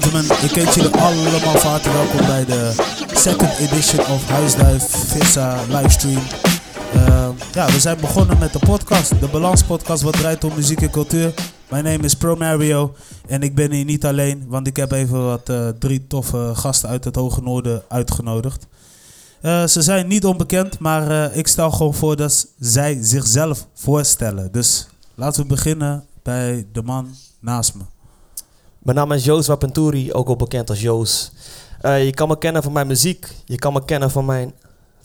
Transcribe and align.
gentlemen, 0.00 0.24
ik 0.24 0.50
heet 0.50 0.74
jullie 0.74 0.90
allemaal 0.90 1.58
van 1.58 1.70
harte 1.70 1.92
welkom 1.92 2.26
bij 2.26 2.44
de 2.44 2.74
second 3.14 3.58
edition 3.58 4.06
of 4.06 4.28
Huisduif 4.28 4.82
Vissa 4.82 5.58
livestream. 5.68 6.22
Uh, 6.94 7.28
ja, 7.52 7.66
we 7.66 7.80
zijn 7.80 8.00
begonnen 8.00 8.38
met 8.38 8.52
de 8.52 8.58
podcast, 8.58 9.20
de 9.20 9.28
Balans 9.28 9.62
Podcast, 9.62 10.02
wat 10.02 10.12
draait 10.12 10.44
om 10.44 10.54
muziek 10.54 10.80
en 10.80 10.90
cultuur. 10.90 11.34
Mijn 11.70 11.84
naam 11.84 12.00
is 12.00 12.14
Pro 12.14 12.36
Mario 12.36 12.94
en 13.26 13.42
ik 13.42 13.54
ben 13.54 13.70
hier 13.70 13.84
niet 13.84 14.04
alleen, 14.04 14.44
want 14.48 14.66
ik 14.66 14.76
heb 14.76 14.92
even 14.92 15.24
wat 15.24 15.48
uh, 15.48 15.68
drie 15.68 16.06
toffe 16.06 16.50
gasten 16.54 16.88
uit 16.88 17.04
het 17.04 17.16
Hoge 17.16 17.42
Noorden 17.42 17.82
uitgenodigd. 17.88 18.66
Uh, 19.42 19.66
ze 19.66 19.82
zijn 19.82 20.06
niet 20.06 20.24
onbekend, 20.24 20.78
maar 20.78 21.34
ik 21.34 21.46
stel 21.46 21.70
gewoon 21.70 21.94
voor 21.94 22.16
dat 22.16 22.46
zij 22.58 22.98
zichzelf 23.00 23.66
voorstellen. 23.74 24.52
Dus 24.52 24.88
laten 25.14 25.42
we 25.42 25.48
beginnen 25.48 26.04
bij 26.22 26.66
de 26.72 26.82
man 26.82 27.14
naast 27.40 27.74
me. 27.74 27.91
Mijn 28.82 28.96
naam 28.96 29.12
is 29.12 29.24
Joos 29.24 29.46
Wapenturi, 29.46 30.12
ook 30.12 30.28
al 30.28 30.36
bekend 30.36 30.70
als 30.70 30.80
Joos. 30.80 31.32
Uh, 31.82 32.04
je 32.04 32.10
kan 32.10 32.28
me 32.28 32.38
kennen 32.38 32.62
van 32.62 32.72
mijn 32.72 32.86
muziek. 32.86 33.34
Je 33.44 33.56
kan 33.56 33.72
me 33.72 33.84
kennen 33.84 34.10
van 34.10 34.24
mijn... 34.24 34.54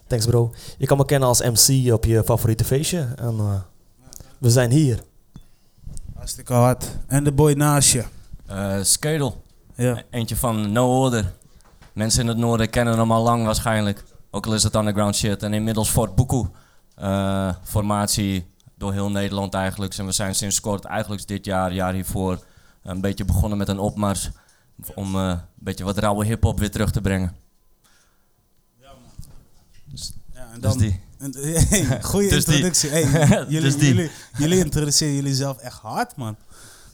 Thanks 0.08 0.26
bro. 0.26 0.54
Je 0.77 0.85
kan 0.85 0.98
me 0.98 1.05
kennen 1.05 1.27
als 1.27 1.41
MC 1.41 1.94
op 1.94 2.05
je 2.05 2.23
favoriete 2.23 2.63
feestje. 2.63 3.08
En 3.16 3.35
uh, 3.38 3.54
we 4.38 4.49
zijn 4.49 4.71
hier. 4.71 5.04
Hartstikke 6.16 6.54
hard. 6.54 6.85
En 7.08 7.23
de 7.23 7.32
boy 7.32 7.54
naast 7.54 7.91
je? 7.91 8.04
Uh, 8.49 8.76
Skedel. 8.82 9.44
Ja. 9.76 10.04
Eentje 10.09 10.35
van 10.35 10.71
No 10.71 11.02
Order. 11.02 11.34
Mensen 11.94 12.21
in 12.21 12.27
het 12.27 12.38
noorden 12.38 12.70
kennen 12.70 12.98
hem 12.98 13.12
al 13.12 13.23
lang 13.23 13.46
waarschijnlijk. 13.46 14.04
Ook 14.32 14.46
al 14.46 14.54
is 14.54 14.63
het 14.63 14.76
underground 14.76 15.16
shit. 15.16 15.44
En 15.44 15.54
inmiddels 15.54 15.90
Fort 15.90 16.16
Buku. 16.16 16.46
Uh, 17.02 17.49
formatie 17.63 18.46
door 18.77 18.94
heel 18.94 19.12
Nederland 19.12 19.54
eigenlijk. 19.54 19.94
En 19.94 20.05
we 20.05 20.12
zijn 20.12 20.35
sinds 20.35 20.59
kort, 20.59 20.85
eigenlijk 20.85 21.27
dit 21.27 21.46
jaar, 21.46 21.73
jaar 21.73 21.94
hiervoor 21.94 22.40
een 22.88 23.02
beetje 23.02 23.26
begonnen 23.26 23.58
met 23.58 23.68
een 23.68 23.80
opmars 23.80 24.32
om 24.96 25.16
uh, 25.16 25.30
een 25.30 25.40
beetje 25.55 25.84
wat 25.84 25.98
rauwe 25.98 26.26
hip-hop 26.26 26.60
weer 26.60 26.71
terug 26.71 26.91
te 26.91 27.02
brengen. 27.02 27.35
Ja, 28.82 28.91
man. 28.91 29.29
Dus, 29.91 30.13
ja, 30.34 30.49
en 30.54 30.62
dus 30.62 30.71
dan, 30.71 30.77
dus 30.77 30.90
die. 30.90 31.02
Hey, 31.57 32.04
goeie 32.04 32.29
dus 32.29 32.46
introductie. 32.46 32.90
Hey, 32.90 33.04
jullie, 33.49 33.62
dus 33.62 33.76
jullie, 33.76 34.12
jullie 34.38 34.60
introduceren 34.60 35.16
jullie 35.16 35.35
zelf 35.35 35.57
echt 35.57 35.79
hard, 35.79 36.16
man. 36.16 36.35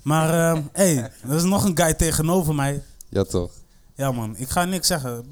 Maar 0.04 0.58
uh, 0.58 0.64
hey, 0.72 1.12
er 1.28 1.36
is 1.36 1.44
nog 1.44 1.64
een 1.64 1.78
guy 1.78 1.94
tegenover 1.94 2.56
mij. 2.56 2.84
Ja, 3.10 3.24
toch? 3.24 3.52
Ja, 3.96 4.12
man. 4.12 4.38
Ik 4.38 4.50
ga 4.50 4.66
niks 4.66 4.88
zeggen. 4.88 5.26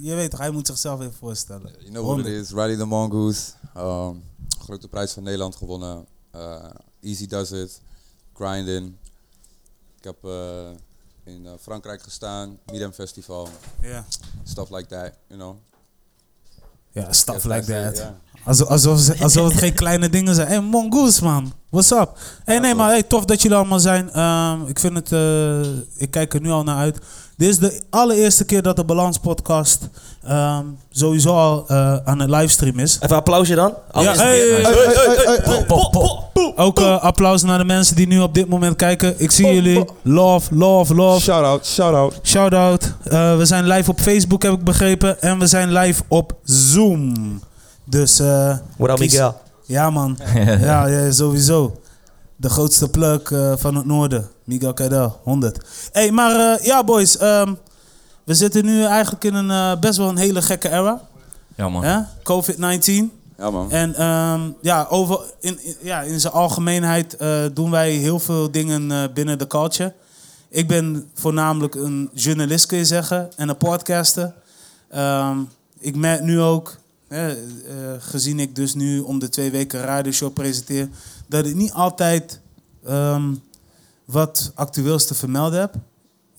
Je 0.00 0.14
weet 0.14 0.30
toch, 0.30 0.40
hij 0.40 0.50
moet 0.50 0.66
zichzelf 0.66 1.00
even 1.00 1.14
voorstellen. 1.14 1.72
You 1.78 1.90
know 1.90 2.06
what 2.06 2.18
it 2.18 2.26
is. 2.26 2.50
Riley 2.50 2.76
the 2.76 2.84
Mongoose. 2.84 3.50
Um, 3.76 4.22
grote 4.64 4.88
prijs 4.88 5.12
van 5.12 5.22
Nederland 5.22 5.56
gewonnen. 5.56 6.06
Uh, 6.36 6.64
easy 7.00 7.26
does 7.26 7.50
it. 7.50 7.80
Grinding. 8.34 8.94
Ik 10.02 10.08
heb 10.08 10.24
uh, 10.24 11.34
in 11.34 11.44
uh, 11.44 11.50
Frankrijk 11.60 12.02
gestaan, 12.02 12.58
Midem 12.72 12.92
Festival. 12.92 13.48
Yeah. 13.82 14.02
Stuff 14.44 14.70
like 14.70 14.86
that, 14.86 15.12
you 15.28 15.40
know. 15.40 15.56
Ja, 16.90 17.12
stuff 17.12 17.44
like 17.44 17.64
that. 17.64 17.96
Yeah. 17.96 18.10
Alsof, 18.44 18.68
alsof, 18.68 19.22
alsof 19.22 19.48
het 19.48 19.58
geen 19.58 19.74
kleine 19.74 20.08
dingen 20.08 20.34
zijn. 20.34 20.46
Hé, 20.46 20.54
hey, 20.54 20.62
Mongoose, 20.62 21.24
man. 21.24 21.52
What's 21.68 21.90
up? 21.90 22.10
Hé, 22.44 22.52
hey, 22.52 22.58
nee, 22.58 22.74
maar 22.74 22.88
hey, 22.90 23.02
tof 23.02 23.24
dat 23.24 23.42
jullie 23.42 23.56
allemaal 23.56 23.80
zijn. 23.80 24.20
Um, 24.20 24.66
ik 24.66 24.78
vind 24.78 24.94
het... 24.94 25.12
Uh, 25.12 25.76
ik 25.96 26.10
kijk 26.10 26.34
er 26.34 26.40
nu 26.40 26.50
al 26.50 26.62
naar 26.62 26.76
uit. 26.76 26.98
Dit 27.42 27.50
is 27.50 27.58
de 27.58 27.80
allereerste 27.90 28.44
keer 28.44 28.62
dat 28.62 28.76
de 28.76 28.84
Balans 28.84 29.18
Podcast 29.18 29.88
um, 30.30 30.78
sowieso 30.90 31.36
al 31.36 31.64
uh, 31.70 31.96
aan 32.04 32.20
het 32.20 32.30
livestream 32.30 32.78
is. 32.78 32.98
Even 33.00 33.16
applausje 33.16 33.54
dan. 33.54 33.74
Ja, 33.92 34.14
hey, 34.14 34.38
hey, 34.38 35.66
Ook 36.56 36.80
uh, 36.80 37.02
applaus 37.02 37.42
naar 37.42 37.58
de 37.58 37.64
mensen 37.64 37.96
die 37.96 38.06
nu 38.06 38.20
op 38.20 38.34
dit 38.34 38.48
moment 38.48 38.76
kijken. 38.76 39.14
Ik 39.16 39.30
zie 39.30 39.54
jullie. 39.54 39.84
Love, 40.02 40.54
love, 40.54 40.94
love. 40.94 41.20
Shout 41.20 41.44
out, 41.44 41.66
shout 41.66 41.94
out. 41.94 42.20
Shout 42.22 42.54
out. 42.54 42.92
Uh, 43.04 43.36
we 43.36 43.44
zijn 43.44 43.66
live 43.66 43.90
op 43.90 44.00
Facebook, 44.00 44.42
heb 44.42 44.52
ik 44.52 44.64
begrepen. 44.64 45.22
En 45.22 45.38
we 45.38 45.46
zijn 45.46 45.72
live 45.72 46.02
op 46.08 46.32
Zoom. 46.44 47.40
Dus... 47.84 48.20
Uh, 48.20 48.56
What 48.76 48.90
up, 48.90 48.98
Miguel? 48.98 49.40
Ja, 49.66 49.90
man. 49.90 50.18
ja, 50.60 50.86
ja, 50.86 51.10
sowieso. 51.10 51.81
De 52.42 52.50
grootste 52.50 52.88
plug 52.88 53.30
uh, 53.30 53.52
van 53.56 53.74
het 53.74 53.84
noorden. 53.84 54.28
Miguel 54.44 54.74
Cadel, 54.74 55.20
100. 55.22 55.90
hey, 55.92 56.10
maar 56.10 56.60
uh, 56.60 56.66
ja, 56.66 56.84
boys. 56.84 57.22
Um, 57.22 57.58
we 58.24 58.34
zitten 58.34 58.64
nu 58.64 58.84
eigenlijk 58.84 59.24
in 59.24 59.34
een 59.34 59.48
uh, 59.48 59.80
best 59.80 59.98
wel 59.98 60.08
een 60.08 60.16
hele 60.16 60.42
gekke 60.42 60.68
era. 60.68 61.00
Ja, 61.56 61.68
man. 61.68 61.82
Ja? 61.82 62.10
COVID-19. 62.18 62.92
Ja, 63.38 63.50
man. 63.50 63.70
En 63.70 64.06
um, 64.06 64.56
ja, 64.60 64.86
over, 64.88 65.20
in, 65.40 65.64
in, 65.64 65.76
ja, 65.82 66.00
in 66.00 66.20
zijn 66.20 66.32
algemeenheid 66.32 67.16
doen 67.52 67.70
wij 67.70 67.90
heel 67.90 68.18
veel 68.18 68.50
dingen 68.50 69.12
binnen 69.14 69.38
de 69.38 69.46
culture. 69.46 69.92
Ik 70.48 70.68
ben 70.68 71.10
voornamelijk 71.14 71.74
een 71.74 72.10
journalist, 72.12 72.66
kun 72.66 72.78
je 72.78 72.84
zeggen. 72.84 73.30
En 73.36 73.48
een 73.48 73.56
podcaster. 73.56 74.34
Um, 74.96 75.48
ik 75.78 75.96
merk 75.96 76.22
nu 76.22 76.40
ook, 76.40 76.78
gezien 77.98 78.40
ik 78.40 78.56
dus 78.56 78.74
nu 78.74 79.00
om 79.00 79.18
de 79.18 79.28
twee 79.28 79.50
weken 79.50 79.80
radioshow 79.80 80.32
presenteer 80.32 80.88
dat 81.32 81.46
ik 81.46 81.54
niet 81.54 81.72
altijd 81.72 82.40
um, 82.88 83.42
wat 84.04 84.52
actueels 84.54 85.06
te 85.06 85.14
vermelden 85.14 85.60
heb. 85.60 85.74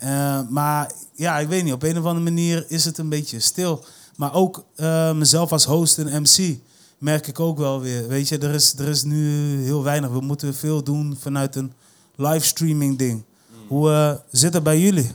Uh, 0.03 0.49
maar 0.49 0.91
ja, 1.13 1.39
ik 1.39 1.47
weet 1.47 1.63
niet, 1.63 1.73
op 1.73 1.83
een 1.83 1.97
of 1.97 2.05
andere 2.05 2.23
manier 2.23 2.65
is 2.67 2.85
het 2.85 2.97
een 2.97 3.09
beetje 3.09 3.39
stil. 3.39 3.85
Maar 4.15 4.33
ook 4.33 4.65
uh, 4.75 5.13
mezelf 5.13 5.51
als 5.51 5.65
host 5.65 5.97
en 5.97 6.21
MC 6.21 6.57
merk 6.97 7.27
ik 7.27 7.39
ook 7.39 7.57
wel 7.57 7.81
weer. 7.81 8.07
Weet 8.07 8.27
je, 8.27 8.37
er 8.37 8.53
is, 8.53 8.79
er 8.79 8.87
is 8.87 9.03
nu 9.03 9.55
heel 9.63 9.83
weinig. 9.83 10.09
We 10.09 10.21
moeten 10.21 10.55
veel 10.55 10.83
doen 10.83 11.17
vanuit 11.19 11.55
een 11.55 11.73
livestreaming 12.15 12.97
ding. 12.97 13.23
Mm. 13.23 13.67
Hoe 13.67 13.89
uh, 13.89 14.13
zit 14.31 14.53
het 14.53 14.63
bij 14.63 14.79
jullie? 14.79 15.11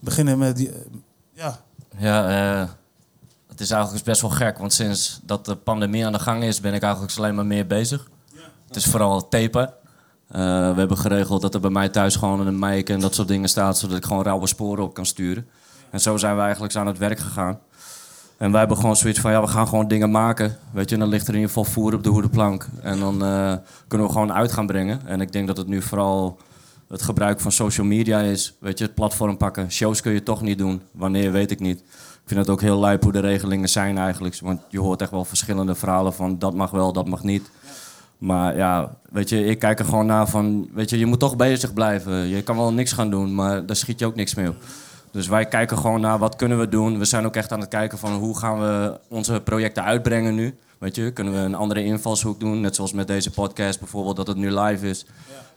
Beginnen 0.00 0.38
met 0.38 0.56
die, 0.56 0.70
ja. 1.32 1.60
Ja, 1.98 2.76
het 3.48 3.60
is 3.60 3.70
eigenlijk 3.70 4.04
best 4.04 4.20
wel 4.20 4.30
gek. 4.30 4.58
Want 4.58 4.72
sinds 4.72 5.20
dat 5.22 5.44
de 5.44 5.56
pandemie 5.56 6.06
aan 6.06 6.12
de 6.12 6.18
gang 6.18 6.44
is, 6.44 6.60
ben 6.60 6.74
ik 6.74 6.82
eigenlijk 6.82 7.16
alleen 7.16 7.34
maar 7.34 7.46
meer 7.46 7.66
bezig. 7.66 8.08
Het 8.76 8.84
is 8.84 8.90
vooral 8.90 9.28
tapen. 9.28 9.62
Uh, 9.66 10.38
we 10.72 10.78
hebben 10.78 10.98
geregeld 10.98 11.42
dat 11.42 11.54
er 11.54 11.60
bij 11.60 11.70
mij 11.70 11.88
thuis 11.88 12.16
gewoon 12.16 12.46
een 12.46 12.58
mic 12.58 12.88
en 12.88 13.00
dat 13.00 13.14
soort 13.14 13.28
dingen 13.28 13.48
staat, 13.48 13.78
zodat 13.78 13.96
ik 13.96 14.04
gewoon 14.04 14.22
rauwe 14.22 14.46
sporen 14.46 14.84
op 14.84 14.94
kan 14.94 15.06
sturen. 15.06 15.46
En 15.90 16.00
zo 16.00 16.16
zijn 16.16 16.36
we 16.36 16.42
eigenlijk 16.42 16.76
aan 16.76 16.86
het 16.86 16.98
werk 16.98 17.18
gegaan. 17.18 17.58
En 18.36 18.50
wij 18.50 18.58
hebben 18.58 18.76
gewoon 18.76 18.96
zoiets 18.96 19.20
van, 19.20 19.30
ja, 19.30 19.40
we 19.40 19.46
gaan 19.46 19.68
gewoon 19.68 19.88
dingen 19.88 20.10
maken. 20.10 20.58
Weet 20.72 20.90
je, 20.90 20.96
dan 20.96 21.08
ligt 21.08 21.28
er 21.28 21.34
in 21.34 21.40
ieder 21.40 21.54
geval 21.54 21.72
voer 21.72 21.94
op 21.94 22.02
de 22.02 22.08
hoedenplank. 22.08 22.68
En 22.82 22.98
dan 22.98 23.14
uh, 23.22 23.54
kunnen 23.88 24.06
we 24.06 24.12
gewoon 24.12 24.32
uit 24.32 24.52
gaan 24.52 24.66
brengen. 24.66 25.00
En 25.06 25.20
ik 25.20 25.32
denk 25.32 25.46
dat 25.46 25.56
het 25.56 25.66
nu 25.66 25.82
vooral 25.82 26.38
het 26.88 27.02
gebruik 27.02 27.40
van 27.40 27.52
social 27.52 27.86
media 27.86 28.20
is. 28.20 28.54
Weet 28.60 28.78
je, 28.78 28.84
het 28.84 28.94
platform 28.94 29.36
pakken. 29.36 29.72
Shows 29.72 30.00
kun 30.00 30.12
je 30.12 30.22
toch 30.22 30.42
niet 30.42 30.58
doen. 30.58 30.82
Wanneer, 30.90 31.32
weet 31.32 31.50
ik 31.50 31.60
niet. 31.60 31.78
Ik 31.78 32.32
vind 32.32 32.40
het 32.40 32.50
ook 32.50 32.60
heel 32.60 32.80
lijp 32.80 33.02
hoe 33.02 33.12
de 33.12 33.20
regelingen 33.20 33.68
zijn 33.68 33.98
eigenlijk. 33.98 34.38
Want 34.40 34.60
je 34.68 34.80
hoort 34.80 35.02
echt 35.02 35.10
wel 35.10 35.24
verschillende 35.24 35.74
verhalen 35.74 36.14
van 36.14 36.38
dat 36.38 36.54
mag 36.54 36.70
wel, 36.70 36.92
dat 36.92 37.08
mag 37.08 37.22
niet. 37.22 37.50
Maar 38.18 38.56
ja, 38.56 38.96
weet 39.10 39.28
je, 39.28 39.44
ik 39.44 39.58
kijk 39.58 39.78
er 39.78 39.84
gewoon 39.84 40.06
naar 40.06 40.28
van, 40.28 40.68
weet 40.72 40.90
je, 40.90 40.98
je 40.98 41.06
moet 41.06 41.20
toch 41.20 41.36
bezig 41.36 41.72
blijven. 41.72 42.26
Je 42.28 42.42
kan 42.42 42.56
wel 42.56 42.72
niks 42.72 42.92
gaan 42.92 43.10
doen, 43.10 43.34
maar 43.34 43.66
daar 43.66 43.76
schiet 43.76 43.98
je 43.98 44.06
ook 44.06 44.14
niks 44.14 44.34
mee 44.34 44.48
op. 44.48 44.56
Dus 45.10 45.28
wij 45.28 45.46
kijken 45.46 45.78
gewoon 45.78 46.00
naar 46.00 46.18
wat 46.18 46.36
kunnen 46.36 46.58
we 46.58 46.68
doen. 46.68 46.98
We 46.98 47.04
zijn 47.04 47.24
ook 47.24 47.36
echt 47.36 47.52
aan 47.52 47.60
het 47.60 47.68
kijken 47.68 47.98
van 47.98 48.12
hoe 48.12 48.38
gaan 48.38 48.60
we 48.60 49.00
onze 49.08 49.40
projecten 49.44 49.84
uitbrengen 49.84 50.34
nu. 50.34 50.56
Weet 50.78 50.94
je, 50.94 51.10
kunnen 51.10 51.32
we 51.32 51.38
een 51.38 51.54
andere 51.54 51.84
invalshoek 51.84 52.40
doen? 52.40 52.60
Net 52.60 52.74
zoals 52.74 52.92
met 52.92 53.06
deze 53.06 53.30
podcast 53.30 53.78
bijvoorbeeld, 53.78 54.16
dat 54.16 54.26
het 54.26 54.36
nu 54.36 54.50
live 54.50 54.88
is. 54.88 55.06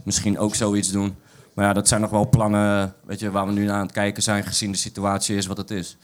Misschien 0.03 0.39
ook 0.39 0.55
zoiets 0.55 0.91
doen. 0.91 1.15
Maar 1.53 1.65
ja, 1.65 1.73
dat 1.73 1.87
zijn 1.87 2.01
nog 2.01 2.09
wel 2.09 2.29
plannen 2.29 2.93
weet 3.05 3.19
je, 3.19 3.31
waar 3.31 3.45
we 3.45 3.51
nu 3.51 3.69
aan 3.69 3.81
het 3.81 3.91
kijken 3.91 4.23
zijn, 4.23 4.43
gezien 4.43 4.71
de 4.71 4.77
situatie 4.77 5.35
is 5.35 5.45
wat 5.45 5.57
het 5.57 5.71
is. 5.71 5.97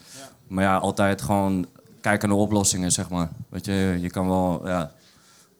Maar 0.48 0.64
ja, 0.64 0.76
altijd 0.76 1.22
gewoon 1.22 1.66
kijken 2.00 2.28
naar 2.28 2.38
oplossingen, 2.38 2.92
zeg 2.92 3.10
maar. 3.10 3.28
Weet 3.48 3.64
je, 3.64 3.98
je 4.00 4.10
kan 4.10 4.28
wel 4.28 4.68
ja, 4.68 4.92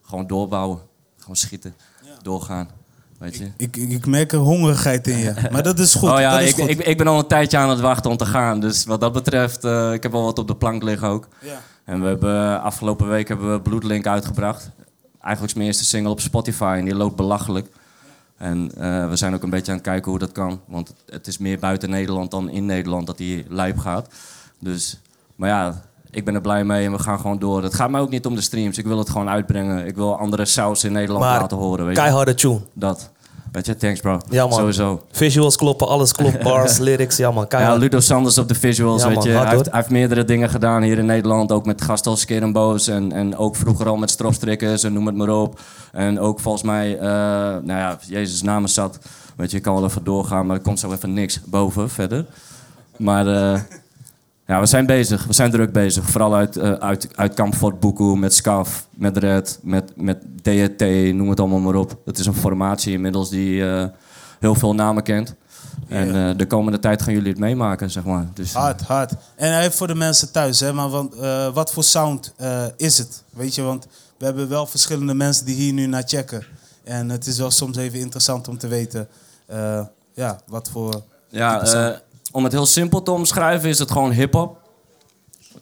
gewoon 0.01 0.27
doorbouwen. 0.27 0.79
Gewoon 1.27 1.41
schieten. 1.41 1.75
Doorgaan. 2.21 2.69
Weet 3.17 3.37
je? 3.37 3.51
Ik, 3.57 3.77
ik, 3.77 3.89
ik, 3.89 4.05
merk 4.05 4.31
een 4.31 4.39
hongerigheid 4.39 5.07
in 5.07 5.17
je. 5.17 5.33
Maar 5.51 5.63
dat 5.63 5.79
is 5.79 5.93
goed. 5.93 6.09
Oh 6.09 6.19
ja, 6.19 6.39
is 6.39 6.49
ik, 6.49 6.55
goed. 6.55 6.69
Ik, 6.69 6.79
ik, 6.79 6.97
ben 6.97 7.07
al 7.07 7.19
een 7.19 7.27
tijdje 7.27 7.57
aan 7.57 7.69
het 7.69 7.79
wachten 7.79 8.11
om 8.11 8.17
te 8.17 8.25
gaan. 8.25 8.59
Dus 8.59 8.85
wat 8.85 9.01
dat 9.01 9.13
betreft, 9.13 9.65
uh, 9.65 9.93
ik 9.93 10.03
heb 10.03 10.13
al 10.13 10.23
wat 10.23 10.39
op 10.39 10.47
de 10.47 10.55
plank 10.55 10.83
liggen 10.83 11.07
ook. 11.07 11.27
Ja. 11.39 11.61
En 11.83 12.01
we 12.01 12.07
hebben 12.07 12.61
afgelopen 12.61 13.07
week 13.07 13.27
hebben 13.27 13.51
we 13.51 13.61
Bloedlink 13.61 14.07
uitgebracht. 14.07 14.69
Eigenlijk 15.21 15.51
is 15.51 15.53
mijn 15.53 15.67
eerste 15.67 15.85
single 15.85 16.11
op 16.11 16.19
Spotify 16.19 16.75
en 16.79 16.85
die 16.85 16.95
loopt 16.95 17.15
belachelijk. 17.15 17.69
En 18.37 18.71
uh, 18.77 19.09
we 19.09 19.15
zijn 19.15 19.33
ook 19.33 19.43
een 19.43 19.49
beetje 19.49 19.71
aan 19.71 19.77
het 19.77 19.87
kijken 19.87 20.11
hoe 20.11 20.19
dat 20.19 20.31
kan. 20.31 20.61
Want 20.67 20.93
het 21.05 21.27
is 21.27 21.37
meer 21.37 21.59
buiten 21.59 21.89
Nederland 21.89 22.31
dan 22.31 22.49
in 22.49 22.65
Nederland 22.65 23.07
dat 23.07 23.17
die 23.17 23.45
lijp 23.49 23.77
gaat. 23.77 24.13
Dus, 24.59 24.99
maar 25.35 25.49
ja, 25.49 25.81
ik 26.17 26.25
ben 26.25 26.35
er 26.35 26.41
blij 26.41 26.63
mee 26.63 26.85
en 26.85 26.91
we 26.91 26.99
gaan 26.99 27.19
gewoon 27.19 27.39
door. 27.39 27.63
Het 27.63 27.73
gaat 27.73 27.89
mij 27.89 28.01
ook 28.01 28.09
niet 28.09 28.25
om 28.25 28.35
de 28.35 28.41
streams. 28.41 28.77
Ik 28.77 28.85
wil 28.85 28.97
het 28.97 29.09
gewoon 29.09 29.29
uitbrengen. 29.29 29.85
Ik 29.85 29.95
wil 29.95 30.17
andere 30.17 30.45
saus 30.45 30.83
in 30.83 30.91
Nederland 30.91 31.23
laten 31.23 31.57
horen. 31.57 31.85
Weet 31.85 31.95
keiharde 31.95 32.33
tune. 32.33 32.59
Dat. 32.73 33.11
Weet 33.51 33.65
je, 33.65 33.75
thanks 33.75 33.99
bro. 33.99 34.19
Ja 34.29 34.47
man. 34.47 34.57
Sowieso. 34.57 35.01
Visuals 35.11 35.55
kloppen, 35.55 35.87
alles 35.87 36.11
klopt. 36.11 36.43
Bars, 36.43 36.77
lyrics, 36.87 37.17
ja 37.17 37.31
man. 37.31 37.47
Keihard. 37.47 37.75
Ja, 37.75 37.79
Ludo 37.79 37.99
Sanders 37.99 38.37
op 38.37 38.47
de 38.47 38.55
visuals, 38.55 39.01
ja, 39.01 39.09
weet 39.09 39.23
je. 39.23 39.29
hij, 39.29 39.49
heeft, 39.49 39.65
hij, 39.65 39.75
heeft, 39.75 39.89
meerdere 39.89 40.25
dingen 40.25 40.49
gedaan 40.49 40.81
hier 40.81 40.97
in 40.97 41.05
Nederland. 41.05 41.51
Ook 41.51 41.65
met 41.65 41.81
gast 41.81 42.07
als 42.07 42.25
Boos 42.51 42.87
en, 42.87 43.11
en 43.11 43.37
ook 43.37 43.55
vroeger 43.55 43.87
al 43.87 43.97
met 43.97 44.09
stropstrikkers 44.09 44.83
en 44.83 44.93
noem 44.93 45.05
het 45.05 45.15
maar 45.15 45.29
op. 45.29 45.59
En 45.91 46.19
ook 46.19 46.39
volgens 46.39 46.63
mij, 46.63 46.95
uh, 46.95 47.01
nou 47.01 47.65
ja, 47.65 47.97
Jezus 48.07 48.41
namen 48.41 48.69
zat. 48.69 48.99
Weet 49.35 49.51
je, 49.51 49.57
ik 49.57 49.63
kan 49.63 49.73
wel 49.73 49.85
even 49.85 50.03
doorgaan, 50.03 50.45
maar 50.45 50.55
er 50.55 50.61
komt 50.61 50.79
zo 50.79 50.91
even 50.91 51.13
niks 51.13 51.41
boven 51.45 51.89
verder. 51.89 52.25
Maar 52.97 53.27
eh, 53.27 53.59
ja, 54.47 54.59
we 54.59 54.65
zijn 54.65 54.85
bezig. 54.85 55.25
We 55.25 55.33
zijn 55.33 55.51
druk 55.51 55.71
bezig. 55.71 56.09
Vooral 56.09 56.35
uit, 56.35 56.57
eh, 56.57 56.71
uit, 56.71 57.07
uit 57.15 57.33
Kamp 57.33 57.55
Fort 57.55 57.79
Buku, 57.79 58.03
met 58.03 58.33
SCAF, 58.33 58.87
met 58.89 59.17
Red, 59.17 59.59
met, 59.61 59.91
met 59.95 60.17
DHT, 60.41 60.81
noem 61.13 61.29
het 61.29 61.39
allemaal 61.39 61.59
maar 61.59 61.75
op. 61.75 61.97
Het 62.05 62.19
is 62.19 62.25
een 62.25 62.33
formatie 62.35 62.93
inmiddels 62.93 63.29
die 63.29 63.69
eh, 63.69 63.85
heel 64.39 64.55
veel 64.55 64.75
namen 64.75 65.03
kent. 65.03 65.35
En 65.87 66.15
eh, 66.15 66.37
de 66.37 66.47
komende 66.47 66.79
tijd 66.79 67.01
gaan 67.01 67.13
jullie 67.13 67.29
het 67.29 67.39
meemaken, 67.39 67.91
zeg 67.91 68.03
maar. 68.03 68.27
Dus, 68.33 68.53
Hard, 68.53 68.81
hard. 68.81 69.13
En 69.35 69.59
even 69.59 69.77
voor 69.77 69.87
de 69.87 69.95
mensen 69.95 70.31
thuis, 70.31 70.59
hè, 70.59 70.73
maar 70.73 70.89
want, 70.89 71.15
wat 71.53 71.73
voor 71.73 71.83
sound 71.83 72.33
is 72.77 72.97
het? 72.97 73.23
Weet 73.29 73.55
je, 73.55 73.61
want 73.61 73.87
we 74.17 74.25
hebben 74.25 74.49
wel 74.49 74.65
verschillende 74.65 75.13
mensen 75.13 75.45
die 75.45 75.55
hier 75.55 75.73
nu 75.73 75.85
naar 75.85 76.03
checken. 76.05 76.45
En 76.83 77.09
het 77.09 77.27
is 77.27 77.37
wel 77.37 77.51
soms 77.51 77.77
even 77.77 77.99
interessant 77.99 78.47
om 78.47 78.57
te 78.57 78.67
weten, 78.67 79.07
ja, 80.13 80.39
wat 80.45 80.69
voor... 80.69 81.01
Ja, 81.29 81.63
om 82.37 82.43
het 82.43 82.53
heel 82.53 82.65
simpel 82.65 83.01
te 83.01 83.11
omschrijven 83.11 83.69
is 83.69 83.79
het 83.79 83.91
gewoon 83.91 84.11
hip-hop. 84.11 84.57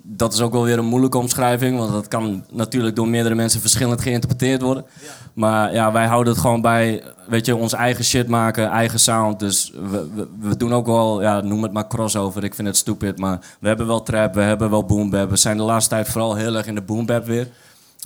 Dat 0.01 0.33
is 0.33 0.42
ook 0.42 0.51
wel 0.51 0.63
weer 0.63 0.77
een 0.77 0.86
moeilijke 0.86 1.18
omschrijving, 1.18 1.77
want 1.77 1.92
dat 1.92 2.07
kan 2.07 2.45
natuurlijk 2.51 2.95
door 2.95 3.07
meerdere 3.07 3.36
mensen 3.36 3.62
verschillend 3.62 4.01
geïnterpreteerd 4.01 4.62
worden. 4.62 4.86
Maar 5.33 5.74
ja, 5.74 5.92
wij 5.92 6.06
houden 6.06 6.33
het 6.33 6.42
gewoon 6.42 6.62
bij, 6.62 7.04
weet 7.27 7.45
je, 7.45 7.56
ons 7.56 7.74
eigen 7.74 8.04
shit 8.04 8.27
maken, 8.27 8.69
eigen 8.69 9.00
sound. 9.00 9.39
Dus 9.39 9.72
we, 9.89 10.10
we, 10.16 10.27
we 10.39 10.57
doen 10.57 10.74
ook 10.74 10.86
wel, 10.86 11.22
ja, 11.22 11.42
noem 11.42 11.63
het 11.63 11.72
maar 11.72 11.88
crossover. 11.88 12.44
Ik 12.44 12.56
vind 12.56 12.68
het 12.68 12.77
stupid, 12.77 13.19
maar 13.19 13.39
we 13.60 13.68
hebben 13.68 13.88
wel 13.88 14.04
trap, 14.04 14.33
we 14.33 14.42
hebben 14.42 14.69
wel 14.69 14.86
boom 14.86 15.10
bap. 15.10 15.30
We 15.30 15.36
zijn 15.36 15.57
de 15.57 15.63
laatste 15.63 15.89
tijd 15.89 16.07
vooral 16.07 16.36
heel 16.36 16.56
erg 16.56 16.68
in 16.68 16.75
de 16.75 16.81
boom 16.81 17.06
bap 17.06 17.25
weer. 17.25 17.48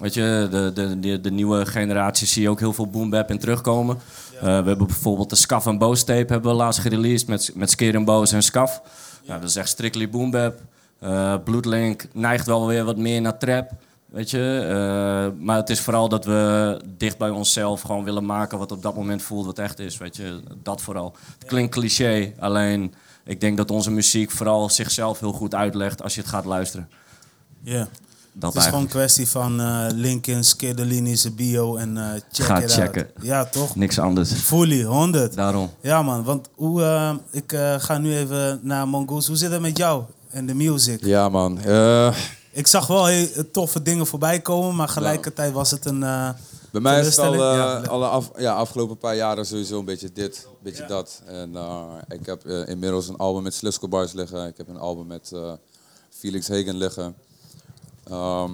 Weet 0.01 0.13
je, 0.13 0.47
de, 0.51 0.71
de, 0.73 0.99
de, 0.99 1.21
de 1.21 1.31
nieuwe 1.31 1.65
generatie 1.65 2.27
zie 2.27 2.41
je 2.41 2.49
ook 2.49 2.59
heel 2.59 2.73
veel 2.73 2.87
boom 2.87 3.09
bap 3.09 3.29
in 3.29 3.39
terugkomen. 3.39 3.97
Eh, 4.39 4.45
we 4.45 4.67
hebben 4.67 4.87
bijvoorbeeld 4.87 5.29
de 5.29 5.35
Scaf 5.35 5.65
en 5.65 5.77
Boos 5.77 6.03
tape 6.03 6.33
hebben 6.33 6.51
we 6.51 6.57
laatst 6.57 6.79
gereleased 6.79 7.27
met, 7.27 7.51
met 7.55 7.69
Skeer 7.69 7.95
en 7.95 8.05
Boos 8.05 8.31
en 8.31 8.43
Scaf. 8.43 8.81
Dat 9.25 9.43
is 9.43 9.55
echt 9.55 9.69
strictly 9.69 10.09
boom 10.09 10.31
bap. 10.31 10.59
Eh, 10.99 11.35
Bloodlink 11.43 12.07
neigt 12.13 12.45
wel 12.45 12.67
weer 12.67 12.83
wat 12.83 12.97
meer 12.97 13.21
naar 13.21 13.37
trap. 13.37 13.71
Weet 14.05 14.29
je, 14.29 14.59
Eh, 14.63 15.43
maar 15.45 15.57
het 15.57 15.69
is 15.69 15.79
vooral 15.79 16.09
dat 16.09 16.25
we 16.25 16.81
dicht 16.97 17.17
bij 17.17 17.29
onszelf 17.29 17.81
gewoon 17.81 18.03
willen 18.03 18.25
maken 18.25 18.57
wat 18.57 18.71
op 18.71 18.81
dat 18.81 18.95
moment 18.95 19.21
voelt 19.21 19.45
wat 19.45 19.59
echt 19.59 19.79
is. 19.79 19.97
Weet 19.97 20.15
je, 20.15 20.41
dat 20.63 20.81
vooral. 20.81 21.15
Het 21.39 21.47
klinkt 21.47 21.71
cliché, 21.71 22.33
alleen 22.39 22.93
ik 23.23 23.41
denk 23.41 23.57
dat 23.57 23.71
onze 23.71 23.91
muziek 23.91 24.31
vooral 24.31 24.69
zichzelf 24.69 25.19
heel 25.19 25.31
goed 25.31 25.55
uitlegt 25.55 26.03
als 26.03 26.15
je 26.15 26.21
het 26.21 26.29
gaat 26.29 26.45
luisteren. 26.45 26.89
Ja. 27.61 27.87
Dat 28.33 28.53
Het 28.53 28.61
is 28.61 28.67
gewoon 28.69 28.83
een 28.83 28.89
kwestie 28.89 29.27
van 29.27 29.59
eh 29.59 29.85
Linkin, 29.93 30.43
Skidderlini, 30.43 31.15
zijn 31.15 31.35
bio 31.35 31.75
en 31.75 31.97
eh 31.97 32.21
check 32.31 32.45
Ga 32.45 32.61
it 32.61 32.71
checken. 32.71 33.01
out. 33.15 33.25
Ja, 33.25 33.45
toch? 33.45 33.75
Niks 33.75 33.99
anders. 33.99 34.31
Fully, 34.31 34.83
100. 34.83 35.33
Daarom. 35.35 35.69
Ja 35.81 36.01
man, 36.03 36.23
want 36.23 36.49
hoe, 36.55 36.83
eh, 36.83 37.13
ik 37.31 37.51
eh, 37.53 37.75
ga 37.79 37.97
nu 37.97 38.15
even 38.17 38.59
naar 38.63 38.87
Mongoose. 38.87 39.27
Hoe 39.27 39.37
zit 39.37 39.51
het 39.51 39.61
met 39.61 39.77
jou 39.77 40.03
en 40.29 40.45
de 40.45 40.53
music? 40.53 41.05
Ja, 41.05 41.29
man. 41.29 41.59
Eh, 41.61 42.15
Ik 42.51 42.67
zag 42.67 42.87
wel 42.87 43.05
heel 43.05 43.27
toffe 43.51 43.81
dingen 43.81 44.07
voorbij 44.07 44.39
komen, 44.39 44.75
maar 44.75 44.87
gelijkertijd 44.89 45.53
was 45.53 45.71
het 45.71 45.85
een... 45.85 46.03
eh, 46.03 46.29
bij 46.71 46.81
mij 46.81 46.99
is 46.99 47.05
het 47.05 47.17
al, 47.25 47.33
eh, 47.33 47.39
Ja. 47.39 47.79
alle 47.79 48.07
af, 48.07 48.31
ja, 48.37 48.53
afgelopen 48.53 48.97
paar 48.97 49.15
jaren 49.15 49.45
sowieso 49.45 49.79
een 49.79 49.85
beetje 49.85 50.11
dit, 50.13 50.47
een 50.49 50.57
beetje 50.63 50.85
dat. 50.85 51.21
En 51.25 51.55
eh, 51.55 51.83
ik 52.07 52.25
heb 52.25 52.45
eh, 52.45 52.67
inmiddels 52.67 53.07
een 53.07 53.17
album 53.17 53.43
met 53.43 53.53
Slisco 53.53 53.87
Bars 53.87 54.13
liggen. 54.13 54.47
Ik 54.47 54.57
heb 54.57 54.67
een 54.67 54.77
album 54.79 55.07
met 55.07 55.31
eh, 55.33 55.51
Felix 56.09 56.47
Hagen 56.47 56.75
liggen. 56.77 57.15
Ehm, 58.11 58.49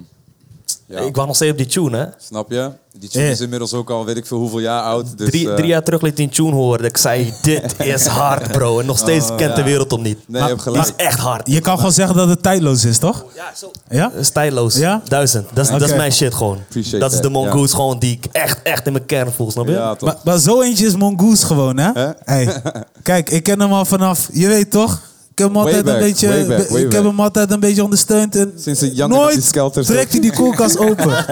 ja, 0.88 0.98
Ik 1.00 1.16
was 1.16 1.26
nog 1.26 1.34
steeds 1.36 1.50
op 1.52 1.58
die 1.58 1.66
tune, 1.66 1.96
hè? 1.96 2.04
snap 2.18 2.50
je? 2.50 2.70
Die 2.98 3.08
tune 3.08 3.30
is 3.30 3.40
inmiddels 3.40 3.72
ook 3.74 3.90
al 3.90 4.04
weet 4.04 4.16
ik 4.16 4.26
veel 4.26 4.38
hoeveel 4.38 4.58
jaar 4.58 4.82
oud. 4.82 5.18
Dus, 5.18 5.28
drie, 5.30 5.48
eh, 5.50 5.54
drie 5.54 5.66
jaar 5.66 5.82
terug 5.82 6.00
liet 6.00 6.16
die 6.16 6.28
tune 6.28 6.52
horen. 6.52 6.84
Ik 6.84 6.96
zei, 6.96 7.32
dit 7.42 7.74
is 7.78 8.06
hard, 8.06 8.52
bro. 8.52 8.80
En 8.80 8.86
nog 8.86 8.98
steeds 8.98 9.26
kent 9.36 9.56
de 9.56 9.62
wereld 9.62 9.90
hem 9.90 10.02
niet. 10.02 10.18
Nee, 10.28 10.42
je 10.42 10.48
hebt 10.48 10.64
Dit 10.64 10.72
gelijk. 10.72 10.86
is 10.86 10.92
echt 10.96 11.18
hard. 11.18 11.48
je 11.50 11.60
kan 11.60 11.76
gewoon 11.76 11.92
zeggen 11.92 12.16
dat 12.16 12.28
het 12.28 12.42
tijdloos 12.42 12.84
is, 12.84 12.98
toch? 12.98 13.24
Ja, 13.34 13.52
zo. 13.56 13.70
Ja? 13.88 14.08
Dat 14.08 14.20
is 14.20 14.30
tijdloos. 14.30 14.76
Ja? 14.76 15.02
Duizend. 15.08 15.46
Dat 15.52 15.64
is, 15.64 15.70
dat 15.70 15.82
is 15.82 15.96
mijn 15.96 16.12
shit 16.12 16.34
gewoon. 16.34 16.56
Appreciate 16.58 16.98
dat 16.98 17.12
is 17.12 17.20
de 17.20 17.28
mongoose 17.30 17.74
gewoon 17.74 17.98
die 17.98 18.12
ik 18.12 18.24
echt, 18.32 18.62
echt 18.62 18.86
in 18.86 18.92
mijn 18.92 19.06
kern 19.06 19.32
voel, 19.32 19.50
snap 19.50 19.66
je? 19.66 19.72
Ja, 19.72 19.94
toch? 19.94 20.08
Maar, 20.08 20.18
maar 20.24 20.38
zo 20.38 20.60
eentje 20.62 20.86
is 20.86 20.96
Mongoose 20.96 21.46
gewoon, 21.46 21.76
hè? 21.78 21.90
Hè? 21.94 22.10
Hey, 22.24 22.62
kijk, 23.02 23.30
ik 23.30 23.42
ken 23.42 23.60
hem 23.60 23.72
al 23.72 23.84
vanaf, 23.84 24.28
je 24.32 24.46
weet 24.46 24.70
toch? 24.70 25.00
Ik 25.36 25.42
heb 25.42 25.52
hem 25.54 25.62
altijd 25.62 25.76
een 25.76 25.84
back, 25.84 25.98
beetje, 25.98 26.28
way 26.28 26.46
back, 26.46 26.68
way 26.68 26.82
ik 26.82 26.92
heb 26.92 27.02
back. 27.02 27.10
hem 27.10 27.20
altijd 27.20 27.50
een 27.50 27.60
beetje 27.60 27.82
ondersteund 27.82 28.36
en 28.36 28.52
Sinds 28.56 28.80
nooit 28.94 29.52
trekt 29.72 30.12
hij 30.12 30.20
die 30.20 30.32
koelkast 30.32 30.78
open. 30.88 31.24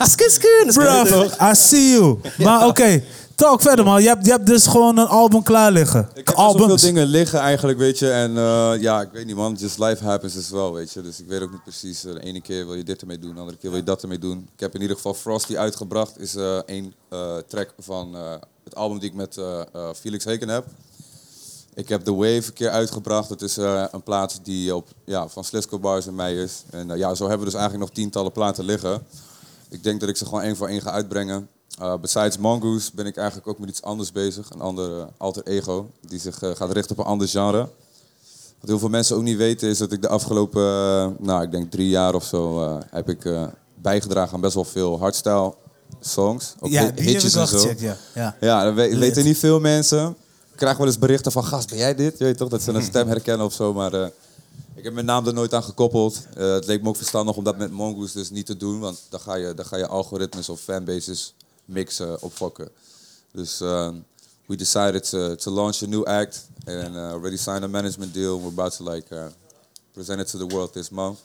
Skun. 0.00 0.66
Bruv, 0.66 1.10
I 1.40 1.54
see 1.54 1.90
you. 1.90 2.18
Maar 2.38 2.66
oké, 2.66 3.02
talk 3.34 3.60
verder 3.60 3.84
man. 3.84 4.02
Je 4.02 4.08
hebt, 4.08 4.24
je 4.24 4.30
hebt 4.30 4.46
dus 4.46 4.66
gewoon 4.66 4.98
een 4.98 5.06
album 5.06 5.42
klaar 5.42 5.72
liggen. 5.72 6.08
Ik 6.14 6.26
heb 6.26 6.36
zoveel 6.36 6.44
Albums. 6.44 6.82
dingen 6.82 7.06
liggen 7.06 7.38
eigenlijk, 7.38 7.78
weet 7.78 7.98
je. 7.98 8.10
En 8.10 8.36
eh, 8.36 8.72
ja, 8.80 9.00
ik 9.00 9.08
weet 9.12 9.26
niet 9.26 9.36
man, 9.36 9.56
just 9.60 9.78
life 9.78 10.04
happens 10.04 10.36
as 10.36 10.50
well, 10.50 10.70
weet 10.70 10.92
je. 10.92 11.02
Dus 11.02 11.20
ik 11.20 11.26
weet 11.28 11.40
ook 11.42 11.50
niet 11.50 11.62
precies, 11.62 12.04
eh, 12.04 12.12
de 12.12 12.20
ene 12.20 12.40
keer 12.40 12.66
wil 12.66 12.74
je 12.74 12.84
dit 12.84 13.00
ermee 13.00 13.18
doen, 13.18 13.34
de 13.34 13.40
andere 13.40 13.58
keer 13.58 13.70
wil 13.70 13.78
je 13.78 13.84
dat 13.84 14.02
ermee 14.02 14.18
doen. 14.18 14.48
Ik 14.54 14.60
heb 14.60 14.74
in 14.74 14.80
ieder 14.80 14.96
geval 14.96 15.14
Frosty 15.14 15.56
uitgebracht, 15.56 16.20
is 16.20 16.34
eh 16.34 16.56
één 16.66 16.94
eh, 17.08 17.36
track 17.48 17.74
van 17.78 18.14
eh, 18.14 18.20
het 18.64 18.74
album 18.74 18.98
die 18.98 19.08
ik 19.08 19.14
met 19.14 19.38
Felix 19.96 20.24
Heken 20.24 20.48
heb. 20.48 20.64
Ik 21.74 21.88
heb 21.88 22.04
The 22.04 22.14
Wave 22.14 22.42
een 22.46 22.52
keer 22.52 22.70
uitgebracht. 22.70 23.28
Dat 23.28 23.42
is 23.42 23.56
eh, 23.56 23.84
een 23.90 24.02
plaat 24.02 24.40
die 24.42 24.76
op, 24.76 24.88
ja, 25.04 25.28
van 25.28 25.44
Slisco 25.44 25.78
Bars 25.78 26.06
en 26.06 26.14
mij 26.14 26.34
is. 26.34 26.62
En 26.70 26.90
eh, 26.90 26.96
ja, 26.98 27.14
zo 27.14 27.22
hebben 27.22 27.46
we 27.46 27.52
dus 27.52 27.60
eigenlijk 27.60 27.84
nog 27.84 27.94
tientallen 27.94 28.32
platen 28.32 28.64
liggen. 28.64 29.02
Ik 29.68 29.82
denk 29.82 30.00
dat 30.00 30.08
ik 30.08 30.16
ze 30.16 30.24
gewoon 30.24 30.42
één 30.42 30.56
voor 30.56 30.68
één 30.68 30.82
ga 30.82 30.90
uitbrengen. 30.90 31.48
Uh, 31.80 31.94
besides 31.96 32.38
Mongoose 32.38 32.90
ben 32.94 33.06
ik 33.06 33.16
eigenlijk 33.16 33.48
ook 33.48 33.58
met 33.58 33.68
iets 33.68 33.82
anders 33.82 34.12
bezig. 34.12 34.50
Een 34.50 34.60
ander 34.60 35.08
alter 35.16 35.46
ego 35.46 35.90
die 36.00 36.18
zich 36.18 36.38
gaat 36.38 36.72
richten 36.72 36.96
op 36.96 37.04
een 37.04 37.10
ander 37.10 37.28
genre. 37.28 37.68
Wat 38.60 38.68
heel 38.68 38.78
veel 38.78 38.88
mensen 38.88 39.16
ook 39.16 39.22
niet 39.22 39.36
weten 39.36 39.68
is 39.68 39.78
dat 39.78 39.92
ik 39.92 40.02
de 40.02 40.08
afgelopen, 40.08 40.62
nou 41.18 41.42
ik 41.42 41.50
denk 41.50 41.70
drie 41.70 41.88
jaar 41.88 42.14
of 42.14 42.24
zo, 42.24 42.68
heb 42.90 43.08
ik 43.08 43.28
bijgedragen 43.74 44.34
aan 44.34 44.40
best 44.40 44.54
wel 44.54 44.64
veel 44.64 44.98
hardstyle 44.98 45.54
songs. 46.00 46.54
Ook 46.60 46.70
Ja, 46.70 46.92
hitjes 46.94 47.34
en 47.34 47.46
zo. 47.46 47.74
ja. 47.78 47.96
ja. 48.14 48.36
Ja, 48.40 48.64
dat 48.64 48.74
weten 48.74 49.24
niet 49.24 49.38
veel 49.38 49.60
mensen. 49.60 50.16
Ik 50.54 50.60
krijg 50.60 50.76
wel 50.76 50.86
eens 50.86 50.98
berichten 50.98 51.32
van, 51.32 51.44
gast, 51.44 51.68
ben 51.68 51.78
jij 51.78 51.94
dit? 51.94 52.18
Je 52.18 52.24
weet 52.24 52.36
toch, 52.36 52.48
dat 52.48 52.62
ze 52.62 52.72
een 52.72 52.82
stem 52.92 53.08
herkennen 53.08 53.46
of 53.46 53.52
zo. 53.52 53.72
Maar 53.72 53.92
eh, 53.92 54.06
ik 54.74 54.84
heb 54.84 54.92
mijn 54.92 55.06
naam 55.06 55.26
er 55.26 55.34
nooit 55.34 55.54
aan 55.54 55.62
gekoppeld. 55.62 56.26
Eh, 56.34 56.52
het 56.52 56.66
leek 56.66 56.82
me 56.82 56.88
ook 56.88 56.96
verstandig 56.96 57.36
om 57.36 57.44
dat 57.44 57.56
met 57.56 57.70
Mongoose 57.70 58.18
dus 58.18 58.30
niet 58.30 58.46
te 58.46 58.56
doen. 58.56 58.80
Want 58.80 59.02
dan 59.08 59.20
ga 59.20 59.34
je, 59.34 59.54
dan 59.54 59.64
ga 59.64 59.76
je 59.76 59.86
algoritmes 59.86 60.48
of 60.48 60.60
fanbases 60.60 61.34
mixen, 61.64 62.22
opfokken. 62.22 62.68
Dus 63.32 63.60
eh, 63.60 63.90
we 64.46 64.56
decided 64.56 65.08
to, 65.08 65.34
to 65.34 65.50
launch 65.50 65.82
a 65.82 65.86
new 65.86 66.04
act. 66.04 66.48
And 66.64 66.96
already 66.96 67.36
signed 67.36 67.62
a 67.62 67.68
management 67.68 68.14
deal. 68.14 68.40
We're 68.40 68.48
about 68.48 68.76
to 68.76 68.90
like 68.90 69.30
present 69.92 70.20
it 70.20 70.30
to 70.30 70.38
the 70.38 70.46
world 70.46 70.72
this 70.72 70.90
month. 70.90 71.18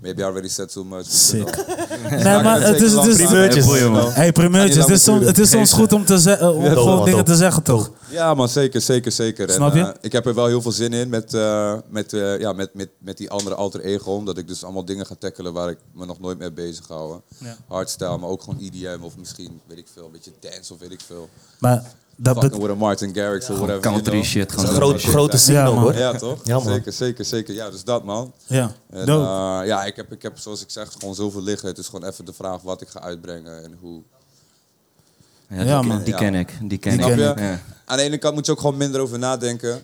Maybe 0.00 0.20
I 0.20 0.24
already 0.24 0.48
said 0.48 0.72
too 0.72 0.84
much. 0.84 1.06
Sick. 1.06 1.48
Nee, 2.10 2.42
maar 2.42 2.62
het 2.62 2.80
is, 2.80 2.92
het 2.92 3.04
is, 3.06 3.16
Primeurtjes. 3.16 3.66
hey, 4.14 4.32
primeurtjes. 4.32 4.76
Het 4.84 4.88
is, 4.94 5.02
soms, 5.02 5.24
het 5.26 5.38
is 5.38 5.50
soms 5.50 5.72
goed 5.72 5.92
om, 5.92 6.04
te 6.04 6.20
ze- 6.20 6.30
eh, 6.32 6.56
om 6.56 6.64
gewoon 6.64 7.04
dingen 7.04 7.24
te 7.24 7.34
zeggen, 7.36 7.62
toch? 7.62 7.90
Ja, 8.10 8.34
man, 8.34 8.48
zeker, 8.48 8.80
zeker, 8.80 9.12
zeker. 9.12 9.48
En, 9.48 9.54
Snap 9.54 9.74
je? 9.74 9.80
eh, 9.80 9.90
ik 10.00 10.12
heb 10.12 10.26
er 10.26 10.34
wel 10.34 10.46
heel 10.46 10.62
veel 10.62 10.72
zin 10.72 10.92
in 10.92 11.08
met, 11.08 11.34
eh, 11.34 11.74
met, 11.88 12.12
eh, 12.12 12.38
ja, 12.38 12.52
met, 12.52 12.74
met, 12.74 12.88
met 12.98 13.16
die 13.16 13.30
andere 13.30 13.54
alter 13.54 13.80
ego. 13.80 14.10
Omdat 14.12 14.38
ik 14.38 14.48
dus 14.48 14.64
allemaal 14.64 14.84
dingen 14.84 15.06
ga 15.06 15.14
tackelen 15.18 15.52
waar 15.52 15.68
ik 15.70 15.78
me 15.94 16.06
nog 16.06 16.20
nooit 16.20 16.38
mee 16.38 16.52
bezig. 16.52 16.88
Ja. 16.88 17.56
Hardstyle, 17.68 18.18
maar 18.18 18.28
ook 18.28 18.42
gewoon 18.42 18.60
EDM 18.60 18.98
of 19.02 19.16
misschien, 19.16 19.60
weet 19.66 19.78
ik 19.78 19.86
veel, 19.92 20.04
een 20.04 20.12
beetje 20.12 20.32
dance 20.40 20.72
of 20.72 20.78
weet 20.78 20.92
ik 20.92 21.00
veel. 21.06 21.28
Maar 21.58 21.82
dat 22.16 22.38
Fucking 22.38 22.62
with 22.62 22.70
a 22.70 22.74
Martin 22.74 23.14
Garrix 23.14 23.50
of 23.50 23.56
whatever. 23.56 23.80
you 23.82 23.94
Country 23.94 24.12
know. 24.12 24.24
shit. 24.24 24.52
Gewoon 24.52 24.66
een 24.68 24.74
groot, 24.74 25.00
shit, 25.00 25.10
grote 25.10 25.52
man. 25.52 25.78
hoor. 25.78 25.94
Ja, 25.94 26.12
toch? 26.18 26.40
Ja, 26.44 26.54
man. 26.58 26.64
Zeker, 26.72 26.92
zeker, 26.92 27.24
zeker. 27.24 27.54
Ja, 27.54 27.70
dus 27.70 27.84
dat, 27.84 28.04
man. 28.04 28.32
ja, 28.46 28.72
En, 28.90 29.08
eh, 29.08 29.60
ja, 29.64 29.84
ik 29.84 29.96
heb, 29.96 30.12
ik 30.12 30.22
heb, 30.22 30.38
zoals 30.38 30.62
ik 30.62 30.70
zeg, 30.70 30.92
gewoon 30.98 31.14
zoveel 31.14 31.42
liggen. 31.42 31.68
Het 31.68 31.78
is 31.78 31.86
gewoon 31.88 32.08
even 32.10 32.24
de 32.24 32.32
vraag 32.32 32.62
wat 32.62 32.80
ik 32.80 32.88
ga 32.88 33.00
uitbrengen 33.00 33.62
en 33.64 33.76
hoe. 33.80 34.02
Ja, 35.48 35.56
die, 35.58 35.66
Ja, 35.66 35.78
ken- 35.78 35.88
man. 35.88 35.98
die 36.02 36.12
Ja. 36.12 36.18
ken 36.18 36.34
ik. 36.34 36.52
Die 36.62 36.78
ken 36.78 36.96
Die 36.98 37.00
ik. 37.06 37.16
ken 37.16 37.18
je? 37.18 37.42
Ja. 37.42 37.60
Aan 37.84 37.96
de 37.96 38.02
ene 38.02 38.18
kant 38.18 38.34
moet 38.34 38.46
je 38.46 38.52
ook 38.52 38.60
gewoon 38.60 38.76
minder 38.76 39.00
over 39.00 39.18
nadenken. 39.18 39.82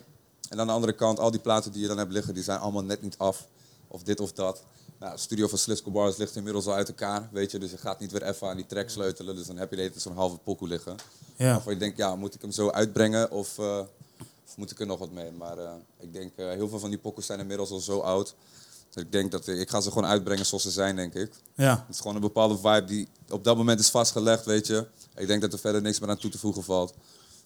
En 0.48 0.60
aan 0.60 0.66
de 0.66 0.72
andere 0.72 0.92
kant, 0.92 1.18
al 1.20 1.30
die 1.30 1.40
platen 1.40 1.72
die 1.72 1.82
je 1.82 1.88
dan 1.88 1.98
hebt 1.98 2.12
liggen, 2.12 2.34
die 2.34 2.42
zijn 2.42 2.58
allemaal 2.58 2.84
net 2.84 3.02
niet 3.02 3.14
af. 3.18 3.46
Of 3.88 4.02
dit 4.02 4.20
of 4.20 4.32
dat. 4.32 4.62
Nou, 4.98 5.12
de 5.12 5.18
studio 5.20 5.48
van 5.48 5.58
Slisco 5.58 5.90
Bars 5.90 6.16
ligt 6.16 6.36
inmiddels 6.36 6.66
al 6.66 6.74
uit 6.74 6.88
elkaar, 6.88 7.28
weet 7.32 7.50
je. 7.50 7.58
Dus 7.58 7.70
je 7.70 7.78
gaat 7.78 8.00
niet 8.00 8.12
weer 8.12 8.22
even 8.22 8.48
aan 8.48 8.56
die 8.56 8.66
track 8.66 8.88
sleutelen. 8.90 9.36
Dus 9.36 9.46
dan 9.46 9.56
heb 9.56 9.70
je 9.70 9.76
de 9.76 10.00
zo'n 10.00 10.14
halve 10.16 10.36
pokoe 10.38 10.68
liggen. 10.68 10.96
ja. 11.36 11.52
Waarvan 11.52 11.72
je 11.72 11.78
denkt, 11.78 11.96
ja, 11.96 12.16
moet 12.16 12.34
ik 12.34 12.40
hem 12.40 12.50
zo 12.50 12.70
uitbrengen 12.70 13.30
of, 13.30 13.58
eh, 13.58 13.78
of 14.46 14.56
moet 14.56 14.70
ik 14.70 14.80
er 14.80 14.86
nog 14.86 14.98
wat 14.98 15.10
mee? 15.10 15.30
Maar 15.30 15.58
eh, 15.58 15.70
ik 16.00 16.12
denk, 16.12 16.32
eh, 16.36 16.48
heel 16.50 16.68
veel 16.68 16.78
van 16.78 16.90
die 16.90 16.98
pokoes 16.98 17.26
zijn 17.26 17.40
inmiddels 17.40 17.70
al 17.70 17.78
zo 17.80 17.98
oud. 18.00 18.34
Dus 18.90 19.02
ik 19.02 19.12
denk 19.12 19.30
dat 19.30 19.46
ik, 19.46 19.70
ga 19.70 19.80
ze 19.80 19.88
gewoon 19.88 20.08
uitbrengen 20.08 20.46
zoals 20.46 20.62
ze 20.62 20.70
zijn, 20.70 20.96
denk 20.96 21.14
ik. 21.14 21.32
ja. 21.54 21.84
Het 21.86 21.94
is 21.94 22.00
gewoon 22.00 22.14
een 22.14 22.20
bepaalde 22.20 22.56
vibe 22.58 22.84
die 22.84 23.08
op 23.28 23.44
dat 23.44 23.56
moment 23.56 23.80
is 23.80 23.90
vastgelegd, 23.90 24.44
weet 24.44 24.66
je. 24.66 24.86
Ik 25.16 25.26
denk 25.26 25.40
dat 25.40 25.52
er 25.52 25.58
verder 25.58 25.82
niks 25.82 25.98
meer 26.00 26.08
aan 26.10 26.18
toe 26.18 26.30
te 26.30 26.38
voegen 26.38 26.62
valt. 26.62 26.94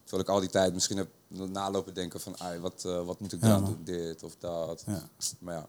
Terwijl 0.03 0.23
ik 0.23 0.29
al 0.29 0.41
die 0.41 0.49
tijd 0.51 0.75
misschien 0.75 0.97
heb 0.97 1.09
nalopen 1.29 1.95
denken 1.95 2.21
van, 2.21 2.39
ai, 2.41 2.59
wat, 2.61 2.83
wat 2.83 3.21
moet 3.21 3.33
ik 3.33 3.43
Ja, 3.43 3.49
man. 3.49 3.65
doen, 3.65 3.81
dit 3.85 4.23
of 4.23 4.37
dat. 4.39 4.83
Ja. 4.87 5.09
Maar 5.39 5.55
ja, 5.55 5.67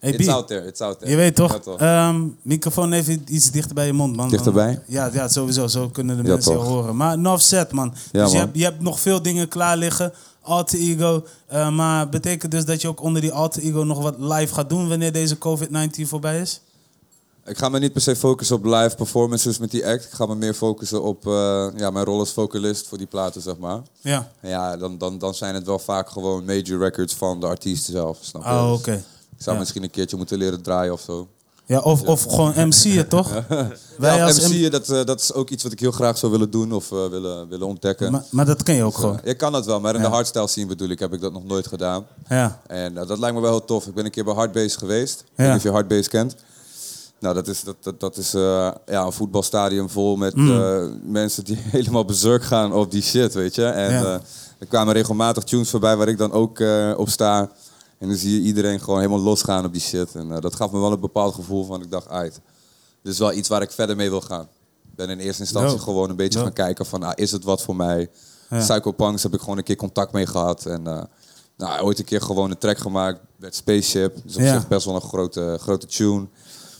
Hey, 0.00 0.12
it's 0.12 0.26
B, 0.26 0.28
out 0.30 0.46
there, 0.48 0.66
it's 0.66 0.80
out 0.80 0.98
there. 0.98 1.10
je 1.10 1.16
weet 1.16 1.34
toch, 1.34 1.52
Ja, 1.52 1.58
toch? 1.58 1.78
ehm, 1.80 2.26
microfoon 2.42 2.92
even 2.92 3.24
iets 3.28 3.50
dichter 3.50 3.74
bij 3.74 3.86
je 3.86 3.92
mond, 3.92 4.16
man. 4.16 4.28
Dichterbij? 4.28 4.82
Ja, 4.86 5.10
ja, 5.12 5.28
sowieso. 5.28 5.66
Zo 5.66 5.88
kunnen 5.88 6.16
de 6.16 6.22
Ja, 6.22 6.28
mensen 6.28 6.52
je 6.52 6.58
horen. 6.58 6.96
Maar 6.96 7.14
enough 7.14 7.42
set, 7.42 7.72
man. 7.72 7.94
Ja, 8.12 8.22
dus 8.22 8.32
je 8.32 8.38
hebt, 8.38 8.56
je 8.56 8.64
hebt 8.64 8.80
nog 8.80 9.00
veel 9.00 9.22
dingen 9.22 9.48
klaar 9.48 9.76
liggen. 9.76 10.12
alter 10.42 10.78
ego. 10.78 11.24
Eh, 11.46 11.70
maar 11.70 12.08
betekent 12.08 12.52
dus 12.52 12.64
dat 12.64 12.80
je 12.80 12.88
ook 12.88 13.02
onder 13.02 13.20
die 13.22 13.32
alter 13.32 13.62
ego 13.62 13.80
nog 13.82 14.02
wat 14.02 14.14
live 14.18 14.54
gaat 14.54 14.68
doen 14.68 14.88
wanneer 14.88 15.12
deze 15.12 15.36
COVID-19 15.38 16.02
voorbij 16.08 16.40
is? 16.40 16.60
Ik 17.46 17.58
ga 17.58 17.68
me 17.68 17.78
niet 17.78 17.92
per 17.92 18.00
se 18.02 18.16
focussen 18.16 18.56
op 18.56 18.64
live 18.64 18.96
performances 18.96 19.58
met 19.58 19.70
die 19.70 19.86
act. 19.86 20.04
Ik 20.04 20.10
ga 20.10 20.26
me 20.26 20.34
meer 20.34 20.54
focussen 20.54 21.02
op 21.02 21.26
eh, 21.26 21.66
ja, 21.76 21.90
mijn 21.90 22.04
rol 22.04 22.18
als 22.18 22.32
vocalist 22.32 22.88
voor 22.88 22.98
die 22.98 23.06
platen, 23.06 23.42
zeg 23.42 23.56
maar. 23.58 23.80
Ja. 24.00 24.30
En 24.40 24.48
ja, 24.50 24.76
dan, 24.76 24.98
dan, 24.98 25.18
dan 25.18 25.34
zijn 25.34 25.54
het 25.54 25.66
wel 25.66 25.78
vaak 25.78 26.10
gewoon 26.10 26.44
major 26.44 26.78
records 26.78 27.14
van 27.14 27.40
de 27.40 27.46
artiest 27.46 27.84
zelf, 27.84 28.18
snap 28.20 28.42
je? 28.42 28.48
Oh, 28.48 28.72
oké. 28.72 29.04
Zou 29.44 29.58
misschien 29.58 29.82
een 29.82 29.90
keertje 29.90 30.16
moeten 30.16 30.38
leren 30.38 30.62
draaien 30.62 30.92
of 30.92 31.00
zo. 31.00 31.28
Ja, 31.66 31.78
of, 31.80 32.02
of 32.02 32.22
gewoon 32.24 32.52
MC'en, 32.68 33.08
toch? 33.08 33.32
Wij 33.98 34.16
ja, 34.16 34.24
als 34.26 34.48
MC'en, 34.48 34.70
dat, 34.70 34.88
eh, 34.88 35.04
dat 35.04 35.20
is 35.20 35.32
ook 35.32 35.50
iets 35.50 35.62
wat 35.62 35.72
ik 35.72 35.80
heel 35.80 35.90
graag 35.92 36.18
zou 36.18 36.32
willen 36.32 36.50
doen 36.50 36.72
of 36.72 36.92
eh, 36.92 37.06
willen, 37.08 37.48
willen 37.48 37.66
ontdekken. 37.66 38.12
Maar, 38.12 38.24
maar 38.30 38.44
dat 38.46 38.62
ken 38.62 38.74
je 38.74 38.82
ook 38.84 38.90
Dus, 38.92 39.00
gewoon. 39.00 39.20
je 39.24 39.34
kan 39.34 39.52
dat 39.52 39.66
wel, 39.66 39.80
maar 39.80 39.94
in 39.94 40.00
Ja. 40.00 40.06
de 40.08 40.12
hardstyle 40.14 40.46
scene 40.48 40.66
bedoel 40.66 40.88
ik, 40.88 40.98
heb 40.98 41.12
ik 41.12 41.20
dat 41.20 41.32
nog 41.32 41.44
nooit 41.44 41.66
gedaan. 41.66 42.06
Ja. 42.28 42.60
En 42.66 42.98
eh, 42.98 43.06
dat 43.06 43.18
lijkt 43.18 43.34
me 43.36 43.42
wel 43.42 43.50
heel 43.50 43.64
tof. 43.64 43.86
Ik 43.86 43.94
ben 43.94 44.04
een 44.04 44.10
keer 44.10 44.24
bij 44.24 44.34
Hardbase 44.34 44.78
geweest. 44.78 45.20
Ik 45.20 45.26
Ja. 45.26 45.32
weet 45.36 45.46
niet 45.46 45.56
of 45.56 45.62
je 45.62 45.70
Hardbase 45.70 46.08
kent. 46.08 46.36
Nou, 47.20 47.34
dat 47.34 47.48
is, 47.48 47.62
dat, 47.64 47.76
dat, 47.80 48.00
dat 48.00 48.16
is 48.16 48.30
ja, 48.30 48.74
een 48.86 49.12
voetbalstadion 49.12 49.90
vol 49.90 50.16
met 50.16 50.34
Mm. 50.34 51.00
mensen 51.04 51.44
die 51.44 51.56
helemaal 51.76 52.04
bezurk 52.04 52.42
gaan 52.44 52.72
op 52.72 52.90
die 52.90 53.02
shit, 53.02 53.34
weet 53.34 53.54
je. 53.54 53.64
En 53.64 53.92
er 54.58 54.66
kwamen 54.68 54.94
regelmatig 54.94 55.44
tunes 55.44 55.70
voorbij 55.70 55.96
waar 55.96 56.08
ik 56.08 56.18
dan 56.18 56.32
ook 56.32 56.62
op 56.96 57.08
sta. 57.08 57.50
En 58.00 58.08
dan 58.08 58.16
zie 58.16 58.34
je 58.34 58.46
iedereen 58.46 58.80
gewoon 58.80 58.98
helemaal 59.00 59.20
losgaan 59.20 59.64
op 59.64 59.72
die 59.72 59.80
shit. 59.82 60.14
En 60.14 60.32
eh, 60.32 60.40
dat 60.40 60.54
gaf 60.54 60.70
me 60.70 60.78
wel 60.80 60.92
een 60.92 61.00
bepaald 61.00 61.34
gevoel 61.34 61.64
van, 61.64 61.82
ik 61.82 61.90
dacht, 61.90 62.08
uit. 62.08 62.40
Dit 63.02 63.12
is 63.12 63.18
wel 63.18 63.32
iets 63.32 63.48
waar 63.48 63.62
ik 63.62 63.70
verder 63.70 63.96
mee 63.96 64.10
wil 64.10 64.20
gaan. 64.20 64.42
Ik 64.90 64.96
ben 64.96 65.08
in 65.08 65.18
eerste 65.18 65.42
instantie 65.42 65.78
gewoon 65.78 66.10
een 66.10 66.16
beetje 66.16 66.38
gaan 66.38 66.52
kijken 66.52 66.86
van, 66.86 67.02
ah, 67.02 67.12
is 67.14 67.32
het 67.32 67.44
wat 67.44 67.62
voor 67.62 67.76
mij? 67.76 68.10
Ja. 68.50 68.58
Psychopunks 68.58 69.22
heb 69.22 69.34
ik 69.34 69.40
gewoon 69.40 69.58
een 69.58 69.64
keer 69.64 69.76
contact 69.76 70.12
mee 70.12 70.26
gehad. 70.26 70.66
En 70.66 70.86
eh, 70.86 71.02
nou, 71.56 71.82
ooit 71.84 71.98
een 71.98 72.04
keer 72.04 72.22
gewoon 72.22 72.50
een 72.50 72.58
track 72.58 72.78
gemaakt 72.78 73.20
met 73.36 73.54
Spaceship. 73.56 74.16
Dus 74.24 74.34
op 74.36 74.42
Ja. 74.42 74.52
zich 74.54 74.68
best 74.68 74.84
wel 74.86 74.94
een 74.94 75.00
grote, 75.00 75.56
grote 75.60 75.86
tune. 75.86 76.26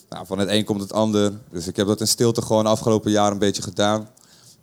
Nou, 0.08 0.26
van 0.26 0.38
het 0.38 0.48
een 0.48 0.64
komt 0.64 0.80
het 0.80 0.92
ander. 0.92 1.32
Dus 1.50 1.66
ik 1.66 1.76
heb 1.76 1.86
dat 1.86 2.00
in 2.00 2.08
stilte 2.08 2.42
gewoon 2.42 2.66
afgelopen 2.66 3.10
jaar 3.10 3.32
een 3.32 3.38
beetje 3.38 3.62
gedaan. 3.62 4.08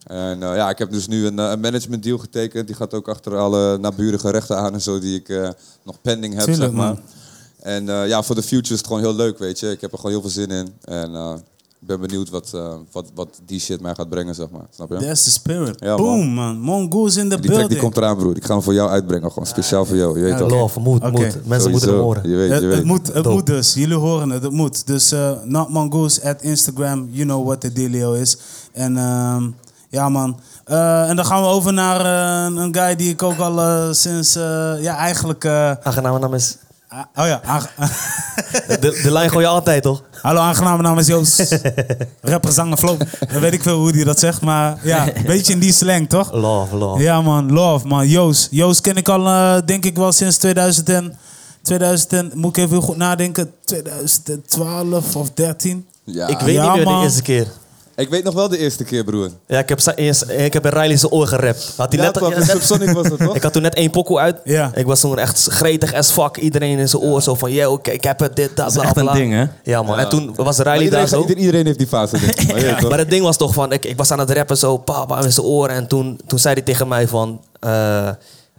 En 0.07 0.43
eh, 0.43 0.55
ja, 0.55 0.69
ik 0.69 0.77
heb 0.77 0.91
dus 0.91 1.07
nu 1.07 1.25
een, 1.25 1.39
eh, 1.39 1.49
een 1.49 1.59
management 1.59 2.03
deal 2.03 2.17
getekend. 2.17 2.67
Die 2.67 2.75
gaat 2.75 2.93
ook 2.93 3.07
achter 3.09 3.37
alle 3.37 3.77
naburige 3.77 4.29
rechten 4.31 4.57
aan 4.57 4.73
en 4.73 4.81
zo 4.81 4.99
die 4.99 5.15
ik 5.15 5.29
eh, 5.29 5.49
nog 5.83 5.95
pending 6.01 6.33
heb, 6.33 6.43
Tuurlijk, 6.43 6.63
zeg 6.65 6.71
maar. 6.79 6.87
man. 6.93 6.99
En 7.61 7.89
eh, 7.89 8.07
ja, 8.07 8.23
voor 8.23 8.35
de 8.35 8.43
future 8.43 8.73
is 8.73 8.77
het 8.79 8.87
gewoon 8.87 9.01
heel 9.01 9.15
leuk, 9.15 9.37
weet 9.37 9.59
je. 9.59 9.71
Ik 9.71 9.81
heb 9.81 9.91
er 9.91 9.97
gewoon 9.97 10.11
heel 10.11 10.21
veel 10.21 10.29
zin 10.29 10.49
in. 10.49 10.67
En 10.83 11.15
eh, 11.15 11.33
ik 11.81 11.87
ben 11.87 11.99
benieuwd 11.99 12.29
wat, 12.29 12.51
eh, 12.53 12.73
wat, 12.91 13.05
wat 13.15 13.39
die 13.45 13.59
shit 13.59 13.81
mij 13.81 13.95
gaat 13.95 14.09
brengen, 14.09 14.35
zeg 14.35 14.49
maar. 14.49 14.65
Snap 14.75 14.89
je? 14.89 14.97
That's 14.97 15.23
the 15.23 15.29
spirit. 15.29 15.79
Ja, 15.79 15.95
Boom, 15.95 16.27
man. 16.27 16.59
Mongoose 16.59 17.19
in 17.19 17.29
the 17.29 17.35
Die 17.39 17.45
track 17.45 17.49
die 17.49 17.57
building. 17.57 17.79
komt 17.79 17.97
eraan, 17.97 18.17
broer. 18.17 18.35
Ik 18.35 18.45
ga 18.45 18.53
hem 18.53 18.61
voor 18.63 18.73
jou 18.73 18.89
uitbrengen, 18.89 19.29
gewoon 19.31 19.47
speciaal 19.47 19.85
voor 19.85 19.95
jou. 19.97 20.17
Je 20.19 20.23
weet 20.23 20.37
toch? 20.37 20.49
Love, 20.49 20.79
moet, 20.79 21.01
Oké. 21.03 21.09
moet. 21.11 21.45
Mensen 21.45 21.71
moeten 21.71 21.89
hem 21.89 21.99
horen. 21.99 22.29
Je 22.29 22.35
weet, 22.35 22.49
Het, 22.51 22.61
je 22.61 22.65
het 22.67 22.75
weet. 22.75 22.85
moet, 22.85 23.05
het 23.07 23.15
Dope. 23.15 23.29
moet 23.29 23.45
dus. 23.45 23.73
Jullie 23.73 23.95
horen 23.95 24.29
het. 24.29 24.43
Het 24.43 24.51
moet. 24.51 24.87
Dus 24.87 25.13
uh, 25.13 25.31
Not 25.43 25.69
Mongoose 25.69 26.23
at 26.29 26.41
Instagram. 26.41 27.07
You 27.11 27.25
know 27.27 27.45
what 27.45 27.61
the 27.61 27.73
dealio 27.73 28.13
is. 28.13 28.37
En 28.71 28.97
ehm, 28.97 29.49
ja, 29.97 30.09
man. 30.09 30.39
Eh, 30.65 31.09
en 31.09 31.15
dan 31.15 31.25
gaan 31.25 31.41
we 31.41 31.47
over 31.47 31.73
naar 31.73 31.99
eh, 31.99 32.55
een 32.63 32.75
guy 32.75 32.95
die 32.95 33.09
ik 33.09 33.23
ook 33.23 33.39
al 33.39 33.59
eh, 33.61 33.87
sinds... 33.91 34.35
eh, 34.35 34.73
ja, 34.81 34.97
eigenlijk... 34.97 35.43
eh, 35.43 35.71
Aangename 35.83 36.19
naam 36.19 36.33
is... 36.33 36.57
ah, 36.87 36.99
oh 37.15 37.25
ja. 37.27 37.41
De, 38.79 38.99
de 39.03 39.11
lijn 39.11 39.29
gooi 39.29 39.43
je 39.45 39.49
altijd, 39.51 39.83
toch? 39.83 40.03
Hallo, 40.21 40.39
aangename 40.39 40.81
naam 40.81 40.97
is 40.97 41.07
Joost. 41.07 41.59
Rapper, 42.21 42.51
zanger, 42.51 42.77
flow. 42.77 42.99
Dan 43.31 43.41
weet 43.41 43.53
ik 43.53 43.61
veel 43.61 43.77
hoe 43.79 43.91
die 43.91 44.05
dat 44.05 44.19
zegt. 44.19 44.41
Maar 44.41 44.77
ja, 44.83 45.15
een 45.15 45.25
beetje 45.25 45.53
in 45.53 45.59
die 45.59 45.73
slang, 45.73 46.09
toch? 46.09 46.31
Love, 46.33 46.75
love. 46.75 47.01
Ja 47.03 47.21
man, 47.21 47.51
love 47.51 47.87
man. 47.87 48.07
Joost. 48.07 48.47
Joost 48.51 48.81
ken 48.81 48.95
ik 48.95 49.09
al 49.09 49.27
eh, 49.27 49.57
denk 49.65 49.85
ik 49.85 49.95
wel 49.97 50.11
sinds 50.11 50.37
2000 50.37 50.89
en, 50.89 51.17
2000 51.61 52.13
en, 52.13 52.31
moet 52.35 52.57
ik 52.57 52.63
even 52.63 52.81
goed 52.81 52.97
nadenken, 52.97 53.51
2012 53.65 55.15
of 55.15 55.29
13. 55.33 55.85
Ja. 56.03 56.27
Ik 56.27 56.39
weet 56.39 56.55
Ja, 56.55 56.63
niet 56.67 56.75
meer 56.75 56.83
man. 56.85 56.97
de 56.99 57.03
eerste 57.05 57.21
keer. 57.21 57.47
Ik 57.97 58.09
weet 58.09 58.23
nog 58.23 58.33
wel 58.33 58.49
de 58.49 58.57
eerste 58.57 58.83
keer, 58.83 59.03
broer. 59.03 59.29
Ja, 59.47 59.59
ik 59.59 59.69
heb, 59.69 59.79
eerst, 59.95 60.29
ik 60.29 60.53
heb 60.53 60.65
in 60.65 60.71
Riley 60.71 60.97
zijn 60.97 61.11
oor 61.11 61.27
gerapt. 61.27 61.73
Had 61.77 61.91
hij 61.93 62.01
Ja, 62.03 62.05
net, 62.05 62.15
ja, 62.21 62.93
was 62.93 63.07
dat, 63.09 63.17
toch? 63.19 63.35
ik 63.37 63.43
had 63.43 63.53
toen 63.53 63.61
net 63.61 63.75
één 63.75 63.89
pokoe 63.89 64.19
uit. 64.19 64.37
Ja. 64.43 64.71
Ik 64.75 64.85
was 64.85 64.99
toen 64.99 65.19
echt 65.19 65.47
gretig 65.49 65.93
as 65.93 66.11
fuck. 66.11 66.37
Iedereen 66.37 66.77
in 66.79 66.89
zijn 66.89 67.01
oor 67.01 67.21
zo 67.21 67.35
van, 67.35 67.51
yo, 67.51 67.75
ik, 67.75 67.87
ik 67.87 68.03
heb 68.03 68.19
het, 68.19 68.35
dit, 68.35 68.47
dat, 68.55 68.65
Dat 68.73 68.75
is 68.75 68.81
echt 68.89 68.97
een 68.97 69.13
ding, 69.13 69.33
hè? 69.33 69.45
Ja 69.63 69.81
man, 69.83 69.97
Ja. 69.97 70.03
en 70.03 70.09
toen 70.09 70.33
was 70.35 70.57
Riley 70.57 70.73
daar 70.73 70.81
iedereen, 70.83 71.07
zo. 71.07 71.21
ieder- 71.21 71.37
iedereen 71.37 71.65
heeft 71.65 71.77
die 71.77 71.87
fase, 71.87 72.19
denk 72.19 72.39
ik. 72.41 72.81
Maar 72.89 72.97
het 72.97 73.09
ding 73.09 73.23
was 73.23 73.37
toch 73.37 73.53
van, 73.53 73.71
ik, 73.71 73.85
ik 73.85 73.97
was 73.97 74.11
aan 74.11 74.19
het 74.19 74.29
rappen 74.31 74.57
zo, 74.57 74.77
pa, 74.77 75.05
pa, 75.05 75.23
in 75.23 75.31
zijn 75.33 75.45
oren. 75.45 75.75
En 75.75 75.87
toen, 75.87 76.19
toen 76.27 76.39
zei 76.39 76.53
hij 76.53 76.63
tegen 76.63 76.87
mij 76.87 77.07
van, 77.07 77.41
eh 77.59 78.09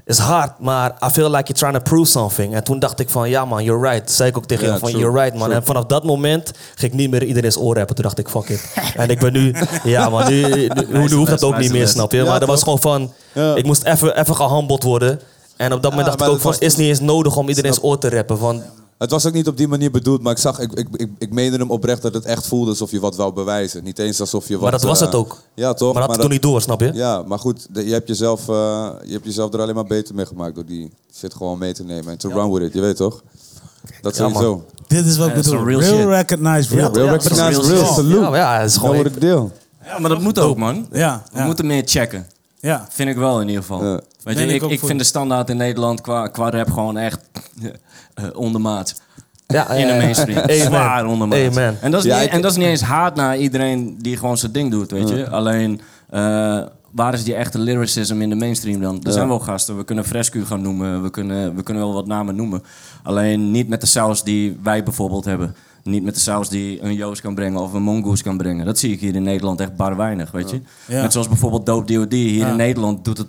is 0.09 0.19
hard, 0.19 0.59
maar 0.59 0.91
I 1.07 1.09
feel 1.11 1.31
like 1.31 1.43
you're 1.53 1.53
trying 1.59 1.75
to 1.75 1.81
prove 1.83 2.07
something. 2.11 2.55
En 2.55 2.65
toen 2.65 2.79
dacht 2.79 3.01
ik 3.01 3.11
van, 3.11 3.29
ja 3.29 3.45
man, 3.45 3.65
you're 3.65 3.91
right. 3.91 4.11
Zei 4.11 4.29
ik 4.29 4.37
ook 4.37 4.45
tegen 4.47 4.69
hem 4.71 4.79
van, 4.79 4.89
true, 4.91 5.01
you're 5.03 5.21
right 5.21 5.35
man. 5.37 5.45
true. 5.45 5.55
En 5.61 5.65
vanaf 5.65 5.85
dat 5.85 6.05
moment 6.05 6.53
ging 6.75 6.93
ik 6.93 6.99
niet 6.99 7.11
meer 7.11 7.25
iedereen's 7.25 7.57
oor 7.57 7.77
rappen. 7.77 7.95
Toen 7.95 8.05
dacht 8.05 8.19
ik, 8.19 8.29
fuck 8.29 8.49
it. 8.49 8.73
en 8.97 9.09
ik 9.11 9.19
ben 9.19 9.33
nu, 9.33 9.55
ja 9.85 10.09
man, 10.09 10.29
nu, 10.29 10.43
nu, 10.69 10.87
nu 11.09 11.13
hoeft 11.15 11.31
dat 11.31 11.43
ook 11.45 11.59
niet 11.59 11.73
meer, 11.73 11.89
snap 11.89 12.13
je. 12.13 12.17
Ja, 12.19 12.25
maar 12.25 12.41
dat 12.41 12.49
was 12.49 12.63
gewoon 12.63 12.81
van, 12.81 13.13
Ja. 13.33 13.55
ik 13.55 13.65
moest 13.65 13.83
even 13.85 14.19
even 14.21 14.35
gehandeld 14.37 14.83
worden. 14.83 15.21
En 15.57 15.73
op 15.73 15.83
dat 15.83 15.91
moment 15.91 16.11
Ja, 16.11 16.17
dacht 16.17 16.29
ik 16.31 16.35
ook 16.37 16.41
van, 16.43 16.51
was- 16.51 16.61
is 16.61 16.77
niet 16.77 16.89
eens 16.89 17.01
nodig 17.01 17.37
om 17.37 17.49
iedereen's 17.49 17.79
oor 17.83 17.99
te 17.99 18.09
rappen. 18.11 18.39
Van, 18.39 18.63
Het 18.99 19.11
was 19.11 19.27
ook 19.27 19.33
niet 19.33 19.49
op 19.49 19.57
die 19.57 19.69
manier 19.69 19.91
bedoeld, 19.91 20.23
maar 20.23 20.33
ik 20.33 20.39
zag, 20.39 20.59
ik, 20.59 20.73
ik, 20.73 20.89
ik, 20.97 21.11
ik 21.19 21.33
meende 21.33 21.59
hem 21.59 21.71
oprecht 21.71 22.03
dat 22.03 22.15
het 22.15 22.25
echt 22.25 22.47
voelde 22.47 22.71
alsof 22.71 22.91
je 22.91 23.01
wat 23.01 23.17
wou 23.17 23.33
bewijzen. 23.33 23.85
Niet 23.85 23.99
eens 23.99 24.21
alsof 24.21 24.49
je 24.49 24.53
wat... 24.55 24.63
maar 24.63 24.71
dat 24.71 24.83
was 24.83 25.01
eh, 25.01 25.07
het 25.07 25.15
ook. 25.15 25.39
Ja, 25.55 25.75
toch? 25.75 25.93
Maar 25.93 26.01
dat 26.01 26.11
had 26.11 26.15
ik 26.17 26.23
toen 26.23 26.31
niet 26.33 26.43
door, 26.43 26.61
snap 26.61 26.81
je? 26.81 26.91
Ja, 26.95 27.23
maar 27.27 27.39
goed, 27.39 27.67
de- 27.71 27.87
je 27.87 27.93
hebt, 27.93 28.09
jezelf, 28.09 28.49
eh, 28.49 28.91
je 29.05 29.13
hebt 29.13 29.25
jezelf 29.25 29.53
er 29.53 29.61
alleen 29.61 29.75
maar 29.75 29.85
beter 29.85 30.15
mee 30.15 30.27
gemaakt 30.27 30.55
door 30.55 30.65
die 30.67 30.91
shit 31.15 31.35
gewoon 31.35 31.59
mee 31.59 31.73
te 31.73 31.85
nemen. 31.85 32.13
En 32.13 32.19
to 32.19 32.29
run 32.29 32.53
with 32.53 32.63
it, 32.63 32.73
je 32.75 32.81
weet 32.81 32.97
toch? 32.97 33.23
Dat 34.01 34.17
Ja, 34.17 34.23
man. 34.29 34.33
sowieso. 34.33 34.65
Dit 34.87 35.07
is 35.07 35.17
wat 35.17 35.29
ik 35.29 35.35
dat 35.35 35.45
is 35.45 35.51
bedoel. 35.51 35.67
real 35.67 35.81
Real, 35.81 35.97
shit. 35.99 36.07
recognized 36.09 36.71
real. 36.73 36.93
Real 36.93 37.05
ja, 37.07 37.13
recognize 37.13 37.73
real 37.73 37.85
salute. 37.87 38.21
Ja, 38.21 38.31
maar 38.31 38.39
ja, 38.39 38.59
het 38.61 38.71
is 38.71 38.77
gewoon... 38.77 39.07
deal. 39.19 39.53
Ja, 39.85 39.99
maar 39.99 40.11
dat 40.11 40.21
moet 40.21 40.39
ook, 40.39 40.57
man. 40.57 40.87
Ja, 40.93 41.23
We 41.33 41.43
moeten 41.43 41.67
meer 41.67 41.83
checken. 41.87 42.27
ja. 42.61 42.87
Vind 42.91 43.09
ik 43.11 43.17
wel 43.17 43.41
in 43.41 43.47
ieder 43.49 43.63
geval. 43.63 43.85
Ja. 43.85 44.01
Weet 44.23 44.39
je, 44.39 44.47
ik 44.47 44.63
ik, 44.63 44.81
vind 44.81 44.99
de 44.99 45.05
standaard 45.05 45.51
in 45.51 45.57
Nederland 45.57 46.01
qua, 46.01 46.27
qua 46.29 46.51
rap 46.51 46.71
gewoon 46.71 46.97
echt 46.97 47.21
eh, 47.63 47.71
ondermaat. 48.35 49.01
Ja, 49.47 49.71
In 49.71 49.87
de 49.87 49.93
ja, 49.93 49.99
mainstream. 50.01 50.39
Amen. 50.43 50.57
Zwaar 50.61 51.07
ondermaat. 51.07 51.39
Amen. 51.39 51.77
En 51.81 51.91
dat, 51.91 52.05
is 52.05 52.13
niet, 52.21 52.29
en 52.31 52.41
dat 52.43 52.51
is 52.51 52.57
niet 52.57 52.67
eens 52.67 52.81
haat 52.81 53.15
naar 53.15 53.39
iedereen 53.39 53.97
die 54.01 54.17
gewoon 54.17 54.39
zijn 54.39 54.53
ding 54.53 54.71
doet, 54.71 54.91
weet 54.91 55.09
je. 55.09 55.31
Alleen, 55.31 55.81
eh, 56.11 56.61
waar 56.93 57.15
is 57.15 57.25
die 57.25 57.35
echte 57.35 57.59
lyricism 57.59 58.21
in 58.21 58.29
de 58.29 58.35
mainstream 58.35 58.81
dan? 58.81 58.95
Er 58.97 59.07
Ja. 59.07 59.13
zijn 59.13 59.29
wel 59.29 59.39
gasten, 59.39 59.77
we 59.77 59.85
kunnen 59.85 60.05
Frescu 60.05 60.45
gaan 60.45 60.63
noemen, 60.63 61.03
we 61.03 61.11
kunnen, 61.11 61.55
we 61.57 61.63
kunnen 61.63 61.83
wel 61.83 61.93
wat 61.93 62.07
namen 62.07 62.37
noemen. 62.37 62.63
Alleen 63.03 63.51
niet 63.51 63.69
met 63.69 63.81
de 63.81 63.87
saus 63.87 64.23
die 64.23 64.59
wij 64.63 64.83
bijvoorbeeld 64.83 65.25
hebben. 65.25 65.55
Niet 65.83 66.03
met 66.05 66.15
de 66.15 66.21
saus 66.21 66.49
die 66.49 66.83
een 66.83 66.95
Joost 66.95 67.21
kan 67.21 67.35
brengen 67.35 67.61
of 67.61 67.73
een 67.73 67.83
Mongoose 67.83 68.23
kan 68.23 68.37
brengen. 68.37 68.67
Dat 68.67 68.79
zie 68.79 68.93
ik 68.93 69.01
hier 69.01 69.15
in 69.15 69.23
Nederland 69.23 69.61
echt 69.61 69.77
bar 69.77 69.97
weinig, 69.97 70.31
weet 70.31 70.51
je. 70.51 70.61
Ja. 70.87 71.01
Net 71.03 71.13
zoals 71.13 71.29
bijvoorbeeld 71.29 71.67
Dope 71.67 71.93
D.O.D. 71.95 72.13
Hier 72.13 72.37
Ja. 72.37 72.49
in 72.51 72.57
Nederland 72.57 73.05
doet 73.05 73.19
het 73.19 73.29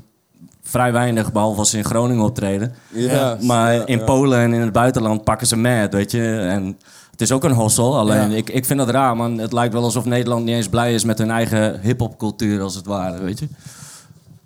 vrij 0.70 0.92
weinig, 0.92 1.32
behalve 1.32 1.60
als 1.60 1.70
ze 1.70 1.78
in 1.78 1.84
Groningen 1.84 2.24
optreden. 2.24 2.74
Ja, 2.88 3.38
Maar 3.42 3.74
ja, 3.74 3.86
in 3.86 3.98
ja. 3.98 4.04
Polen 4.04 4.40
en 4.40 4.54
in 4.54 4.62
het 4.62 4.72
buitenland 4.72 5.24
pakken 5.24 5.48
ze 5.48 5.56
mad, 5.56 5.94
weet 5.94 6.12
je. 6.12 6.36
En 6.36 6.78
het 7.12 7.22
is 7.22 7.32
ook 7.32 7.44
een 7.44 7.52
hossel, 7.52 7.98
alleen 7.98 8.30
Ja. 8.30 8.36
ik, 8.36 8.50
ik 8.50 8.66
vind 8.66 8.80
dat 8.80 8.90
raar, 8.90 9.16
man. 9.16 9.38
Het 9.38 9.54
lijkt 9.54 9.74
wel 9.74 9.84
alsof 9.84 10.06
Nederland 10.06 10.46
niet 10.46 10.56
eens 10.56 10.68
blij 10.68 10.94
is 10.94 11.04
met 11.04 11.18
hun 11.18 11.32
eigen 11.32 11.80
hip-hop-cultuur, 11.82 12.62
als 12.62 12.76
het 12.76 12.86
ware, 12.86 13.24
weet 13.24 13.40
je. 13.40 13.48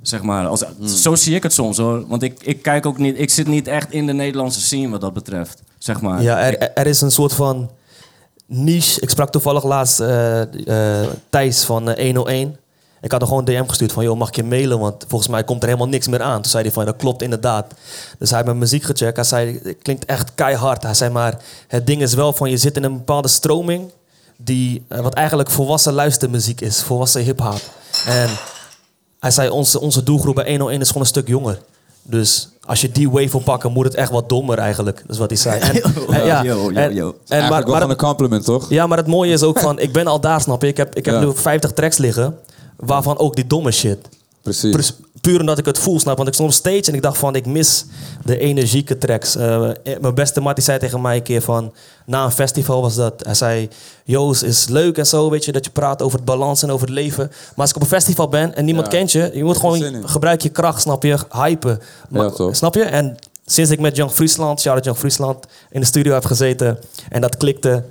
Zeg 0.02 0.22
maar, 0.22 0.48
als, 0.48 0.64
zo 0.86 1.16
zie 1.16 1.36
ik 1.36 1.44
het 1.44 1.54
soms 1.54 1.78
hoor. 1.78 2.08
Want 2.08 2.24
ik, 2.24 2.44
ik 2.44 2.62
kijk 2.62 2.86
ook 2.86 2.98
niet, 2.98 3.20
ik 3.20 3.30
zit 3.30 3.48
niet 3.48 3.68
echt 3.68 3.92
in 3.92 4.06
de 4.06 4.14
Nederlandse 4.14 4.62
scene 4.62 4.90
wat 4.90 5.02
dat 5.02 5.14
betreft. 5.14 5.62
Zeg 5.78 6.02
maar. 6.02 6.22
Ja, 6.22 6.40
er, 6.40 6.72
er 6.74 6.88
is 6.88 7.02
een 7.02 7.12
soort 7.12 7.34
van 7.34 7.70
niche. 8.46 9.02
Ik 9.02 9.10
sprak 9.10 9.32
toevallig 9.32 9.64
laatst 9.64 10.00
eh, 10.00 10.42
eh, 11.02 11.08
Thijs 11.30 11.64
van 11.64 11.90
eh, 11.90 12.06
101. 12.06 12.58
Ik 13.04 13.12
had 13.12 13.22
er 13.22 13.28
gewoon 13.28 13.48
een 13.48 13.56
DM 13.64 13.68
gestuurd 13.68 13.92
van, 13.92 14.04
joh, 14.04 14.18
mag 14.18 14.28
ik 14.28 14.36
je 14.36 14.44
mailen? 14.44 14.80
Want 14.80 15.06
volgens 15.08 15.30
mij 15.30 15.44
komt 15.44 15.62
er 15.62 15.68
helemaal 15.68 15.88
niks 15.90 16.08
meer 16.08 16.22
aan. 16.22 16.42
Toen 16.42 16.52
zei 16.52 16.64
hij 16.64 16.72
van, 16.72 16.86
dat 16.86 16.96
klopt 16.96 17.22
inderdaad. 17.22 17.66
Dus 18.20 18.28
hij 18.30 18.38
heeft 18.38 18.46
mijn 18.46 18.58
muziek 18.58 18.84
gecheckt. 18.84 19.16
Hij 19.16 19.26
zei, 19.26 19.60
het 19.64 19.76
klinkt 19.82 20.06
echt 20.06 20.32
keihard. 20.36 20.84
Hij 20.84 20.94
zei, 20.94 21.12
maar 21.12 21.38
het 21.68 21.88
ding 21.88 22.02
is 22.02 22.14
wel 22.14 22.34
van, 22.34 22.50
je 22.50 22.58
zit 22.58 22.78
in 22.78 22.84
een 22.84 22.98
bepaalde 22.98 23.28
stroming... 23.28 23.92
Die, 24.38 24.86
eh, 24.88 25.00
wat 25.00 25.14
eigenlijk 25.14 25.50
volwassen 25.50 25.94
luistermuziek 25.94 26.62
is. 26.62 26.82
Volwassen 26.82 27.22
hip-hop. 27.22 27.62
En 28.06 28.30
hij 29.20 29.32
zei, 29.32 29.50
onze, 29.50 29.80
onze 29.80 30.04
doelgroep 30.04 30.36
bij 30.36 30.50
101 30.50 30.82
is 30.82 30.88
gewoon 30.88 31.02
een 31.02 31.08
stuk 31.08 31.28
jonger. 31.28 31.60
Dus 32.04 32.50
als 32.66 32.82
je 32.82 32.92
die 32.92 33.10
wave 33.10 33.30
wil 33.32 33.40
pakken, 33.40 33.72
moet 33.72 33.86
het 33.86 33.96
echt 33.96 34.12
wat 34.12 34.30
dommer 34.30 34.58
eigenlijk. 34.58 34.98
Dat 35.02 35.10
is 35.10 35.18
wat 35.18 35.30
hij 35.30 35.38
zei. 35.40 35.60
En, 35.60 35.84
en 36.16 36.26
ja, 36.26 36.44
Yo, 36.44 36.72
yo, 36.72 36.78
en- 36.78 36.94
yo. 36.94 37.16
en 37.28 37.50
maar, 37.50 37.68
een 37.90 37.96
compliment, 37.96 38.46
toch? 38.46 38.70
ja, 38.70 38.88
maar 38.88 38.98
het 38.98 39.08
mooie 39.08 39.34
is 39.34 39.44
ook 39.44 39.60
van, 39.68 39.80
ik 39.80 39.94
ben 39.94 40.08
al 40.08 40.20
daar, 40.20 40.42
snap 40.42 40.62
je? 40.62 40.68
Ik 40.68 40.78
heb, 40.78 40.96
ik 40.96 41.06
heb 41.06 41.14
Ja. 41.16 41.20
nu 41.22 41.32
50 41.36 41.72
tracks 41.72 41.98
liggen, 41.98 42.38
waarvan 42.86 43.18
ook 43.18 43.36
die 43.36 43.48
domme 43.48 43.72
shit. 43.72 43.98
Precies. 44.42 44.72
Pres- 44.72 44.94
Puur 45.22 45.40
omdat 45.40 45.58
ik 45.58 45.66
het 45.66 45.80
voel, 45.80 46.00
snap. 46.00 46.16
Want 46.16 46.28
ik 46.28 46.34
stond 46.34 46.50
op 46.50 46.56
stage 46.56 46.82
en 46.84 46.94
ik 46.94 47.02
dacht 47.02 47.18
van, 47.18 47.36
ik 47.36 47.46
mis 47.46 47.86
de 48.26 48.38
energieke 48.38 48.98
tracks. 48.98 49.36
Eh, 49.36 49.70
mijn 50.02 50.14
beste 50.16 50.42
maat 50.42 50.56
die 50.56 50.64
zei 50.64 50.80
tegen 50.80 51.02
mij 51.02 51.16
een 51.16 51.24
keer 51.24 51.42
van... 51.42 51.74
Na 52.06 52.24
een 52.24 52.32
festival 52.32 52.82
was 52.82 52.96
dat. 52.96 53.14
Hij 53.26 53.34
zei, 53.34 53.70
Joost, 54.04 54.44
is 54.44 54.68
leuk 54.68 54.98
en 54.98 55.08
zo, 55.08 55.30
weet 55.30 55.46
je, 55.46 55.52
dat 55.52 55.66
je 55.66 55.72
praat 55.72 56.02
over 56.02 56.18
het 56.18 56.26
balans 56.26 56.64
en 56.64 56.72
over 56.72 56.88
het 56.88 56.96
leven. 56.96 57.28
Maar 57.28 57.54
als 57.56 57.70
ik 57.70 57.76
op 57.76 57.82
een 57.82 57.88
festival 57.88 58.28
ben 58.28 58.56
en 58.56 58.66
niemand 58.66 58.86
Ja. 58.92 58.92
kent 58.98 59.12
je... 59.12 59.32
Je 59.34 59.44
moet 59.44 59.58
gewoon, 59.58 60.08
gebruik 60.10 60.42
je 60.42 60.50
kracht, 60.50 60.82
snap 60.82 61.04
je, 61.04 61.18
hypen. 61.32 61.80
Maar- 62.10 62.24
Ja, 62.24 62.30
toch. 62.32 62.56
Snap 62.56 62.76
je? 62.76 62.84
En 62.84 63.16
sinds 63.46 63.72
ik 63.72 63.80
met 63.80 63.96
Young 63.96 64.12
Friesland, 64.12 64.62
shout-out 64.62 64.86
Young 64.86 64.98
Friesland, 64.98 65.46
in 65.72 65.80
de 65.80 65.86
studio 65.86 66.14
heb 66.14 66.26
gezeten 66.26 66.80
en 67.10 67.22
dat 67.22 67.38
klikte, 67.38 67.84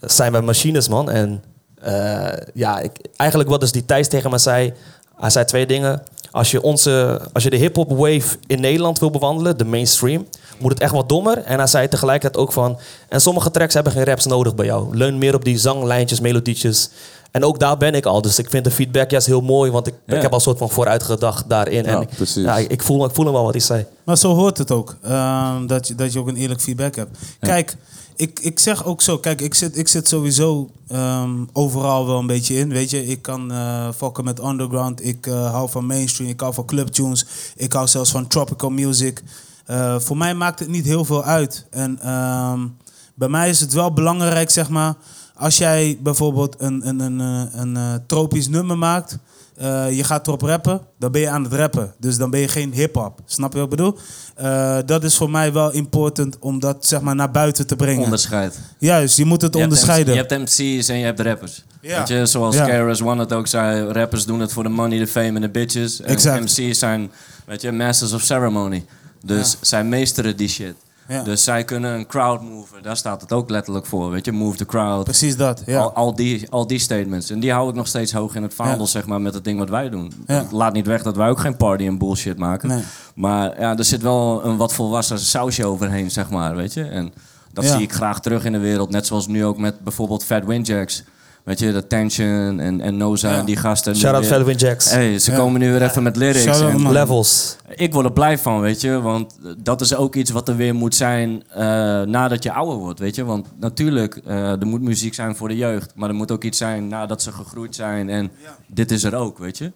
zijn 0.00 0.32
we 0.32 0.40
machines, 0.40 0.88
man. 0.88 1.10
En 1.10 1.42
eh, 1.82 2.28
ja, 2.54 2.78
ik, 2.80 2.90
eigenlijk 3.16 3.50
wat 3.50 3.60
dus 3.60 3.72
die 3.72 3.84
Thijs 3.84 4.08
tegen 4.08 4.30
me 4.30 4.38
zei, 4.38 4.72
hij 5.16 5.30
zei 5.30 5.44
twee 5.44 5.66
dingen. 5.66 6.02
Als 6.30 6.50
je, 6.50 6.62
onze, 6.62 7.20
als 7.32 7.42
je 7.42 7.50
de 7.50 7.56
hip-hop 7.56 7.90
wave 7.90 8.36
in 8.46 8.60
Nederland 8.60 8.98
wil 8.98 9.10
bewandelen, 9.10 9.56
de 9.58 9.64
mainstream, 9.64 10.26
moet 10.58 10.72
het 10.72 10.80
echt 10.80 10.92
wat 10.92 11.08
dommer. 11.08 11.38
En 11.38 11.58
hij 11.58 11.66
zei 11.66 11.88
tegelijkertijd 11.88 12.44
ook 12.44 12.52
van. 12.52 12.78
En 13.08 13.20
sommige 13.20 13.50
tracks 13.50 13.74
hebben 13.74 13.92
geen 13.92 14.04
raps 14.04 14.26
nodig 14.26 14.54
bij 14.54 14.66
jou. 14.66 14.96
Leun 14.96 15.18
meer 15.18 15.34
op 15.34 15.44
die 15.44 15.58
zanglijntjes, 15.58 16.20
melodietjes. 16.20 16.90
En 17.30 17.44
ook 17.44 17.58
daar 17.58 17.76
ben 17.76 17.94
ik 17.94 18.06
al. 18.06 18.22
Dus 18.22 18.38
ik 18.38 18.50
vind 18.50 18.64
de 18.64 18.70
feedback 18.70 19.10
juist 19.10 19.26
heel 19.26 19.40
mooi. 19.40 19.70
Want 19.70 19.86
ik, 19.86 19.94
Ja. 20.06 20.16
ik 20.16 20.22
heb 20.22 20.30
al 20.30 20.36
een 20.36 20.42
soort 20.42 20.58
van 20.58 20.70
vooruitgedacht 20.70 21.48
daarin. 21.48 21.84
Ja, 21.84 21.90
en 21.94 22.00
ik, 22.00 22.08
precies. 22.08 22.44
Ja, 22.44 22.56
ik, 22.56 22.70
ik 22.70 22.82
voel, 22.82 23.04
ik 23.04 23.14
voel 23.14 23.24
hem 23.24 23.34
wel 23.34 23.42
wat 23.44 23.52
hij 23.52 23.62
zei. 23.62 23.86
Maar 24.04 24.16
zo 24.18 24.34
hoort 24.34 24.58
het 24.58 24.70
ook. 24.70 24.96
ehm, 25.02 25.66
dat, 25.66 25.88
je, 25.88 25.94
dat 25.94 26.12
je 26.12 26.18
ook 26.18 26.28
een 26.28 26.36
eerlijk 26.36 26.60
feedback 26.60 26.94
hebt. 26.96 27.18
Kijk, 27.40 27.76
ik, 28.16 28.40
ik 28.40 28.58
zeg 28.58 28.84
ook 28.84 29.02
zo. 29.02 29.18
Kijk, 29.18 29.40
ik 29.40 29.54
zit, 29.54 29.78
ik 29.78 29.88
zit 29.88 30.08
sowieso 30.08 30.70
ehm, 30.88 31.44
overal 31.52 32.06
wel 32.06 32.18
een 32.18 32.26
beetje 32.26 32.54
in. 32.54 32.68
Weet 32.68 32.90
je, 32.90 33.06
ik 33.06 33.22
kan 33.22 33.52
eh 33.52 33.88
fokken 33.96 34.24
met 34.24 34.44
underground. 34.44 35.04
Ik 35.04 35.26
eh, 35.26 35.50
hou 35.50 35.70
van 35.70 35.86
mainstream. 35.86 36.30
Ik 36.30 36.40
hou 36.40 36.54
van 36.54 36.64
clubtunes. 36.66 37.26
Ik 37.56 37.72
hou 37.72 37.86
zelfs 37.86 38.10
van 38.10 38.26
tropical 38.26 38.70
music. 38.70 39.22
Eh, 39.66 39.98
voor 39.98 40.16
mij 40.16 40.34
maakt 40.34 40.58
het 40.58 40.68
niet 40.68 40.84
heel 40.84 41.04
veel 41.04 41.24
uit. 41.24 41.66
En 41.70 41.98
ehm, 42.00 42.66
bij 43.14 43.28
mij 43.28 43.48
is 43.48 43.60
het 43.60 43.72
wel 43.72 43.92
belangrijk, 43.92 44.50
zeg 44.50 44.68
maar... 44.68 44.94
Als 45.38 45.58
jij 45.58 45.98
bijvoorbeeld 46.02 46.54
een, 46.58 46.88
een, 46.88 47.00
een, 47.00 47.18
een, 47.60 47.76
eh, 47.76 47.94
tropisch 48.06 48.48
nummer 48.48 48.78
maakt... 48.78 49.18
eh, 49.56 49.96
je 49.96 50.04
gaat 50.04 50.26
erop 50.26 50.42
rappen, 50.42 50.80
dan 50.98 51.12
ben 51.12 51.20
je 51.20 51.28
aan 51.28 51.44
het 51.44 51.52
rappen. 51.52 51.94
Dus 51.98 52.16
dan 52.16 52.30
ben 52.30 52.40
je 52.40 52.48
geen 52.48 52.72
hip-hop. 52.72 53.20
Snap 53.24 53.52
je 53.52 53.58
wat 53.58 53.72
ik 53.72 53.76
bedoel? 53.76 53.98
Eh, 54.34 54.78
dat 54.86 55.04
is 55.04 55.16
voor 55.16 55.30
mij 55.30 55.52
wel 55.52 55.72
important 55.72 56.38
om 56.38 56.60
dat 56.60 56.86
zeg 56.86 57.00
maar, 57.00 57.14
naar 57.14 57.30
buiten 57.30 57.66
te 57.66 57.76
brengen. 57.76 58.02
Onderscheid. 58.04 58.58
Juist, 58.78 59.16
je 59.16 59.24
moet 59.24 59.42
het 59.42 59.52
Je 59.54 59.58
hebt 59.60 59.70
onderscheiden. 59.70 60.14
MC 60.14 60.20
Je 60.28 60.34
hebt 60.34 60.42
MC's 60.50 60.88
en 60.88 60.98
je 60.98 61.04
hebt 61.04 61.20
rappers. 61.20 61.64
Ja. 61.80 61.98
Weet 61.98 62.08
je, 62.08 62.26
zoals 62.26 62.56
Ja. 62.56 62.66
KRS 62.84 63.02
One 63.02 63.20
het 63.20 63.32
ook 63.32 63.46
zei, 63.46 63.84
rappers 63.92 64.24
doen 64.24 64.40
het 64.40 64.52
voor 64.52 64.62
de 64.62 64.68
money, 64.68 64.98
de 64.98 65.06
fame 65.06 65.26
en 65.34 65.40
de 65.40 65.50
bitches. 65.50 66.00
En 66.00 66.08
Exact. 66.08 66.40
MC's 66.58 66.78
zijn, 66.78 67.10
weet 67.46 67.62
je, 67.62 67.72
masters 67.72 68.12
of 68.12 68.22
ceremony. 68.22 68.84
Dus 69.24 69.50
Ja. 69.52 69.56
zij 69.60 69.84
meesteren 69.84 70.36
die 70.36 70.48
shit. 70.48 70.74
Ja. 71.08 71.22
Dus 71.22 71.44
zij 71.44 71.64
kunnen 71.64 71.94
een 71.94 72.06
crowd 72.06 72.42
moven. 72.42 72.82
Daar 72.82 72.96
staat 72.96 73.20
het 73.20 73.32
ook 73.32 73.50
letterlijk 73.50 73.86
voor, 73.86 74.10
weet 74.10 74.24
je. 74.24 74.32
Move 74.32 74.56
the 74.56 74.66
crowd. 74.66 75.04
Precies 75.04 75.36
dat, 75.36 75.62
ja. 75.66 75.80
Al, 75.80 75.92
al, 75.92 76.14
die, 76.14 76.50
al 76.50 76.66
die 76.66 76.78
statements. 76.78 77.30
En 77.30 77.40
die 77.40 77.52
hou 77.52 77.68
ik 77.68 77.74
nog 77.74 77.86
steeds 77.86 78.12
hoog 78.12 78.34
in 78.34 78.42
het 78.42 78.54
vaandel, 78.54 78.78
Ja. 78.84 78.86
zeg 78.86 79.06
maar, 79.06 79.20
met 79.20 79.34
het 79.34 79.44
ding 79.44 79.58
wat 79.58 79.68
wij 79.68 79.88
doen. 79.90 80.12
Ja. 80.26 80.44
Laat 80.50 80.72
niet 80.72 80.86
weg 80.86 81.02
dat 81.02 81.16
wij 81.16 81.28
ook 81.28 81.38
geen 81.40 81.56
party 81.56 81.86
en 81.86 81.98
bullshit 81.98 82.38
maken. 82.38 82.68
Nee. 82.68 82.82
Maar 83.14 83.60
ja, 83.60 83.76
er 83.76 83.84
zit 83.84 84.02
wel 84.02 84.44
een 84.44 84.56
wat 84.56 84.72
volwassen 84.74 85.18
sausje 85.18 85.66
overheen, 85.66 86.10
zeg 86.10 86.30
maar, 86.30 86.56
weet 86.56 86.72
je. 86.74 86.84
En 86.84 87.12
dat 87.52 87.64
zie 87.64 87.82
ik 87.82 87.92
graag 87.92 88.20
terug 88.20 88.44
in 88.44 88.52
de 88.52 88.58
wereld. 88.58 88.90
Net 88.90 89.06
zoals 89.06 89.26
nu 89.26 89.44
ook 89.44 89.58
met 89.58 89.80
bijvoorbeeld 89.80 90.24
Fat 90.24 90.44
Windjacks. 90.44 91.04
Weet 91.46 91.58
je, 91.58 91.72
de 91.72 91.86
Tension 91.86 92.60
en, 92.60 92.80
en 92.80 92.96
Noza 92.96 93.30
Ja. 93.30 93.38
en 93.38 93.44
die 93.44 93.56
gasten. 93.56 93.92
nu 93.92 93.98
Shout-out 93.98 94.60
Jacks. 94.60 94.90
Hey, 94.90 95.18
ze 95.18 95.30
Ja. 95.30 95.36
komen 95.36 95.60
nu 95.60 95.70
weer 95.72 95.82
even 95.82 96.02
met 96.02 96.16
lyrics. 96.16 96.60
En-. 96.60 96.92
Levels. 96.92 97.56
ik 97.76 97.92
word 97.92 98.04
er 98.06 98.12
blij 98.12 98.38
van, 98.38 98.60
weet 98.60 98.80
je. 98.80 99.00
Want 99.00 99.38
dat 99.58 99.80
is 99.80 99.94
ook 99.94 100.14
iets 100.14 100.30
wat 100.30 100.48
er 100.48 100.56
weer 100.56 100.74
moet 100.74 100.94
zijn 100.94 101.42
eh, 101.50 101.60
nadat 102.02 102.42
je 102.42 102.52
ouder 102.52 102.76
wordt, 102.76 102.98
weet 102.98 103.14
je. 103.14 103.24
Want 103.24 103.46
natuurlijk, 103.60 104.16
eh, 104.26 104.50
er 104.60 104.66
moet 104.66 104.82
muziek 104.82 105.14
zijn 105.14 105.36
voor 105.36 105.48
de 105.48 105.56
jeugd. 105.56 105.92
Maar 105.94 106.08
er 106.08 106.14
moet 106.14 106.30
ook 106.30 106.44
iets 106.44 106.58
zijn 106.58 106.88
nadat 106.88 107.22
ze 107.22 107.32
gegroeid 107.32 107.74
zijn. 107.74 108.08
En 108.08 108.30
dit 108.66 108.90
is 108.90 109.04
er 109.04 109.14
ook, 109.14 109.38
weet 109.38 109.58
je. 109.58 109.72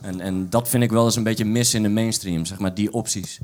En, 0.00 0.20
en 0.20 0.46
dat 0.50 0.68
vind 0.68 0.82
ik 0.82 0.90
wel 0.90 1.04
eens 1.04 1.16
een 1.16 1.22
beetje 1.22 1.44
mis 1.44 1.74
in 1.74 1.82
de 1.82 1.88
mainstream, 1.88 2.44
zeg 2.44 2.58
maar, 2.58 2.74
die 2.74 2.92
opties. 2.92 3.38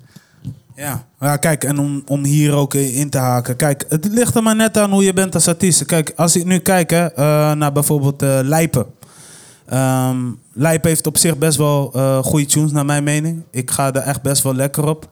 Ja. 0.79 1.07
ja, 1.21 1.37
kijk, 1.37 1.65
en 1.65 1.79
om, 1.79 2.03
om 2.07 2.25
hier 2.25 2.55
ook 2.55 2.75
in 2.75 3.11
te 3.11 3.19
haken. 3.19 3.57
Kijk, 3.57 3.85
het 3.89 4.05
ligt 4.05 4.35
er 4.35 4.43
maar 4.43 4.57
net 4.57 4.79
aan 4.79 4.91
hoe 4.91 5.05
je 5.05 5.13
bent 5.13 5.35
als 5.35 5.49
artiest. 5.49 5.85
Kijk, 5.85 6.13
als 6.17 6.37
ik 6.37 6.45
nu 6.45 6.59
kijk 6.59 6.91
hè, 6.91 7.07
eh, 7.07 7.53
naar 7.53 7.73
bijvoorbeeld 7.73 8.23
eh 8.23 8.39
Lijpen. 8.43 8.87
Heeft 10.83 11.07
op 11.07 11.17
zich 11.17 11.39
best 11.39 11.57
wel 11.57 11.93
eh 11.95 12.19
goede 12.19 12.47
tunes, 12.47 12.73
naar 12.73 12.85
mijn 12.85 13.05
mening. 13.05 13.43
Ik 13.51 13.71
ga 13.71 13.93
er 13.93 14.03
echt 14.03 14.23
best 14.23 14.43
wel 14.43 14.55
lekker 14.55 14.87
op. 14.87 15.11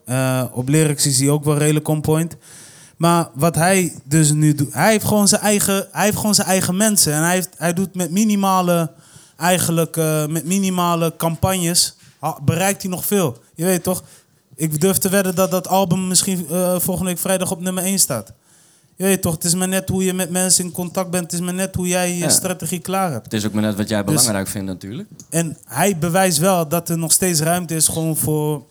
Op 0.53 0.69
lyrics 0.69 1.07
is 1.07 1.19
hij 1.19 1.31
ook 1.31 1.45
wel 1.45 1.57
redelijk 1.57 1.89
on 1.89 2.01
point. 2.01 2.37
Maar 2.97 3.29
wat 3.35 3.55
hij 3.55 3.93
dus 4.05 4.33
nu 4.33 4.55
doet, 4.55 4.73
hij 4.73 4.91
heeft 4.91 5.05
gewoon 5.05 5.29
zijn 5.29 5.41
eigen, 5.41 5.87
hij 5.93 6.05
heeft 6.05 6.17
gewoon 6.17 6.35
zijn 6.35 6.49
eigen 6.49 6.77
mensen. 6.77 7.13
En 7.13 7.23
hij, 7.23 7.35
heeft, 7.35 7.51
hij 7.57 7.73
doet 7.73 7.95
met 7.95 8.11
minimale, 8.11 8.91
eigenlijk, 9.37 9.97
met 10.29 10.45
minimale 10.45 11.15
campagnes, 11.17 11.97
bereikt 12.45 12.83
hij 12.83 12.91
nog 12.91 13.07
veel. 13.07 13.39
Je 13.55 13.65
weet 13.65 13.83
toch? 13.83 14.03
Ik 14.57 14.81
durf 14.81 14.99
te 14.99 15.09
wedden 15.09 15.35
dat 15.35 15.51
dat 15.51 15.69
album 15.69 16.09
misschien 16.09 16.47
eh, 16.51 16.79
volgende 16.79 17.11
week 17.11 17.19
vrijdag 17.21 17.51
op 17.51 17.61
nummer 17.61 17.83
1 17.85 17.99
staat. 17.99 18.33
Je 18.97 19.05
weet 19.05 19.23
toch, 19.23 19.35
het 19.35 19.45
is 19.45 19.55
maar 19.55 19.69
net 19.69 19.89
hoe 19.89 20.05
je 20.05 20.13
met 20.13 20.31
mensen 20.31 20.65
in 20.65 20.73
contact 20.73 21.11
bent. 21.11 21.23
Het 21.25 21.33
is 21.33 21.41
maar 21.41 21.55
net 21.55 21.75
hoe 21.75 21.89
jij 21.89 22.09
je 22.09 22.17
Ja. 22.19 22.29
strategie 22.29 22.79
klaar 22.81 23.11
hebt. 23.13 23.25
Het 23.25 23.33
is 23.33 23.47
ook 23.47 23.53
maar 23.53 23.63
net 23.63 23.77
wat 23.77 23.89
jij 23.89 24.05
Dus- 24.05 24.15
belangrijk 24.15 24.49
vindt 24.49 24.67
natuurlijk. 24.67 25.09
En 25.31 25.57
hij 25.65 25.99
bewijst 25.99 26.39
wel 26.39 26.69
dat 26.69 26.89
er 26.89 26.99
nog 26.99 27.13
steeds 27.13 27.41
ruimte 27.41 27.75
is 27.75 27.89
gewoon 27.89 28.17
voor... 28.17 28.63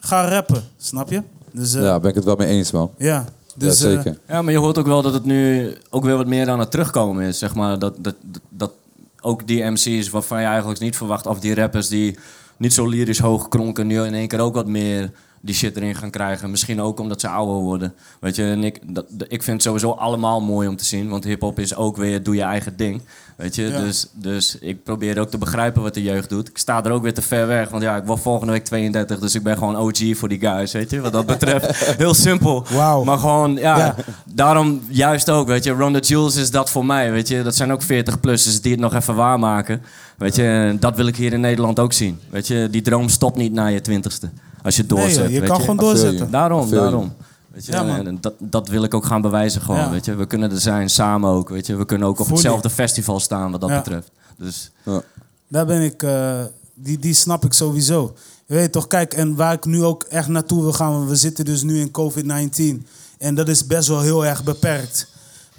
Ga 0.00 0.28
rappen, 0.28 0.62
snap 0.76 1.10
je? 1.10 1.22
Dus 1.52 1.74
eh, 1.74 1.80
Ja, 1.80 1.86
ja. 1.86 2.00
ben 2.00 2.08
ik 2.10 2.14
het 2.16 2.24
wel 2.24 2.36
mee 2.36 2.48
eens, 2.48 2.70
man. 2.70 2.90
Dus, 2.96 3.06
ja, 3.06 3.24
eh, 3.60 3.70
zeker. 3.70 4.18
Ja, 4.28 4.42
maar 4.42 4.52
je 4.52 4.58
hoort 4.58 4.78
ook 4.78 4.86
wel 4.86 5.02
dat 5.02 5.12
het 5.14 5.24
nu 5.24 5.72
ook 5.90 6.04
weer 6.04 6.16
wat 6.16 6.26
meer 6.26 6.48
aan 6.48 6.60
het 6.60 6.70
terugkomen 6.70 7.24
is. 7.24 7.38
Zeg 7.38 7.54
maar. 7.54 7.78
dat, 7.78 7.94
dat, 7.98 8.14
dat, 8.22 8.40
dat 8.48 8.72
ook 9.20 9.46
die 9.46 9.64
MC's 9.64 10.08
waarvan 10.10 10.40
je 10.40 10.46
eigenlijk 10.46 10.80
niet 10.80 10.96
verwacht... 10.96 11.26
of 11.26 11.40
die 11.40 11.54
rappers 11.54 11.88
die 11.88 12.18
niet 12.56 12.72
zo 12.74 12.86
lyrisch 12.86 13.18
hoog 13.18 13.48
kronken... 13.48 13.86
nu 13.86 14.02
in 14.02 14.14
één 14.14 14.28
keer 14.28 14.40
ook 14.40 14.54
wat 14.54 14.66
meer 14.66 15.10
die 15.46 15.54
shit 15.54 15.76
erin 15.76 15.94
gaan 15.94 16.10
krijgen. 16.10 16.50
Misschien 16.50 16.80
ook 16.80 17.00
omdat 17.00 17.20
ze 17.20 17.28
ouder 17.28 17.54
worden. 17.54 17.94
Weet 18.20 18.36
je, 18.36 18.42
en 18.44 18.64
ik, 18.64 18.80
dat, 18.94 19.04
ik 19.28 19.42
vind 19.42 19.46
het 19.56 19.62
sowieso 19.62 19.90
allemaal 19.90 20.40
mooi 20.40 20.68
om 20.68 20.76
te 20.76 20.84
zien. 20.84 21.08
Want 21.08 21.24
hip-hop 21.24 21.58
is 21.58 21.74
ook 21.76 21.96
weer 21.96 22.22
doe 22.22 22.34
je 22.34 22.42
eigen 22.42 22.76
ding. 22.76 23.02
Weet 23.36 23.54
je, 23.54 23.62
Ja. 23.62 23.78
dus, 23.80 24.06
dus 24.12 24.58
ik 24.60 24.82
probeer 24.84 25.18
ook 25.18 25.30
te 25.30 25.38
begrijpen 25.38 25.82
wat 25.82 25.94
de 25.94 26.02
jeugd 26.02 26.28
doet. 26.28 26.48
Ik 26.48 26.58
sta 26.58 26.84
er 26.84 26.90
ook 26.90 27.02
weer 27.02 27.14
te 27.14 27.22
ver 27.22 27.46
weg. 27.46 27.68
Want 27.68 27.82
ja, 27.82 27.96
ik 27.96 28.04
word 28.04 28.20
volgende 28.20 28.52
week 28.52 28.64
32, 28.64 29.18
dus 29.18 29.34
ik 29.34 29.42
ben 29.42 29.58
gewoon 29.58 29.76
OG 29.76 29.98
voor 30.16 30.28
die 30.28 30.40
guys. 30.40 30.72
Weet 30.72 30.90
je, 30.90 31.00
wat 31.00 31.12
dat 31.12 31.26
betreft. 31.26 31.84
Heel 31.98 32.14
simpel. 32.14 32.64
Wauw. 32.72 33.04
Maar 33.04 33.18
gewoon, 33.18 33.54
ja, 33.54 33.76
Ja. 33.78 33.94
daarom 34.24 34.80
juist 34.88 35.30
ook, 35.30 35.46
weet 35.46 35.64
je. 35.64 35.70
Ron 35.70 35.92
the 35.92 35.98
Jules 36.00 36.36
is 36.36 36.50
dat 36.50 36.70
voor 36.70 36.86
mij, 36.86 37.10
weet 37.12 37.28
je. 37.28 37.42
Dat 37.42 37.56
zijn 37.56 37.72
ook 37.72 37.82
40-plussers 37.82 38.60
die 38.60 38.72
het 38.72 38.80
nog 38.80 38.94
even 38.94 39.14
waarmaken. 39.14 39.82
Weet 40.16 40.36
je, 40.36 40.42
en 40.42 40.80
dat 40.80 40.96
wil 40.96 41.06
ik 41.06 41.16
hier 41.16 41.32
in 41.32 41.40
Nederland 41.40 41.78
ook 41.78 41.92
zien. 41.92 42.18
Weet 42.30 42.46
je, 42.46 42.68
die 42.70 42.82
droom 42.82 43.08
stopt 43.08 43.36
niet 43.36 43.52
na 43.52 43.66
je 43.66 43.80
twintigste. 43.80 44.28
Als 44.66 44.76
je 44.76 44.84
nee, 44.88 44.98
doorzet, 44.98 45.14
joh, 45.24 45.30
je 45.32 45.40
weet 45.40 45.48
kan 45.48 45.56
je. 45.56 45.62
gewoon 45.62 45.76
doorzetten. 45.76 46.30
Daarom, 46.30 46.70
daarom. 46.70 47.14
Weet 47.52 47.66
je, 47.66 47.72
Ja, 47.72 47.82
man. 47.82 48.06
en 48.06 48.18
dat, 48.20 48.34
dat 48.38 48.68
wil 48.68 48.82
ik 48.82 48.94
ook 48.94 49.04
gaan 49.06 49.20
bewijzen 49.22 49.60
gewoon, 49.60 49.80
Ja. 49.80 49.90
weet 49.90 50.04
je. 50.04 50.14
We 50.14 50.26
kunnen 50.26 50.50
er 50.50 50.60
zijn, 50.60 50.90
samen 50.90 51.30
ook, 51.30 51.48
weet 51.48 51.66
je. 51.66 51.76
We 51.76 51.84
kunnen 51.84 52.08
ook 52.08 52.20
op 52.20 52.28
hetzelfde 52.28 52.70
festival 52.70 53.20
staan 53.20 53.50
wat 53.50 53.60
dat 53.60 53.70
Ja. 53.70 53.76
betreft. 53.76 54.10
Dus 54.38 54.70
Ja. 54.84 55.02
Daar 55.48 55.66
ben 55.66 55.80
ik, 55.82 56.02
eh, 56.02 56.40
die, 56.74 56.98
die 56.98 57.14
snap 57.14 57.44
ik 57.44 57.52
sowieso. 57.52 58.14
Je 58.46 58.54
weet 58.54 58.72
toch, 58.72 58.86
kijk, 58.86 59.14
en 59.14 59.34
waar 59.34 59.52
ik 59.52 59.64
nu 59.64 59.84
ook 59.84 60.02
echt 60.02 60.28
naartoe 60.28 60.62
wil 60.62 60.72
gaan, 60.72 60.92
want 60.92 61.08
we 61.08 61.16
zitten 61.16 61.44
dus 61.44 61.62
nu 61.62 61.80
in 61.80 61.90
COVID-19. 61.90 62.86
En 63.18 63.34
dat 63.34 63.48
is 63.48 63.66
best 63.66 63.88
wel 63.88 64.00
heel 64.00 64.26
erg 64.26 64.44
beperkt. 64.44 65.08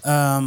Ehm, 0.01 0.43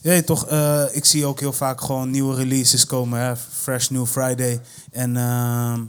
je 0.00 0.08
weet 0.08 0.26
toch, 0.26 0.46
eh, 0.46 0.82
ik 0.92 1.04
zie 1.04 1.26
ook 1.26 1.40
heel 1.40 1.52
vaak 1.52 1.80
gewoon 1.80 2.10
nieuwe 2.10 2.34
releases 2.34 2.86
komen, 2.86 3.20
hè? 3.20 3.36
Fresh 3.36 3.88
New 3.88 4.06
Friday. 4.06 4.60
En 4.92 5.16
ehm, 5.16 5.80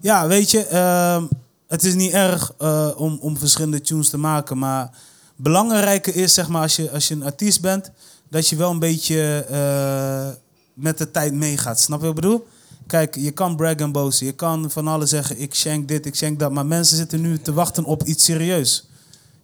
ja, 0.00 0.26
weet 0.26 0.50
je, 0.50 0.66
ehm, 0.66 1.24
het 1.68 1.84
is 1.84 1.94
niet 1.94 2.12
erg 2.12 2.52
eh, 2.58 2.90
om, 2.96 3.18
om 3.20 3.38
verschillende 3.38 3.80
tunes 3.80 4.08
te 4.08 4.18
maken, 4.18 4.58
maar 4.58 4.90
belangrijker 5.36 6.16
is, 6.16 6.34
zeg 6.34 6.48
maar, 6.48 6.62
als 6.62 6.76
je, 6.76 6.90
als 6.90 7.08
je 7.08 7.14
een 7.14 7.24
artiest 7.24 7.60
bent, 7.60 7.90
dat 8.28 8.48
je 8.48 8.56
wel 8.56 8.70
een 8.70 8.78
beetje 8.78 9.44
eh, 9.50 10.28
met 10.74 10.98
de 10.98 11.10
tijd 11.10 11.32
meegaat. 11.32 11.80
Snap 11.80 12.00
je 12.00 12.06
wat 12.06 12.16
ik 12.16 12.22
bedoel? 12.22 12.46
Kijk, 12.86 13.16
je 13.16 13.30
kan 13.30 13.56
brag 13.56 13.74
en 13.74 13.92
boasten. 13.92 14.26
Je 14.26 14.32
kan 14.32 14.70
van 14.70 14.88
alles 14.88 15.10
zeggen, 15.10 15.40
ik 15.40 15.54
shank 15.54 15.88
dit, 15.88 16.06
ik 16.06 16.14
shank 16.14 16.38
dat. 16.38 16.52
Maar 16.52 16.66
mensen 16.66 16.96
zitten 16.96 17.20
nu 17.20 17.38
te 17.38 17.52
wachten 17.52 17.84
op 17.84 18.02
iets 18.02 18.24
serieus. 18.24 18.88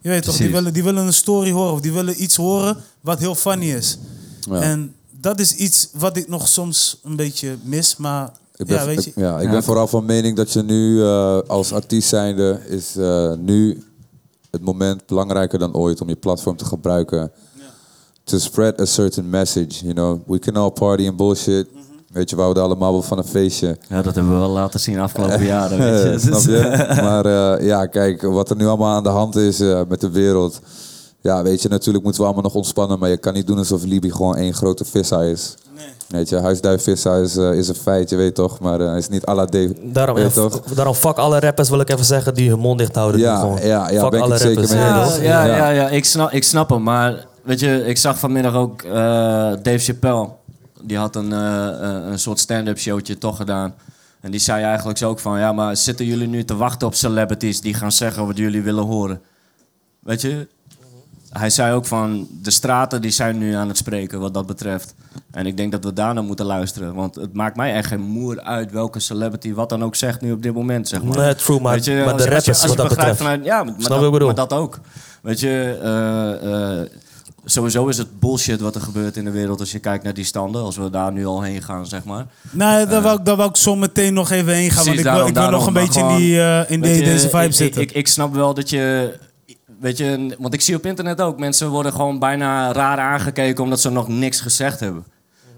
Je 0.00 0.08
weet 0.08 0.22
toch, 0.22 0.36
die 0.36 0.50
willen, 0.50 0.72
die 0.72 0.82
willen 0.82 1.06
een 1.06 1.12
story 1.12 1.50
horen. 1.50 1.72
Of 1.72 1.80
die 1.80 1.92
willen 1.92 2.22
iets 2.22 2.36
horen 2.36 2.76
wat 3.00 3.18
heel 3.18 3.34
funny 3.34 3.70
is. 3.70 3.98
Ja. 4.40 4.60
En 4.60 4.94
dat 5.10 5.40
is 5.40 5.54
iets 5.54 5.88
wat 5.92 6.16
ik 6.16 6.28
nog 6.28 6.48
soms 6.48 6.98
een 7.02 7.16
beetje 7.16 7.56
mis. 7.62 7.96
Maar 7.96 8.32
Ik 8.62 8.68
ben, 8.68 8.76
ja, 8.76 8.86
weet 8.86 9.04
je. 9.04 9.10
ik, 9.10 9.16
ja, 9.16 9.36
ik 9.38 9.44
Ja. 9.44 9.50
ben 9.50 9.62
vooral 9.62 9.86
van 9.86 10.04
mening 10.04 10.36
dat 10.36 10.52
je 10.52 10.62
nu 10.62 11.02
eh, 11.02 11.38
als 11.46 11.72
artiest 11.72 12.08
zijnde 12.08 12.58
is 12.68 12.96
eh, 12.96 13.32
nu 13.38 13.82
het 14.50 14.64
moment 14.64 15.06
belangrijker 15.06 15.58
dan 15.58 15.74
ooit 15.74 16.00
om 16.00 16.08
je 16.08 16.16
platform 16.16 16.56
te 16.56 16.64
gebruiken. 16.64 17.30
To 18.24 18.38
spread 18.38 18.80
a 18.80 18.84
certain 18.84 19.30
message, 19.30 19.82
you 19.82 19.92
know. 19.94 20.20
We 20.26 20.38
can 20.38 20.56
all 20.56 20.70
party 20.70 21.08
and 21.08 21.16
bullshit. 21.16 21.66
Weet 22.12 22.30
je, 22.30 22.36
we 22.36 22.42
houden 22.42 22.62
allemaal 22.62 22.92
wel 22.92 23.02
van 23.02 23.18
een 23.18 23.24
feestje. 23.24 23.78
Ja, 23.88 24.02
dat 24.02 24.14
hebben 24.14 24.32
we 24.32 24.38
wel 24.38 24.48
laten 24.50 24.80
zien 24.80 24.98
afgelopen 24.98 25.44
jaren. 25.54 25.78
Weet 25.78 26.22
je. 26.22 26.28
Snap 26.28 26.40
je? 26.40 26.84
Maar 27.02 27.26
eh, 27.58 27.66
ja, 27.66 27.86
kijk, 27.86 28.22
wat 28.22 28.50
er 28.50 28.56
nu 28.56 28.66
allemaal 28.66 28.94
aan 28.94 29.02
de 29.02 29.08
hand 29.08 29.36
is 29.36 29.60
eh, 29.60 29.80
met 29.88 30.00
de 30.00 30.10
wereld. 30.10 30.60
Ja, 31.22 31.42
weet 31.42 31.62
je, 31.62 31.68
natuurlijk 31.68 32.04
moeten 32.04 32.20
we 32.22 32.26
allemaal 32.26 32.44
nog 32.46 32.54
ontspannen. 32.54 32.98
Maar 32.98 33.08
je 33.08 33.16
kan 33.16 33.32
niet 33.34 33.46
doen 33.46 33.58
alsof 33.58 33.84
Libië 33.84 34.10
gewoon 34.12 34.36
één 34.36 34.54
grote 34.54 34.84
vissa 34.84 35.20
is. 35.22 35.54
Nee. 35.76 35.86
Weet 36.08 36.28
je, 36.28 36.36
huisduifvissa 36.36 37.16
is, 37.16 37.36
eh, 37.36 37.52
is 37.52 37.68
een 37.68 37.74
feit, 37.74 38.10
je 38.10 38.16
weet 38.16 38.34
toch. 38.34 38.58
Maar 38.60 38.80
eh, 38.80 38.96
is 38.96 39.08
niet 39.08 39.26
à 39.26 39.34
la 39.34 39.44
Dave. 39.46 39.74
Daarom, 39.82 40.14
weet 40.16 40.34
je 40.34 40.40
ja, 40.40 40.48
toch? 40.48 40.60
f- 40.66 40.72
daarom 40.74 40.94
fuck 40.94 41.16
alle 41.16 41.40
rappers 41.40 41.68
wil 41.68 41.80
ik 41.80 41.90
even 41.90 42.04
zeggen 42.04 42.34
die 42.34 42.48
hun 42.50 42.58
mond 42.58 42.78
dicht 42.78 42.94
houden. 42.94 43.20
Ja, 43.20 43.38
gewoon. 43.40 43.60
ja, 43.62 43.90
ja, 43.90 44.00
fuck 44.00 44.10
ben 44.10 44.18
ik 44.18 44.24
alle 44.24 44.32
het 44.32 44.42
zeker 44.42 44.68
mee 44.68 44.78
Ja, 44.78 45.06
ja, 45.20 45.44
Ja. 45.44 45.56
ja, 45.56 45.68
ja, 45.68 45.88
ik, 45.88 46.04
snap, 46.04 46.30
ik 46.30 46.44
snap 46.44 46.70
hem. 46.70 46.82
Maar 46.82 47.26
weet 47.42 47.60
je, 47.60 47.84
ik 47.86 47.98
zag 47.98 48.18
vanmiddag 48.18 48.54
ook 48.54 48.82
eh, 48.82 48.92
Dave 49.62 49.78
Chappelle. 49.78 50.28
Die 50.82 50.96
had 50.96 51.16
een, 51.16 51.30
een 51.30 52.18
soort 52.18 52.38
stand-up 52.38 52.78
showtje 52.78 53.18
toch 53.18 53.36
gedaan. 53.36 53.74
En 54.20 54.30
die 54.30 54.40
zei 54.40 54.62
eigenlijk 54.64 54.98
zo 54.98 55.08
ook 55.08 55.18
van... 55.20 55.38
Ja, 55.38 55.52
maar 55.52 55.76
zitten 55.76 56.06
jullie 56.06 56.28
nu 56.28 56.44
te 56.44 56.56
wachten 56.56 56.86
op 56.86 56.94
celebrities 56.94 57.60
die 57.60 57.74
gaan 57.74 57.92
zeggen 57.92 58.26
wat 58.26 58.36
jullie 58.36 58.62
willen 58.62 58.84
horen? 58.84 59.20
Weet 60.00 60.20
je? 60.20 60.46
Hij 61.32 61.50
zei 61.50 61.74
ook 61.74 61.86
van... 61.86 62.26
De 62.42 62.50
straten 62.50 63.00
die 63.02 63.10
zijn 63.10 63.38
nu 63.38 63.54
aan 63.54 63.68
het 63.68 63.76
spreken 63.76 64.20
wat 64.20 64.34
dat 64.34 64.46
betreft. 64.46 64.94
En 65.30 65.46
ik 65.46 65.56
denk 65.56 65.72
dat 65.72 65.84
we 65.84 65.92
daar 65.92 66.14
naar 66.14 66.24
moeten 66.24 66.46
luisteren. 66.46 66.94
Want 66.94 67.14
het 67.14 67.32
maakt 67.34 67.56
mij 67.56 67.72
echt 67.74 67.88
geen 67.88 68.00
moer 68.00 68.40
uit 68.40 68.72
welke 68.72 69.00
celebrity 69.00 69.52
wat 69.54 69.68
dan 69.68 69.84
ook 69.84 69.94
zegt 69.94 70.20
nu 70.20 70.32
op 70.32 70.42
dit 70.42 70.54
moment, 70.54 70.88
zeg 70.88 71.02
maar. 71.02 71.16
Nee, 71.18 71.34
true, 71.34 71.60
maar, 71.60 71.72
Weet 71.74 71.84
je, 71.84 72.02
maar 72.04 72.12
als 72.12 72.22
de 72.22 72.28
je- 72.28 72.34
als 72.34 72.44
je- 72.44 72.50
rappers 72.50 72.62
als 72.62 72.62
je 72.62 72.68
wat 72.68 72.76
dat 72.76 72.88
begrijpt 72.88 73.18
betreft. 73.18 73.30
Vanuit, 73.30 73.44
ja, 73.44 73.64
maar, 73.64 73.74
Snap 73.78 73.88
dat, 73.98 74.06
ik 74.06 74.12
bedoel? 74.12 74.26
maar 74.26 74.36
dat 74.36 74.52
ook. 74.52 74.78
Weet 75.22 75.40
je, 75.40 75.78
eh, 75.82 76.80
eh, 76.80 76.86
sowieso 77.44 77.86
is 77.88 77.98
het 77.98 78.20
bullshit 78.20 78.60
wat 78.60 78.74
er 78.74 78.80
gebeurt 78.80 79.16
in 79.16 79.24
de 79.24 79.30
wereld 79.30 79.60
als 79.60 79.72
je 79.72 79.78
kijkt 79.78 80.04
naar 80.04 80.14
die 80.14 80.24
standen. 80.24 80.62
Als 80.62 80.76
we 80.76 80.90
daar 80.90 81.12
nu 81.12 81.26
al 81.26 81.42
heen 81.42 81.62
gaan, 81.62 81.86
zeg 81.86 82.04
maar. 82.04 82.26
Nee, 82.50 82.86
daar, 82.86 83.02
wou 83.02 83.18
ik, 83.18 83.24
daar 83.24 83.36
wou 83.36 83.48
ik 83.48 83.56
zo 83.56 83.76
meteen 83.76 84.14
nog 84.14 84.30
even 84.30 84.52
heen 84.52 84.70
gaan. 84.70 84.84
Want 84.84 84.98
ik 84.98 85.04
wil, 85.04 85.12
ik 85.18 85.22
wil 85.24 85.32
daarom, 85.32 85.52
nog 85.52 85.66
een 85.66 85.72
beetje 85.72 86.00
in, 86.00 86.16
die, 86.16 86.40
eh, 86.42 86.70
in 86.70 86.80
deze 86.80 87.28
vibe 87.28 87.44
ik, 87.44 87.52
zitten. 87.52 87.82
Ik, 87.82 87.90
ik, 87.90 87.96
ik 87.96 88.08
snap 88.08 88.34
wel 88.34 88.54
dat 88.54 88.70
je... 88.70 89.12
Weet 89.82 89.96
je, 89.96 90.36
want 90.38 90.54
ik 90.54 90.60
zie 90.60 90.76
op 90.76 90.86
internet 90.86 91.20
ook, 91.20 91.38
mensen 91.38 91.70
worden 91.70 91.92
gewoon 91.92 92.18
bijna 92.18 92.72
raar 92.72 92.98
aangekeken 92.98 93.64
omdat 93.64 93.80
ze 93.80 93.90
nog 93.90 94.08
niks 94.08 94.40
gezegd 94.40 94.80
hebben. 94.80 95.04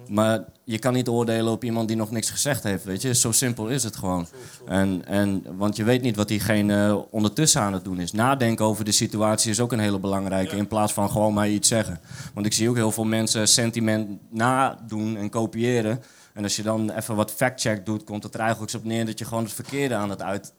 Maar 0.09 0.45
je 0.65 0.79
kan 0.79 0.93
niet 0.93 1.09
oordelen 1.09 1.53
op 1.53 1.65
iemand 1.65 1.89
die 1.89 1.97
nog 1.97 2.11
niks 2.11 2.31
gezegd 2.31 2.63
heeft, 2.63 2.85
weet 2.85 3.03
je. 3.03 3.15
Zo 3.15 3.33
simpel 3.33 3.69
is 3.69 3.83
het 3.83 3.97
gewoon. 3.97 4.27
En, 4.67 5.03
en, 5.07 5.45
want 5.57 5.77
je 5.77 5.85
weet 5.85 6.03
niet 6.03 6.17
wat 6.17 6.29
diegene 6.29 7.07
ondertussen 7.11 7.61
aan 7.61 7.73
het 7.73 7.85
doen 7.85 8.01
is. 8.01 8.13
Nadenken 8.13 8.65
over 8.65 8.85
de 8.85 8.93
situatie 8.93 9.51
is 9.51 9.61
ook 9.61 9.73
een 9.73 9.79
hele 9.79 9.99
belangrijke, 9.99 10.57
in 10.57 10.69
plaats 10.69 10.93
van 10.93 11.11
gewoon 11.11 11.35
maar 11.35 11.49
iets 11.49 11.69
zeggen. 11.69 12.01
Want 12.35 12.47
ik 12.47 12.53
zie 12.53 12.69
ook 12.69 12.77
heel 12.77 12.93
veel 12.93 13.05
mensen 13.05 13.49
sentiment 13.49 14.19
nadoen 14.31 15.17
en 15.17 15.31
kopiëren. 15.31 16.03
En 16.35 16.43
als 16.43 16.57
je 16.57 16.63
dan 16.63 16.91
even 16.91 17.17
wat 17.17 17.33
fact-check 17.33 17.87
doet, 17.87 18.05
komt 18.05 18.23
het 18.23 18.35
er 18.35 18.41
eigenlijk 18.41 18.75
op 18.75 18.85
neer 18.85 19.07
dat 19.07 19.19
je 19.19 19.25
gewoon 19.25 19.45
het 19.45 19.53
verkeerde 19.53 19.95
aan 19.95 20.11
het 20.11 20.23
uit... 20.23 20.53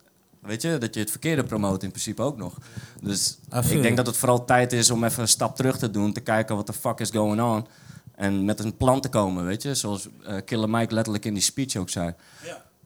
Weet 0.45 0.61
je, 0.61 0.77
dat 0.77 0.93
je 0.93 0.99
het 0.99 1.11
verkeerde 1.11 1.43
promoot 1.43 1.83
in 1.83 1.89
principe 1.89 2.21
ook 2.21 2.37
nog. 2.37 2.57
Dus 3.01 3.37
feel 3.49 3.75
ik 3.75 3.81
denk 3.81 3.97
dat 3.97 4.07
het 4.07 4.17
vooral 4.17 4.45
tijd 4.45 4.73
is 4.73 4.91
om 4.91 5.03
even 5.03 5.21
een 5.21 5.27
stap 5.27 5.55
terug 5.55 5.77
te 5.77 5.91
doen, 5.91 6.13
te 6.13 6.21
kijken 6.21 6.55
wat 6.55 6.67
de 6.67 6.73
fuck 6.73 6.99
is 6.99 7.09
going 7.09 7.41
on. 7.41 7.67
En 8.15 8.45
met 8.45 8.59
een 8.59 8.77
plan 8.77 9.01
te 9.01 9.09
komen, 9.09 9.45
weet 9.45 9.61
je. 9.61 9.75
Zoals 9.75 10.07
eh, 10.23 10.35
Killer 10.45 10.69
Mike 10.69 10.93
letterlijk 10.93 11.25
in 11.25 11.33
die 11.33 11.43
speech 11.43 11.75
ook 11.75 11.89
zei. 11.89 12.13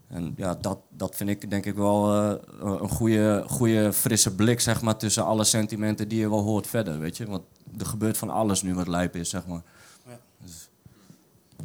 En 0.08 0.34
ja, 0.38 0.56
dat, 0.62 0.80
dat 0.90 1.16
vind 1.16 1.30
ik 1.30 1.50
denk 1.50 1.66
ik 1.66 1.76
wel 1.76 2.14
eh, 2.14 2.34
een 2.62 2.90
goede, 2.90 3.44
goede 3.48 3.94
frisse 3.94 4.36
blik, 4.36 4.60
zeg 4.60 4.82
maar, 4.82 4.98
tussen 4.98 5.26
alle 5.26 5.44
sentimenten 5.44 6.08
die 6.08 6.20
je 6.20 6.30
wel 6.30 6.42
hoort 6.42 6.68
verder, 6.68 7.00
weet 7.00 7.18
je. 7.18 7.26
Want 7.26 7.44
er 7.78 7.86
gebeurt 7.86 8.18
van 8.18 8.30
alles 8.30 8.62
nu 8.62 8.74
wat 8.74 8.88
lijp 8.88 9.16
is, 9.16 9.30
zeg 9.30 9.48
maar. 9.48 9.62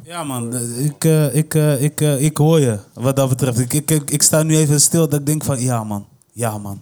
Ja 0.03 0.23
man, 0.23 0.53
eh, 0.55 0.85
ik, 0.85 1.03
eh, 1.05 1.35
ik, 1.35 1.53
eh, 1.55 1.83
ik, 1.83 2.01
ik 2.01 2.37
hoor 2.37 2.59
je 2.59 2.77
wat 2.93 3.15
dat 3.15 3.29
betreft. 3.29 3.59
Ik, 3.59 3.73
ik, 3.73 3.91
ik, 3.91 4.11
ik 4.11 4.21
sta 4.21 4.43
nu 4.43 4.57
even 4.57 4.81
stil 4.81 5.09
dat 5.09 5.19
ik 5.19 5.25
denk 5.25 5.43
van 5.43 5.59
ja 5.61 5.83
man, 5.83 6.05
ja 6.33 6.57
man. 6.57 6.81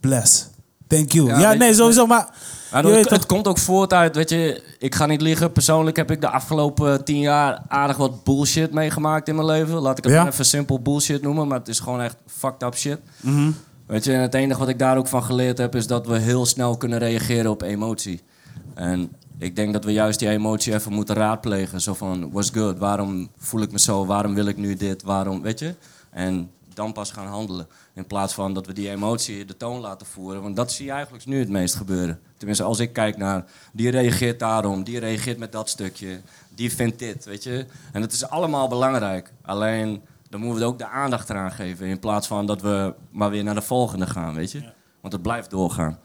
Bless. 0.00 0.46
Thank 0.86 1.12
you. 1.12 1.26
Ja, 1.38 1.52
nee, 1.52 1.68
je- 1.68 1.74
sowieso, 1.74 2.06
maar... 2.06 2.28
Je 2.72 2.82
weet 2.82 2.94
het, 2.96 3.08
toch- 3.08 3.26
komt 3.26 3.48
ook 3.48 3.58
voort 3.58 3.92
uit, 3.92 4.14
weet 4.16 4.30
je, 4.30 4.62
ik 4.78 4.94
ga 4.94 5.06
niet 5.06 5.20
liegen. 5.20 5.52
Persoonlijk 5.52 5.96
heb 5.96 6.10
ik 6.10 6.20
de 6.20 6.28
afgelopen 6.28 7.04
tien 7.04 7.18
jaar 7.18 7.62
aardig 7.68 7.96
wat 7.96 8.24
bullshit 8.24 8.72
meegemaakt 8.72 9.28
in 9.28 9.34
mijn 9.34 9.46
leven. 9.46 9.74
Laat 9.80 9.98
ik 9.98 10.04
het 10.04 10.12
Ja. 10.12 10.22
maar 10.22 10.32
even 10.32 10.44
simpel 10.44 10.80
bullshit 10.80 11.22
noemen, 11.22 11.48
maar 11.48 11.58
het 11.58 11.68
is 11.68 11.80
gewoon 11.80 12.00
echt 12.00 12.16
fucked 12.26 12.62
up 12.62 12.74
shit. 12.76 12.98
Mhm. 13.20 13.50
Weet 13.86 14.04
je, 14.04 14.12
en 14.12 14.20
het 14.20 14.34
enige 14.34 14.58
wat 14.58 14.68
ik 14.68 14.78
daar 14.78 14.96
ook 14.96 15.08
van 15.08 15.22
geleerd 15.22 15.58
heb, 15.58 15.74
is 15.74 15.86
dat 15.86 16.06
we 16.06 16.18
heel 16.18 16.46
snel 16.46 16.76
kunnen 16.76 16.98
reageren 16.98 17.50
op 17.50 17.62
emotie. 17.62 18.20
En 18.74 19.12
ik 19.38 19.56
denk 19.56 19.72
dat 19.72 19.84
we 19.84 19.92
juist 19.92 20.18
die 20.18 20.28
emotie 20.28 20.74
even 20.74 20.92
moeten 20.92 21.14
raadplegen. 21.14 21.80
Zo 21.80 21.94
van, 21.94 22.30
what's 22.30 22.50
good? 22.50 22.78
Waarom 22.78 23.30
voel 23.36 23.62
ik 23.62 23.72
me 23.72 23.78
zo? 23.78 24.06
Waarom 24.06 24.34
wil 24.34 24.46
ik 24.46 24.56
nu 24.56 24.74
dit? 24.74 25.02
Waarom, 25.02 25.42
weet 25.42 25.58
je? 25.58 25.74
En 26.10 26.50
dan 26.74 26.92
pas 26.92 27.10
gaan 27.10 27.26
handelen. 27.26 27.66
In 27.94 28.06
plaats 28.06 28.34
van 28.34 28.54
dat 28.54 28.66
we 28.66 28.72
die 28.72 28.90
emotie 28.90 29.44
de 29.44 29.56
toon 29.56 29.80
laten 29.80 30.06
voeren. 30.06 30.42
Want 30.42 30.56
dat 30.56 30.72
zie 30.72 30.84
je 30.86 30.92
eigenlijk 30.92 31.26
nu 31.26 31.38
het 31.38 31.48
meest 31.48 31.74
gebeuren. 31.74 32.20
Tenminste, 32.36 32.64
als 32.64 32.78
ik 32.78 32.92
kijk 32.92 33.16
naar, 33.16 33.44
die 33.72 33.90
reageert 33.90 34.38
daarom, 34.38 34.84
die 34.84 34.98
reageert 34.98 35.38
met 35.38 35.52
dat 35.52 35.68
stukje, 35.68 36.20
die 36.54 36.72
vindt 36.72 36.98
dit, 36.98 37.24
weet 37.24 37.42
je. 37.42 37.66
En 37.92 38.02
het 38.02 38.12
is 38.12 38.28
allemaal 38.28 38.68
belangrijk. 38.68 39.32
Alleen, 39.42 40.02
dan 40.30 40.40
moeten 40.40 40.60
we 40.60 40.66
ook 40.68 40.78
de 40.78 40.88
aandacht 40.88 41.30
eraan 41.30 41.52
geven. 41.52 41.86
In 41.86 41.98
plaats 41.98 42.26
van 42.26 42.46
dat 42.46 42.62
we 42.62 42.94
maar 43.10 43.30
weer 43.30 43.44
naar 43.44 43.54
de 43.54 43.62
volgende 43.62 44.06
gaan, 44.06 44.34
weet 44.34 44.52
je. 44.52 44.62
Want 45.00 45.12
het 45.12 45.22
blijft 45.22 45.50
doorgaan. 45.50 45.98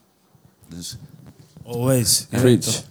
Dus... 0.67 0.97
Always. 1.63 2.27
Ja, 2.29 2.39
Preach. 2.39 2.83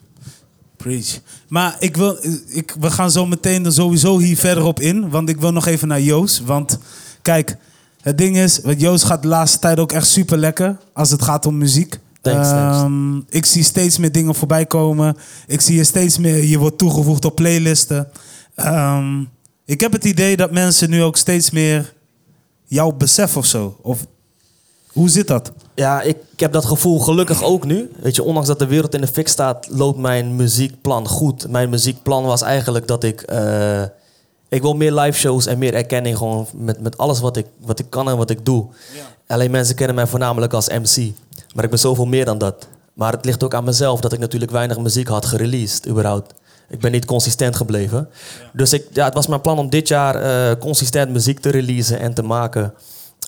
Preach. 0.79 1.21
Maar 1.49 1.77
ik 1.79 1.97
wil, 1.97 2.19
ik, 2.49 2.77
we 2.81 2.91
gaan 2.91 3.11
zo 3.11 3.27
meteen 3.27 3.65
er 3.65 3.73
sowieso 3.73 4.19
hier 4.19 4.37
verder 4.37 4.65
op 4.65 4.81
in. 4.81 5.11
Want 5.11 5.29
ik 5.29 5.41
wil 5.41 5.53
nog 5.53 5.67
even 5.67 5.89
naar 5.89 6.01
Joost. 6.01 6.45
Want 6.45 6.79
kijk, 7.23 7.57
het 8.01 8.19
ding 8.19 8.37
is, 8.37 8.61
want 8.61 8.81
Joost 8.81 9.05
gaat 9.05 9.23
de 9.23 9.29
laatste 9.29 9.59
tijd 9.59 9.79
ook 9.79 9.93
echt 9.93 10.07
super 10.07 10.39
lekker 10.39 10.79
als 10.93 11.11
het 11.11 11.23
gaat 11.23 11.47
om 11.47 11.59
muziek. 11.59 11.99
Thanks, 12.21 12.49
thanks. 12.49 12.77
Ehm, 12.77 13.17
ik 13.29 13.47
zie 13.47 13.63
steeds 13.63 13.99
meer 13.99 14.13
dingen 14.13 14.35
voorbij 14.35 14.67
komen. 14.67 15.17
Ik 15.47 15.61
zie 15.61 15.77
je 15.77 15.85
steeds 15.85 16.19
meer, 16.19 16.45
je 16.45 16.59
wordt 16.59 16.79
toegevoegd 16.79 17.25
op 17.25 17.35
playlisten. 17.35 18.09
Ehm, 18.55 19.25
ik 19.65 19.81
heb 19.81 19.93
het 19.93 20.05
idee 20.05 20.37
dat 20.37 20.51
mensen 20.51 20.91
nu 20.91 21.03
ook 21.03 21.17
steeds 21.17 21.51
meer 21.51 21.95
jou 22.65 22.95
beseffen 22.95 23.39
of 23.39 23.47
zo. 23.47 23.79
Of 23.83 24.07
hoe 24.93 25.09
zit 25.09 25.29
dat? 25.29 25.53
Ja, 25.75 26.03
ik 26.03 26.17
heb 26.37 26.53
dat 26.53 26.65
gevoel 26.65 26.99
gelukkig 26.99 27.43
ook 27.43 27.65
nu. 27.65 27.91
Weet 28.01 28.15
je, 28.17 28.23
ondanks 28.23 28.49
dat 28.49 28.59
de 28.59 28.67
wereld 28.67 28.95
in 28.95 29.01
de 29.01 29.07
fik 29.07 29.29
staat, 29.29 29.67
loopt 29.71 29.99
mijn 29.99 30.37
muziekplan 30.37 31.09
goed. 31.09 31.49
Mijn 31.49 31.71
muziekplan 31.71 32.25
was 32.25 32.43
eigenlijk 32.43 32.87
dat 32.87 33.05
ik... 33.05 33.23
eh, 33.23 33.83
ik 34.49 34.63
wil 34.63 34.75
meer 34.75 34.93
live 34.93 35.19
shows 35.19 35.47
en 35.47 35.59
meer 35.59 35.75
erkenning 35.75 36.17
gewoon 36.17 36.47
met, 36.55 36.81
met 36.81 36.99
alles 36.99 37.21
wat 37.21 37.37
ik, 37.37 37.47
wat 37.61 37.79
ik 37.79 37.87
kan 37.89 38.09
en 38.09 38.17
wat 38.17 38.31
ik 38.31 38.45
doe. 38.45 38.67
Alleen 39.27 39.51
mensen 39.51 39.75
kennen 39.75 39.95
mij 39.97 40.07
voornamelijk 40.07 40.53
als 40.53 40.69
MC. 40.69 41.13
Maar 41.55 41.65
ik 41.65 41.71
ben 41.71 41.79
zoveel 41.79 42.07
meer 42.07 42.25
dan 42.25 42.39
dat. 42.39 42.67
Maar 42.95 43.13
het 43.13 43.25
ligt 43.25 43.43
ook 43.45 43.55
aan 43.55 43.65
mezelf 43.65 44.01
dat 44.01 44.13
ik 44.13 44.19
natuurlijk 44.19 44.51
weinig 44.51 44.79
muziek 44.79 45.09
had 45.09 45.27
gereleased, 45.27 45.89
überhaupt. 45.89 46.35
Ik 46.69 46.81
ben 46.81 46.93
niet 46.93 47.05
consistent 47.05 47.57
gebleven. 47.57 48.09
Dus 48.53 48.73
ik, 48.73 48.85
ja, 48.93 49.05
het 49.05 49.15
was 49.15 49.27
mijn 49.27 49.41
plan 49.41 49.59
om 49.59 49.71
dit 49.71 49.89
jaar 49.89 50.15
eh, 50.15 50.59
consistent 50.59 51.11
muziek 51.11 51.41
te 51.41 51.51
releasen 51.51 51.99
en 52.01 52.15
te 52.15 52.23
maken. 52.23 52.75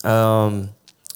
Ehm, 0.01 0.55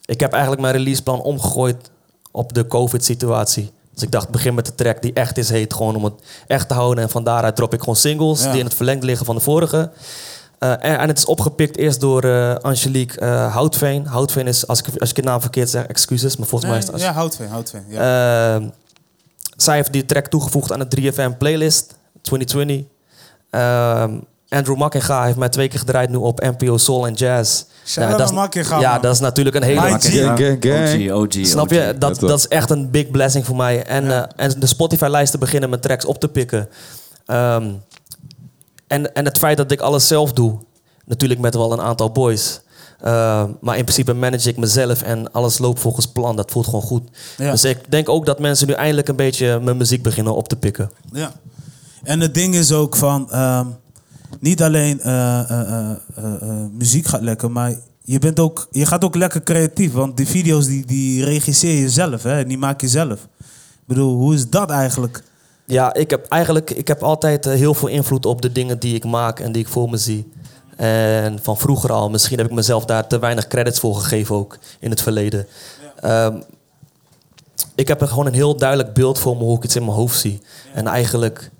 ik 0.04 0.20
heb 0.20 0.32
eigenlijk 0.32 0.62
mijn 0.62 0.74
releaseplan 0.74 1.22
omgegooid 1.22 1.90
op 2.30 2.52
de 2.52 2.66
COVID-situatie. 2.66 3.72
Dus 3.92 4.02
ik 4.02 4.10
dacht, 4.10 4.28
begin 4.28 4.54
met 4.54 4.66
de 4.66 4.74
track 4.74 5.02
die 5.02 5.12
echt 5.12 5.38
is 5.38 5.48
heet. 5.48 5.74
Gewoon 5.74 5.96
om 5.96 6.04
het 6.04 6.14
echt 6.46 6.68
te 6.68 6.74
houden. 6.74 7.04
En 7.04 7.10
van 7.10 7.24
daaruit 7.24 7.56
drop 7.56 7.74
ik 7.74 7.78
gewoon 7.80 7.96
singles 7.96 8.42
Ja. 8.42 8.50
die 8.50 8.58
in 8.58 8.66
het 8.66 8.74
verlengde 8.74 9.06
liggen 9.06 9.26
van 9.26 9.34
de 9.34 9.40
vorige. 9.40 9.90
Eh, 10.58 10.70
en, 10.70 10.98
en 10.98 11.08
het 11.08 11.18
is 11.18 11.24
opgepikt 11.24 11.76
eerst 11.76 12.00
door 12.00 12.22
eh, 12.24 12.54
Angelique 12.54 13.20
eh, 13.20 13.52
Houtveen. 13.54 14.06
Houtveen 14.06 14.46
is, 14.46 14.66
als 14.66 14.80
ik, 14.80 15.00
als 15.00 15.10
ik 15.10 15.16
je 15.16 15.22
naam 15.22 15.40
verkeerd 15.40 15.70
zeg, 15.70 15.86
excuses. 15.86 16.36
Maar 16.36 16.46
volgens 16.46 16.70
mij 16.70 16.80
is 16.80 16.86
het... 16.86 17.00
ja, 17.00 17.12
houtveen, 17.12 17.48
houtveen. 17.48 17.84
Ja. 17.88 18.54
Ehm, 18.54 18.68
zij 19.56 19.74
heeft 19.76 19.92
die 19.92 20.06
track 20.06 20.26
toegevoegd 20.26 20.72
aan 20.72 20.86
de 20.88 21.12
3FM 21.12 21.36
playlist 21.38 21.94
2020. 22.22 22.86
Andrew 24.54 24.76
Makkinga 24.76 25.24
heeft 25.24 25.36
mij 25.36 25.48
twee 25.48 25.68
keer 25.68 25.78
gedraaid 25.78 26.10
nu 26.10 26.16
op 26.16 26.40
NPO 26.40 26.76
Soul 26.76 27.06
en 27.06 27.12
Jazz. 27.12 27.64
Ja, 27.84 28.16
dat 28.16 28.54
is, 28.54 28.68
ja, 28.68 28.98
dat 28.98 29.14
is 29.14 29.20
natuurlijk 29.20 29.56
een 29.56 29.62
hele... 29.62 29.80
G. 29.80 31.10
OG, 31.10 31.22
OG, 31.22 31.46
Snap 31.46 31.70
je? 31.70 31.94
Dat, 31.98 32.20
dat 32.20 32.38
is 32.38 32.48
echt 32.48 32.70
een 32.70 32.90
big 32.90 33.10
blessing 33.10 33.46
voor 33.46 33.56
mij. 33.56 33.84
En, 33.84 34.10
eh, 34.10 34.22
en 34.36 34.60
de 34.60 34.66
Spotify-lijsten 34.66 35.38
beginnen 35.40 35.68
mijn 35.68 35.80
tracks 35.80 36.04
op 36.04 36.20
te 36.20 36.28
pikken. 36.28 36.68
Ehm, 37.26 37.70
en, 38.86 39.14
en 39.14 39.24
het 39.24 39.38
feit 39.38 39.56
dat 39.56 39.70
ik 39.70 39.80
alles 39.80 40.06
zelf 40.06 40.32
doe, 40.32 40.58
natuurlijk 41.04 41.40
met 41.40 41.54
wel 41.54 41.72
een 41.72 41.80
aantal 41.80 42.10
boys. 42.10 42.60
Ehm, 43.00 43.50
maar 43.60 43.76
in 43.76 43.84
principe 43.84 44.12
manage 44.12 44.48
ik 44.48 44.56
mezelf 44.56 45.02
en 45.02 45.32
alles 45.32 45.58
loopt 45.58 45.80
volgens 45.80 46.06
plan. 46.06 46.36
Dat 46.36 46.50
voelt 46.50 46.64
gewoon 46.64 46.82
goed. 46.82 47.08
Ja. 47.36 47.50
Dus 47.50 47.64
ik 47.64 47.90
denk 47.90 48.08
ook 48.08 48.26
dat 48.26 48.38
mensen 48.38 48.66
nu 48.66 48.72
eindelijk 48.72 49.08
een 49.08 49.16
beetje 49.16 49.60
mijn 49.60 49.76
muziek 49.76 50.02
beginnen 50.02 50.34
op 50.34 50.48
te 50.48 50.56
pikken. 50.56 50.90
Ja. 51.12 51.32
En 52.02 52.20
het 52.20 52.34
ding 52.34 52.54
is 52.54 52.72
ook 52.72 52.96
van, 52.96 53.30
ehm, 53.30 53.66
niet 54.40 54.62
alleen 54.62 55.00
eh, 55.00 55.50
eh, 55.50 55.90
eh, 56.16 56.32
muziek 56.72 57.06
gaat 57.06 57.20
lekker, 57.20 57.50
maar 57.50 57.74
je, 58.02 58.18
bent 58.18 58.40
ook, 58.40 58.68
je 58.70 58.86
gaat 58.86 59.04
ook 59.04 59.14
lekker 59.14 59.42
creatief. 59.42 59.92
Want 59.92 60.16
die 60.16 60.26
video's 60.26 60.66
die, 60.66 60.86
die 60.86 61.24
regisseer 61.24 61.80
je 61.80 61.90
zelf, 61.90 62.22
hè, 62.22 62.44
die 62.44 62.58
maak 62.58 62.80
je 62.80 62.88
zelf. 62.88 63.28
Ik 63.40 63.86
bedoel, 63.86 64.14
hoe 64.16 64.34
is 64.34 64.50
dat 64.50 64.70
eigenlijk? 64.70 65.22
Ja, 65.66 65.94
ik 65.94 66.10
heb 66.10 66.26
eigenlijk 66.28 66.70
ik 66.70 66.88
heb 66.88 67.02
altijd 67.02 67.44
heel 67.44 67.74
veel 67.74 67.88
invloed 67.88 68.26
op 68.26 68.42
de 68.42 68.52
dingen 68.52 68.78
die 68.78 68.94
ik 68.94 69.04
maak 69.04 69.40
en 69.40 69.52
die 69.52 69.62
ik 69.62 69.68
voor 69.68 69.90
me 69.90 69.96
zie. 69.96 70.32
En 70.76 71.38
van 71.42 71.58
vroeger 71.58 71.92
al, 71.92 72.10
misschien 72.10 72.38
heb 72.38 72.46
ik 72.46 72.52
mezelf 72.52 72.84
daar 72.84 73.06
te 73.06 73.18
weinig 73.18 73.46
credits 73.46 73.80
voor 73.80 73.96
gegeven 73.96 74.34
ook 74.34 74.58
in 74.80 74.90
het 74.90 75.02
verleden. 75.02 75.46
Ehm, 76.00 76.36
ik 77.74 77.88
heb 77.88 78.00
er 78.00 78.08
gewoon 78.08 78.26
een 78.26 78.34
heel 78.34 78.56
duidelijk 78.56 78.94
beeld 78.94 79.18
voor 79.18 79.36
me 79.36 79.42
hoe 79.42 79.56
ik 79.56 79.64
iets 79.64 79.76
in 79.76 79.84
mijn 79.84 79.96
hoofd 79.96 80.18
zie. 80.20 80.40
En 80.74 80.86
eigenlijk 80.86 81.50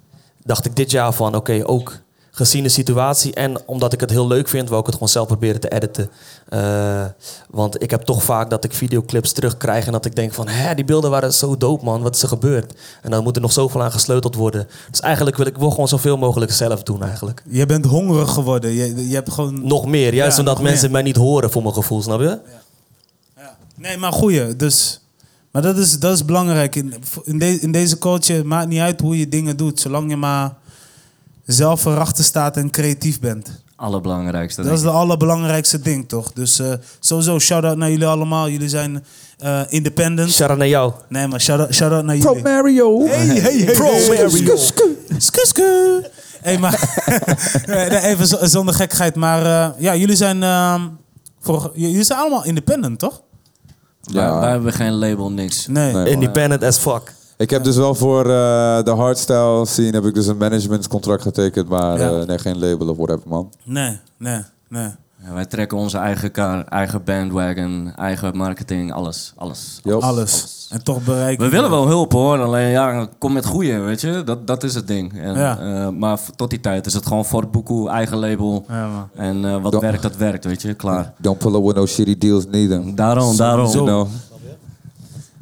dacht 0.44 0.64
ik 0.64 0.76
dit 0.76 0.90
jaar 0.90 1.12
van, 1.12 1.36
oké, 1.36 1.60
ook 1.66 1.92
gezien 2.36 2.62
de 2.62 2.68
situatie 2.68 3.34
en 3.34 3.62
omdat 3.66 3.92
ik 3.92 4.00
het 4.00 4.10
heel 4.10 4.26
leuk 4.26 4.48
vind, 4.48 4.68
wou 4.68 4.80
ik 4.80 4.86
het 4.86 4.94
gewoon 4.94 5.08
zelf 5.08 5.26
proberen 5.26 5.60
te 5.60 5.68
editen. 5.68 6.10
Eh, 6.48 7.04
want 7.50 7.82
ik 7.82 7.90
heb 7.90 8.02
toch 8.02 8.22
vaak 8.22 8.50
dat 8.50 8.64
ik 8.64 8.72
videoclips 8.72 9.32
terugkrijg 9.32 9.86
en 9.86 9.92
dat 9.92 10.04
ik 10.04 10.16
denk 10.16 10.32
van, 10.34 10.48
hè, 10.48 10.74
die 10.74 10.84
beelden 10.84 11.10
waren 11.10 11.32
zo 11.34 11.56
dope 11.56 11.84
man, 11.84 12.02
wat 12.02 12.14
is 12.14 12.22
er 12.22 12.28
gebeurd? 12.28 12.72
En 13.02 13.10
dan 13.10 13.22
moet 13.22 13.36
er 13.36 13.42
nog 13.42 13.52
zoveel 13.52 13.82
aan 13.82 13.92
gesleuteld 13.92 14.34
worden. 14.34 14.68
Dus 14.90 15.00
eigenlijk 15.00 15.36
wil 15.36 15.46
ik 15.46 15.54
gewoon 15.58 15.88
zoveel 15.88 16.16
mogelijk 16.16 16.52
zelf 16.52 16.82
doen 16.82 17.02
eigenlijk. 17.02 17.42
Je 17.48 17.66
bent 17.66 17.84
hongerig 17.84 18.30
geworden. 18.30 18.70
Je, 18.72 19.08
je 19.08 19.14
hebt 19.14 19.32
gewoon... 19.32 19.66
Nog 19.66 19.86
meer, 19.86 20.14
juist 20.14 20.36
Ja, 20.36 20.42
omdat 20.42 20.62
mensen 20.62 20.82
meer. 20.82 20.90
mij 20.92 21.02
niet 21.02 21.16
horen 21.16 21.50
voor 21.50 21.62
mijn 21.62 21.74
gevoel, 21.74 22.02
snap 22.02 22.20
je? 22.20 22.38
Ja. 23.36 23.56
Nee, 23.76 23.96
maar 23.98 24.12
goeie. 24.12 24.56
Dus, 24.56 25.00
maar 25.50 25.62
dat 25.62 25.76
is, 25.78 25.98
dat 25.98 26.12
is 26.14 26.24
belangrijk. 26.24 26.74
In, 26.76 26.94
in, 27.24 27.38
de- 27.38 27.60
in 27.60 27.72
deze 27.72 27.98
culture 27.98 28.44
maakt 28.44 28.68
niet 28.68 28.80
uit 28.80 29.00
hoe 29.00 29.18
je 29.18 29.28
dingen 29.28 29.56
doet. 29.56 29.80
Zolang 29.80 30.10
je 30.10 30.16
maar 30.16 30.54
zelf 31.46 31.84
erachter 31.84 32.24
staat 32.24 32.56
en 32.56 32.70
creatief 32.70 33.20
bent. 33.20 33.62
Allerbelangrijkste. 33.76 34.62
Dat 34.62 34.72
is 34.72 34.80
de 34.80 34.90
allerbelangrijkste 34.90 35.80
ding, 35.80 36.08
toch? 36.08 36.32
Dus 36.32 36.58
eh, 36.58 36.72
sowieso, 37.00 37.38
shout-out 37.38 37.76
naar 37.76 37.90
jullie 37.90 38.06
allemaal. 38.06 38.48
Jullie 38.48 38.68
zijn 38.68 39.04
eh, 39.38 39.60
independent. 39.68 40.30
Shout-out 40.30 40.58
naar 40.58 40.68
jou. 40.68 40.92
Nee, 41.08 41.26
maar 41.26 41.40
shout-out, 41.40 41.74
shout-out 41.74 42.04
naar 42.04 42.16
jullie. 42.16 42.42
Mario. 42.42 43.06
Hey, 43.06 43.26
hey, 43.26 43.52
hey. 43.58 43.74
Pro 43.74 43.92
hey. 43.92 44.08
Mario. 44.08 44.56
Sku, 45.18 45.40
sku. 45.46 46.02
Hey, 46.40 46.58
maar 46.58 46.94
even 48.10 48.48
zonder 48.50 48.74
gekheid. 48.74 49.14
Maar 49.14 49.46
eh, 49.46 49.80
ja, 49.80 49.96
jullie 49.96 50.16
zijn, 50.16 50.42
ehm, 50.42 50.80
voor, 51.40 51.70
jullie 51.74 52.04
zijn 52.04 52.18
allemaal 52.18 52.44
independent, 52.44 52.98
toch? 52.98 53.22
Wij, 54.02 54.22
Ja. 54.22 54.40
wij 54.40 54.50
hebben 54.50 54.72
geen 54.72 54.92
label, 54.92 55.30
niks. 55.32 55.66
Nee. 55.66 55.92
Nee. 55.92 56.10
Independent 56.10 56.62
as 56.62 56.78
fuck. 56.78 57.12
Ik 57.36 57.50
heb 57.50 57.64
dus 57.64 57.76
wel 57.76 57.94
voor 57.94 58.20
eh, 58.20 58.82
de 58.82 58.90
hardstyle 58.96 59.66
scene 59.66 59.90
heb 59.90 60.04
ik 60.04 60.14
dus 60.14 60.26
een 60.26 60.36
managementcontract 60.36 61.22
getekend, 61.22 61.68
maar 61.68 61.98
Ja. 62.00 62.10
eh, 62.20 62.26
nee, 62.26 62.38
geen 62.38 62.58
label 62.58 62.88
of 62.88 62.96
whatever, 62.96 63.28
man. 63.28 63.50
Nee, 63.64 63.98
nee, 64.18 64.40
nee. 64.68 64.88
Ja, 65.26 65.32
wij 65.34 65.44
trekken 65.46 65.78
onze 65.78 65.98
eigen 65.98 66.30
kar, 66.30 66.64
eigen 66.64 67.04
bandwagon, 67.04 67.92
eigen 67.96 68.36
marketing, 68.36 68.92
alles. 68.92 69.32
alles. 69.36 69.80
Alles. 70.00 70.66
En 70.70 70.82
toch 70.84 71.04
bereiken. 71.04 71.44
We 71.44 71.50
willen 71.50 71.70
wel 71.70 71.86
hulp 71.86 72.12
hoor, 72.12 72.42
alleen 72.42 72.68
ja, 72.70 73.08
kom 73.18 73.32
met 73.32 73.46
goeie, 73.46 73.78
weet 73.78 74.00
je. 74.00 74.22
Dat, 74.24 74.46
dat 74.46 74.62
is 74.62 74.74
het 74.74 74.86
ding. 74.86 75.20
En, 75.20 75.34
Ja. 75.34 75.58
eh, 75.58 75.88
maar 75.88 76.18
tot 76.36 76.50
die 76.50 76.60
tijd 76.60 76.86
is 76.86 76.94
het 76.94 77.06
gewoon 77.06 77.24
voor 77.24 77.40
het 77.40 77.50
boekoe, 77.50 77.88
eigen 77.88 78.16
label. 78.18 78.64
Ja. 78.68 79.08
En 79.14 79.44
eh, 79.44 79.62
wat 79.62 79.80
werkt, 79.80 80.02
dat 80.02 80.16
werkt, 80.16 80.44
weet 80.44 80.62
je. 80.62 80.74
Klaar. 80.74 81.12
Don't 81.18 81.38
pull 81.38 81.54
up 81.54 81.64
with 81.64 81.74
no 81.74 81.86
shitty 81.86 82.18
deals 82.18 82.46
neither. 82.46 82.94
Daarom, 82.94 83.36
daarom. 83.36 83.70
You 83.70 83.84
know? 83.86 84.06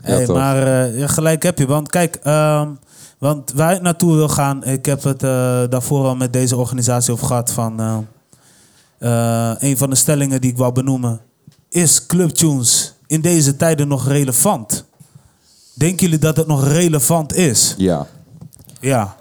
Hey, 0.02 0.24
toch. 0.24 0.36
maar 0.36 0.86
eh, 0.86 0.98
ja, 0.98 1.06
gelijk 1.06 1.42
heb 1.42 1.58
je. 1.58 1.66
Want 1.66 1.88
kijk, 1.88 2.18
ehm, 2.22 2.68
want 3.18 3.52
waar 3.52 3.74
ik 3.74 3.82
naartoe 3.82 4.14
wil 4.14 4.28
gaan, 4.28 4.64
ik 4.64 4.86
heb 4.86 5.02
het 5.02 5.22
eh, 5.22 5.62
daarvoor 5.68 6.06
al 6.06 6.16
met 6.16 6.32
deze 6.32 6.56
organisatie 6.56 7.12
over 7.12 7.26
gehad. 7.26 7.50
Van, 7.52 7.80
eh, 8.98 9.54
een 9.58 9.76
van 9.76 9.90
de 9.90 9.96
stellingen 9.96 10.40
die 10.40 10.50
ik 10.50 10.56
wou 10.56 10.72
benoemen. 10.72 11.20
Is 11.68 12.06
clubtunes 12.06 12.94
in 13.06 13.20
deze 13.20 13.56
tijden 13.56 13.88
nog 13.88 14.08
relevant? 14.08 14.84
Denken 15.74 16.04
jullie 16.04 16.18
dat 16.18 16.36
het 16.36 16.46
nog 16.46 16.68
relevant 16.68 17.34
is? 17.34 17.74
Ja. 17.76 18.06
Ja. 18.80 19.16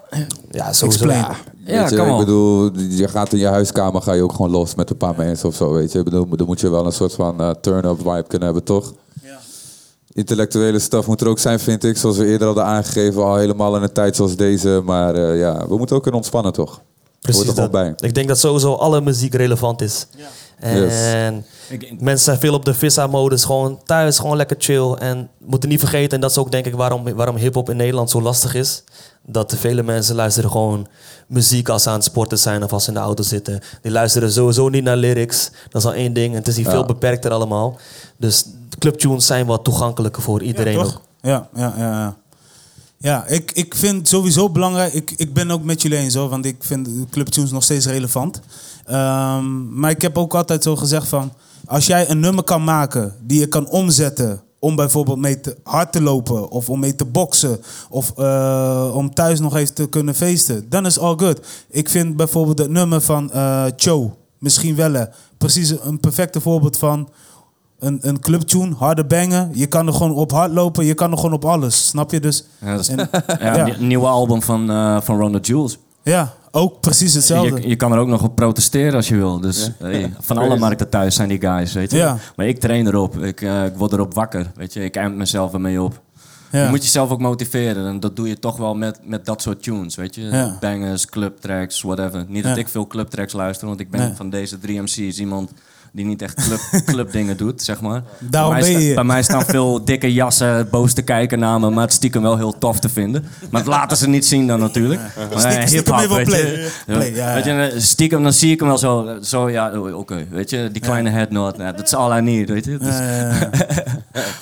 Ja, 0.51 0.73
sowieso. 0.73 0.85
Explain. 0.85 1.19
Ja. 1.19 1.35
Ja, 1.65 1.81
Weet 1.81 1.89
je, 1.89 1.95
come 1.95 2.11
ik 2.11 2.17
bedoel, 2.17 2.71
je 2.77 3.07
gaat 3.07 3.33
in 3.33 3.39
je 3.39 3.47
huiskamer, 3.47 4.01
ga 4.01 4.13
je 4.13 4.23
ook 4.23 4.31
gewoon 4.31 4.51
los 4.51 4.75
met 4.75 4.89
een 4.89 4.97
paar 4.97 5.13
mensen 5.17 5.47
of 5.47 5.55
zo, 5.55 5.71
weet 5.73 5.91
je. 5.91 5.97
Ik 5.97 6.03
bedoel, 6.03 6.27
dan 6.35 6.47
moet 6.47 6.59
je 6.59 6.69
wel 6.69 6.85
een 6.85 6.91
soort 6.91 7.13
van 7.13 7.41
eh, 7.41 7.49
turn-up 7.49 7.97
vibe 7.97 8.25
kunnen 8.27 8.47
hebben, 8.47 8.63
toch? 8.63 8.93
Intellectuele 10.13 10.79
stuff 10.79 11.07
moet 11.07 11.21
er 11.21 11.27
ook 11.27 11.39
zijn, 11.39 11.59
vind 11.59 11.83
ik. 11.83 11.97
Zoals 11.97 12.17
we 12.17 12.25
eerder 12.25 12.45
hadden 12.47 12.65
aangegeven, 12.65 13.23
al 13.23 13.35
helemaal 13.35 13.75
in 13.75 13.81
een 13.81 13.91
tijd 13.91 14.15
zoals 14.15 14.35
deze. 14.35 14.81
Maar 14.85 15.15
eh, 15.15 15.39
ja, 15.39 15.67
we 15.67 15.77
moeten 15.77 15.95
ook 15.95 16.01
kunnen 16.01 16.19
ontspannen, 16.19 16.53
toch? 16.53 16.81
Precies 17.21 17.43
Hoort 17.45 17.57
er 17.57 17.63
dat. 17.63 17.71
bij. 17.71 17.93
Ik 17.97 18.13
denk 18.13 18.27
dat 18.27 18.39
sowieso 18.39 18.73
alle 18.73 19.01
muziek 19.01 19.33
relevant 19.33 19.81
is. 19.81 20.07
En 20.59 21.45
Ik- 21.69 21.83
ik- 21.83 22.01
mensen 22.01 22.25
zijn 22.25 22.39
veel 22.39 22.53
op 22.53 22.65
de 22.65 22.73
vissa-modus, 22.73 23.43
gewoon 23.43 23.79
thuis, 23.85 24.19
gewoon 24.19 24.37
lekker 24.37 24.55
chill. 24.59 24.91
En 24.93 25.29
moeten 25.45 25.69
niet 25.69 25.79
vergeten, 25.79 26.11
en 26.11 26.19
dat 26.21 26.29
is 26.31 26.37
ook 26.37 26.51
denk 26.51 26.65
ik 26.65 26.75
waarom, 26.75 27.13
waarom 27.15 27.35
hip-hop 27.35 27.69
in 27.69 27.75
Nederland 27.77 28.09
zo 28.09 28.21
lastig 28.21 28.55
is. 28.55 28.83
Dat 29.25 29.53
vele 29.57 29.83
mensen 29.83 30.15
luisteren 30.15 30.51
gewoon 30.51 30.87
muziek 31.27 31.69
als 31.69 31.83
ze 31.83 31.89
aan 31.89 31.95
het 31.95 32.03
sporten 32.03 32.37
zijn 32.39 32.63
of 32.63 32.73
als 32.73 32.83
ze 32.83 32.89
in 32.89 32.95
de 32.95 33.01
auto 33.01 33.23
zitten. 33.23 33.59
Die 33.81 33.91
luisteren 33.91 34.31
sowieso 34.31 34.69
niet 34.69 34.83
naar 34.83 34.97
lyrics. 34.97 35.51
Dat 35.69 35.81
is 35.81 35.87
al 35.87 35.93
één 35.93 36.13
ding. 36.13 36.31
En 36.31 36.37
het 36.39 36.47
is 36.47 36.55
hier 36.55 36.65
Ja. 36.65 36.71
veel 36.71 36.85
beperkter 36.85 37.31
allemaal. 37.31 37.79
Dus 38.17 38.45
clubtunes 38.81 39.25
zijn 39.25 39.45
wat 39.45 39.63
toegankelijker 39.63 40.21
voor 40.21 40.41
iedereen 40.41 40.73
ja, 40.73 40.79
ook. 40.79 40.85
toch? 40.85 41.01
Ja, 41.21 41.49
ja, 41.55 41.73
ja. 41.77 41.89
ja. 41.89 42.19
Ja, 42.97 43.25
ik, 43.25 43.51
ik 43.51 43.75
vind 43.75 44.07
sowieso 44.07 44.49
belangrijk. 44.49 44.93
Ik, 44.93 45.13
ik 45.15 45.33
ben 45.33 45.51
ook 45.51 45.63
met 45.63 45.81
jullie 45.81 45.97
eens 45.97 46.13
hoor, 46.13 46.29
want 46.29 46.45
ik 46.45 46.55
vind 46.59 46.89
clubtunes 47.09 47.51
nog 47.51 47.63
steeds 47.63 47.85
relevant. 47.85 48.41
Ehm, 48.85 49.79
maar 49.79 49.89
ik 49.89 50.01
heb 50.01 50.17
ook 50.17 50.35
altijd 50.35 50.63
zo 50.63 50.75
gezegd 50.75 51.07
van. 51.07 51.33
Als 51.65 51.85
jij 51.85 52.09
een 52.09 52.19
nummer 52.19 52.43
kan 52.43 52.63
maken 52.63 53.15
die 53.21 53.39
je 53.39 53.47
kan 53.47 53.69
omzetten 53.69 54.41
om 54.59 54.75
bijvoorbeeld 54.75 55.17
mee 55.17 55.39
te 55.39 55.57
hard 55.63 55.91
te 55.91 56.01
lopen 56.01 56.49
of 56.49 56.69
om 56.69 56.79
mee 56.79 56.95
te 56.95 57.05
boksen 57.05 57.59
of 57.89 58.13
eh, 58.17 58.91
om 58.93 59.13
thuis 59.13 59.39
nog 59.39 59.55
even 59.55 59.73
te 59.73 59.89
kunnen 59.89 60.15
feesten, 60.15 60.69
dan 60.69 60.85
is 60.85 60.99
all 60.99 61.15
good. 61.17 61.39
Ik 61.69 61.89
vind 61.89 62.15
bijvoorbeeld 62.15 62.57
het 62.57 62.69
nummer 62.69 63.01
van 63.01 63.31
eh 63.31 63.65
Cho, 63.75 64.17
misschien 64.37 64.75
wel 64.75 65.07
precies 65.37 65.73
een 65.81 65.99
perfecte 65.99 66.41
voorbeeld 66.41 66.77
van 66.77 67.09
een, 67.81 67.97
een 68.01 68.19
clubtune, 68.19 68.75
harde 68.75 69.05
bangen. 69.05 69.49
Je 69.53 69.65
kan 69.67 69.87
er 69.87 69.93
gewoon 69.93 70.13
op 70.13 70.31
hard 70.31 70.51
lopen, 70.51 70.85
je 70.85 70.93
kan 70.93 71.11
er 71.11 71.17
gewoon 71.17 71.33
op 71.33 71.45
alles. 71.45 71.87
Snap 71.87 72.11
je? 72.11 72.19
Dus 72.19 72.43
Ja, 72.59 72.71
dat 72.71 72.79
is- 72.79 72.87
en- 72.87 73.09
ja, 73.39 73.67
nieuwe 73.79 74.07
album 74.07 74.41
van, 74.41 74.69
eh 74.71 75.01
van 75.01 75.17
Ronda 75.19 75.39
Jules. 75.41 75.77
ja, 76.03 76.33
ook 76.51 76.79
precies 76.79 77.13
hetzelfde. 77.13 77.61
Je, 77.61 77.67
je 77.67 77.75
kan 77.75 77.91
er 77.91 77.97
ook 77.97 78.07
nog 78.07 78.23
op 78.23 78.35
protesteren 78.35 78.93
als 78.95 79.07
je 79.07 79.15
wil. 79.15 79.39
Dus 79.39 79.71
hey, 79.79 80.13
van 80.19 80.37
alle 80.37 80.57
markten 80.57 80.89
thuis 80.89 81.15
zijn 81.15 81.29
die 81.29 81.39
guys, 81.41 81.73
weet 81.73 81.91
je. 81.91 81.97
Ja. 81.97 82.17
Maar 82.35 82.45
ik 82.47 82.59
train 82.59 82.87
erop. 82.87 83.17
Ik, 83.17 83.41
eh, 83.41 83.65
ik 83.65 83.73
word 83.75 83.91
erop 83.91 84.13
wakker, 84.13 84.51
weet 84.55 84.73
je. 84.73 84.83
Ik 84.83 84.95
eind 84.95 85.15
mezelf 85.15 85.53
ermee 85.53 85.81
op. 85.81 86.01
ja. 86.51 86.63
Je 86.63 86.69
moet 86.69 86.83
jezelf 86.83 87.09
ook 87.09 87.19
motiveren. 87.19 87.87
En 87.87 87.99
dat 87.99 88.15
doe 88.15 88.27
je 88.27 88.39
toch 88.39 88.57
wel 88.57 88.75
met, 88.75 88.99
met 89.03 89.25
dat 89.25 89.41
soort 89.41 89.63
tunes, 89.63 89.95
weet 89.95 90.15
je. 90.15 90.51
Bangers, 90.59 91.05
clubtracks, 91.05 91.81
whatever. 91.81 92.25
Niet 92.27 92.43
dat 92.43 92.57
ik 92.57 92.67
veel 92.69 92.87
clubtracks 92.87 93.33
luister, 93.33 93.67
want 93.67 93.79
ik 93.79 93.89
ben 93.91 94.15
van 94.15 94.29
deze 94.29 94.59
drie 94.59 94.81
MC's 94.81 95.19
iemand 95.19 95.51
die 95.93 96.05
niet 96.05 96.21
echt 96.21 96.33
club, 96.47 96.59
clubdingen 96.93 97.37
doet, 97.37 97.61
zeg 97.61 97.81
maar. 97.81 98.03
Daarom 98.19 98.53
bij, 98.53 98.61
mij 98.61 98.71
ben 98.71 98.79
je 98.81 98.85
sta- 98.85 98.95
bij 98.95 99.03
mij 99.03 99.23
staan 99.23 99.45
veel 99.45 99.85
dikke 99.85 100.13
jassen 100.13 100.69
boos 100.69 100.93
te 100.93 101.01
kijken 101.01 101.39
naar 101.39 101.59
me, 101.59 101.69
maar 101.69 101.83
het 101.83 101.93
stiekem 101.93 102.21
wel 102.21 102.37
heel 102.37 102.57
tof 102.57 102.79
te 102.79 102.89
vinden. 102.89 103.23
Maar 103.51 103.63
dat 103.63 103.73
laten 103.73 103.97
ze 103.97 104.09
niet 104.09 104.25
zien 104.25 104.47
dan 104.47 104.59
natuurlijk. 104.59 105.01
Maar, 105.29 105.39
Stiekem- 105.39 105.67
stiekem 105.67 105.95
even 105.99 106.15
weet 106.15 106.25
play. 106.25 106.39
je. 106.41 106.71
Play, 106.85 107.13
ja, 107.13 107.33
Weet 107.33 107.43
je, 107.45 107.73
stiekem 107.77 108.23
dan 108.23 108.33
zie 108.33 108.51
ik 108.51 108.59
hem 108.59 108.67
wel 108.67 108.77
zo, 108.77 109.17
zo 109.21 109.49
ja, 109.49 109.71
oh, 109.79 109.97
oké, 109.97 110.25
weet 110.29 110.49
je, 110.49 110.69
die 110.71 110.81
kleine 110.81 111.09
ja, 111.57 111.71
dat 111.71 111.85
is 111.85 111.93
all 111.93 112.17
I 112.17 112.21
need, 112.21 112.49
weet 112.49 112.65
je. 112.65 112.77
Dus- 112.77 112.97
Ja, 112.97 113.01
ja, 113.11 113.27
ja. 113.33 113.49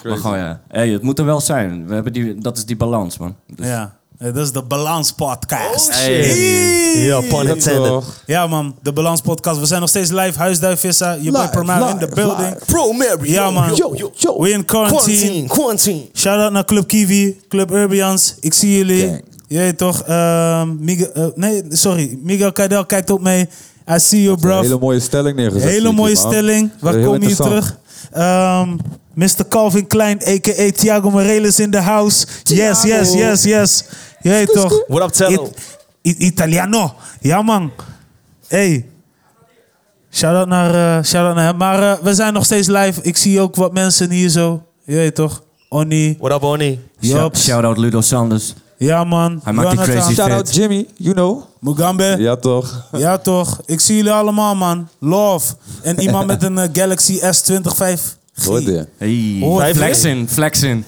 maar 0.09 0.17
gewoon 0.17 0.37
ja, 0.37 0.59
hey, 0.67 0.89
het 0.89 1.01
moet 1.01 1.19
er 1.19 1.25
wel 1.25 1.41
zijn. 1.41 1.87
We 1.87 1.93
hebben 1.93 2.13
die, 2.13 2.35
dat 2.41 2.57
is 2.57 2.65
die 2.65 2.75
balans, 2.77 3.17
man. 3.17 3.35
Dus- 3.55 3.67
ja. 3.67 3.97
Ja, 4.19 4.31
Dat 4.31 4.45
is 4.45 4.51
de 4.51 4.61
Balans 4.61 5.11
Podcast. 5.11 5.89
Hey. 5.91 7.05
Ja, 7.05 7.21
pun 7.21 7.45
Ja, 7.47 7.55
toch? 7.87 8.21
Ja, 8.25 8.47
man, 8.47 8.75
de 8.81 8.93
Balans 8.93 9.21
Podcast. 9.21 9.59
We 9.59 9.65
zijn 9.65 9.79
nog 9.79 9.89
steeds 9.89 10.11
live. 10.11 10.39
Huisduif 10.39 10.79
Vissa, 10.79 11.11
je 11.13 11.31
Live, 11.31 11.49
Permar 11.49 11.89
in 11.89 11.97
the 11.97 12.07
building. 12.15 12.55
Pro 12.65 12.91
Mary. 12.91 13.31
Ja, 13.31 13.49
man. 13.51 13.75
Yo, 13.75 13.95
yo, 13.95 14.11
yo. 14.15 14.41
We 14.41 14.49
in 14.49 14.65
quarantine. 14.65 15.15
Quarantine, 15.17 15.47
quarantine. 15.47 16.05
Shout 16.13 16.39
out 16.39 16.51
naar 16.51 16.65
Club 16.65 16.87
Kiwi, 16.87 17.39
Club 17.49 17.71
Urbians. 17.71 18.35
Ik 18.39 18.53
zie 18.53 18.77
jullie. 18.77 19.07
Gang. 19.07 19.23
Weet 19.47 19.77
toch? 19.77 20.03
ehm, 20.03 20.75
Miguel, 20.79 21.11
eh, 21.13 21.25
nee, 21.35 21.63
sorry. 21.69 22.17
Miguel 22.23 22.51
Kaidel 22.51 22.85
kijkt 22.85 23.09
op 23.09 23.21
mee. 23.21 23.49
I 23.95 23.99
see 23.99 24.21
you, 24.21 24.37
bro. 24.37 24.61
Hele 24.61 24.77
mooie 24.79 24.99
stelling 24.99 25.35
neergezet. 25.35 25.69
Hele 25.69 25.91
mooie 25.91 26.15
man. 26.15 26.31
stelling. 26.31 26.69
Waar 26.79 27.03
kom 27.03 27.21
je 27.21 27.35
terug? 27.35 27.77
Ehm, 28.11 28.75
Mr. 29.13 29.47
Calvin 29.49 29.87
Klein, 29.87 30.17
a.k.a. 30.27 30.71
Thiago 30.71 31.09
Moreles 31.09 31.59
in 31.59 31.71
the 31.71 31.81
house. 31.81 32.25
Yes, 32.43 32.83
yes, 32.83 33.13
yes, 33.13 33.43
yes. 33.43 33.83
Je 34.21 34.29
weet 34.29 34.51
toch? 34.53 34.83
What 34.87 35.03
up, 35.03 35.09
Tello? 35.11 35.43
It- 36.01 36.17
I- 36.19 36.25
Italiano. 36.25 36.93
Ja, 37.21 37.41
man. 37.41 37.71
Hey. 38.47 38.85
Shout-out 40.11 40.47
naar, 40.47 40.97
eh, 40.97 41.03
shout-out 41.03 41.35
naar 41.35 41.45
hem. 41.45 41.57
Maar 41.57 41.83
eh, 41.83 42.03
we 42.03 42.13
zijn 42.13 42.33
nog 42.33 42.45
steeds 42.45 42.67
live. 42.67 43.01
Ik 43.01 43.17
zie 43.17 43.41
ook 43.41 43.55
wat 43.55 43.73
mensen 43.73 44.09
hier 44.11 44.29
zo. 44.29 44.63
Je 44.83 44.95
weet 44.95 45.15
toch? 45.15 45.43
Oni. 45.69 46.17
What 46.19 46.43
up? 46.43 46.77
Jops. 46.99 47.43
Shout-out 47.43 47.77
Ludo 47.77 48.01
Sanders. 48.01 48.53
Ja, 48.77 49.03
man. 49.03 49.39
Hij 49.43 49.53
maakt 49.53 49.69
die 49.69 49.79
crazy- 49.79 50.13
Shout 50.13 50.31
out 50.31 50.47
Vet. 50.47 50.55
Jimmy, 50.55 50.85
you 50.97 51.13
know. 51.13 51.43
Mugambe. 51.59 52.15
Ja, 52.17 52.35
toch? 52.35 52.87
Ja, 52.91 53.17
toch? 53.17 53.59
Ik 53.65 53.79
zie 53.79 53.95
jullie 53.95 54.11
allemaal, 54.11 54.55
man. 54.55 54.89
Love. 54.99 55.53
En 55.81 55.99
iemand 55.99 56.27
met 56.27 56.43
een 56.43 56.57
eh, 56.57 56.69
Galaxy 56.73 57.19
S25 57.19 58.17
G. 58.35 58.45
Hoor 58.45 58.61
je? 58.61 58.87
Hey, 58.97 59.73
flexin, 59.75 60.27
flexin. 60.29 60.85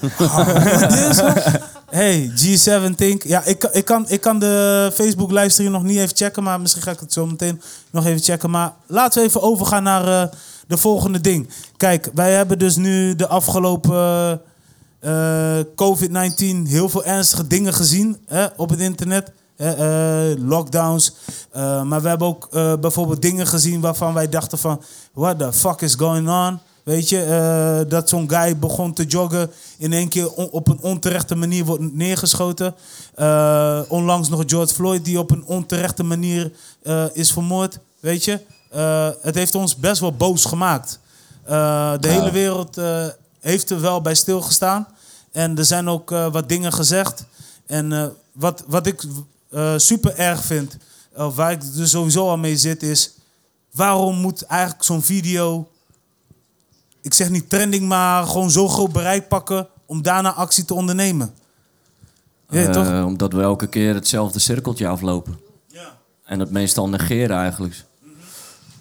Hey, 1.92 2.30
G7 2.30 2.94
Think. 2.96 3.22
Ja, 3.22 3.44
ik, 3.44 3.64
ik, 3.64 3.84
kan, 3.84 4.04
ik 4.08 4.20
kan 4.20 4.38
de 4.38 4.90
Facebook 4.94 5.30
livestream 5.30 5.72
nog 5.72 5.82
niet 5.82 5.98
even 5.98 6.16
checken, 6.16 6.42
maar 6.42 6.60
misschien 6.60 6.82
ga 6.82 6.90
ik 6.90 7.00
het 7.00 7.12
zo 7.12 7.26
meteen 7.26 7.62
nog 7.90 8.06
even 8.06 8.22
checken. 8.22 8.50
Maar 8.50 8.72
laten 8.86 9.20
we 9.20 9.28
even 9.28 9.42
overgaan 9.42 9.82
naar 9.82 10.22
eh, 10.22 10.36
de 10.66 10.76
volgende 10.76 11.20
ding. 11.20 11.48
Kijk, 11.76 12.10
wij 12.14 12.32
hebben 12.32 12.58
dus 12.58 12.76
nu 12.76 13.16
de 13.16 13.26
afgelopen 13.26 14.40
eh, 15.00 15.58
COVID-19 15.58 16.68
heel 16.68 16.88
veel 16.88 17.04
ernstige 17.04 17.46
dingen 17.46 17.74
gezien 17.74 18.18
hè, 18.26 18.46
op 18.56 18.70
het 18.70 18.80
internet. 18.80 19.32
eh, 19.56 20.32
lockdowns. 20.36 21.14
Maar 21.84 22.02
we 22.02 22.08
hebben 22.08 22.28
ook 22.28 22.48
bijvoorbeeld 22.80 23.22
dingen 23.22 23.46
gezien 23.46 23.80
waarvan 23.80 24.14
wij 24.14 24.28
dachten 24.28 24.58
van... 24.58 24.82
What 25.12 25.38
the 25.38 25.52
fuck 25.52 25.80
is 25.80 25.94
going 25.94 26.28
on? 26.28 26.60
Weet 26.82 27.08
je, 27.08 27.22
eh, 27.24 27.90
dat 27.90 28.08
zo'n 28.08 28.30
guy 28.30 28.58
begon 28.58 28.92
te 28.92 29.04
joggen... 29.04 29.50
in 29.78 29.92
één 29.92 30.08
keer 30.08 30.32
on- 30.32 30.50
op 30.50 30.68
een 30.68 30.80
onterechte 30.80 31.34
manier 31.34 31.64
wordt 31.64 31.94
neergeschoten. 31.94 32.74
Eh, 33.14 33.80
onlangs 33.88 34.28
nog 34.28 34.42
George 34.46 34.74
Floyd 34.74 35.04
die 35.04 35.18
op 35.18 35.30
een 35.30 35.44
onterechte 35.44 36.02
manier 36.02 36.52
eh, 36.82 37.04
is 37.12 37.32
vermoord. 37.32 37.78
Weet 38.00 38.24
je, 38.24 38.40
het 39.22 39.34
heeft 39.34 39.54
ons 39.54 39.76
best 39.76 40.00
wel 40.00 40.12
boos 40.12 40.44
gemaakt. 40.44 40.98
De 41.44 41.52
Ja. 42.00 42.08
hele 42.08 42.30
wereld 42.30 42.80
heeft 43.40 43.70
er 43.70 43.80
wel 43.80 44.00
bij 44.00 44.14
stilgestaan. 44.14 44.86
En 45.32 45.58
er 45.58 45.64
zijn 45.64 45.88
ook 45.88 46.10
wat 46.10 46.48
dingen 46.48 46.72
gezegd. 46.72 47.24
En 47.66 48.12
wat, 48.32 48.64
wat 48.66 48.86
ik 48.86 49.04
super 49.76 50.16
erg 50.16 50.44
vind, 50.44 50.76
of 51.16 51.36
waar 51.36 51.50
ik 51.52 51.74
dus 51.74 51.90
sowieso 51.90 52.28
al 52.28 52.36
mee 52.38 52.56
zit, 52.56 52.82
is... 52.82 53.10
waarom 53.72 54.16
moet 54.16 54.42
eigenlijk 54.42 54.82
zo'n 54.84 55.02
video, 55.02 55.68
ik 57.02 57.14
zeg 57.14 57.30
niet 57.30 57.50
trending, 57.50 57.88
maar 57.88 58.26
gewoon 58.26 58.50
zo 58.50 58.68
groot 58.68 58.92
bereik 58.92 59.28
pakken... 59.28 59.68
om 59.86 60.02
daarna 60.02 60.32
actie 60.32 60.64
te 60.64 60.74
ondernemen? 60.74 61.34
Ja, 62.48 62.60
Eh, 62.66 62.70
toch? 62.70 63.04
Omdat 63.04 63.32
we 63.32 63.42
elke 63.42 63.66
keer 63.66 63.94
hetzelfde 63.94 64.38
cirkeltje 64.38 64.86
aflopen. 64.88 65.38
Ja. 65.66 65.98
En 66.24 66.40
het 66.40 66.50
meestal 66.50 66.88
negeren 66.88 67.36
eigenlijk. 67.36 67.84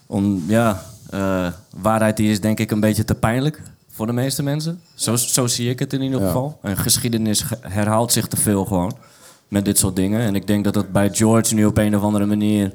Om, 0.05 0.43
ja, 0.47 0.83
eh, 1.09 1.47
waarheid 1.75 2.17
die 2.17 2.31
is 2.31 2.41
denk 2.41 2.59
ik 2.59 2.71
een 2.71 2.79
beetje 2.79 3.05
te 3.05 3.15
pijnlijk 3.15 3.61
voor 3.91 4.05
de 4.05 4.13
meeste 4.13 4.43
mensen. 4.43 4.81
Zo, 4.95 5.15
zo 5.15 5.47
zie 5.47 5.69
ik 5.69 5.79
het 5.79 5.93
in 5.93 6.01
ieder 6.01 6.19
Ja. 6.19 6.25
geval. 6.25 6.59
En 6.61 6.77
geschiedenis 6.77 7.41
ge- 7.41 7.57
herhaalt 7.61 8.11
zich 8.11 8.27
te 8.27 8.37
veel 8.37 8.65
gewoon 8.65 8.97
met 9.47 9.65
dit 9.65 9.77
soort 9.77 9.95
dingen. 9.95 10.19
En 10.21 10.35
ik 10.35 10.47
denk 10.47 10.63
dat 10.63 10.75
het 10.75 10.91
bij 10.91 11.09
George 11.13 11.53
nu 11.53 11.65
op 11.65 11.77
een 11.77 11.95
of 11.95 12.01
andere 12.03 12.25
manier... 12.25 12.71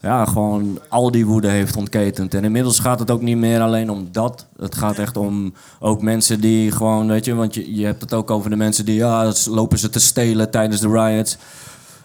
Ja, 0.00 0.24
gewoon 0.24 0.78
al 0.88 1.10
die 1.10 1.26
woede 1.26 1.48
heeft 1.48 1.76
ontketend. 1.76 2.34
En 2.34 2.44
inmiddels 2.44 2.78
gaat 2.78 2.98
het 2.98 3.10
ook 3.10 3.22
niet 3.22 3.36
meer 3.36 3.60
alleen 3.60 3.90
om 3.90 4.08
dat. 4.12 4.46
Het 4.56 4.74
gaat 4.74 4.98
echt 4.98 5.16
om 5.16 5.52
ook 5.80 6.02
mensen 6.02 6.40
die 6.40 6.72
gewoon, 6.72 7.08
weet 7.08 7.24
je... 7.24 7.34
Want 7.34 7.54
je, 7.54 7.74
je 7.74 7.84
hebt 7.84 8.00
het 8.00 8.14
ook 8.14 8.30
over 8.30 8.50
de 8.50 8.56
mensen 8.56 8.84
die, 8.84 8.94
ja, 8.94 9.32
lopen 9.50 9.78
ze 9.78 9.90
te 9.90 10.00
stelen 10.00 10.50
tijdens 10.50 10.80
de 10.80 10.88
riots. 10.88 11.38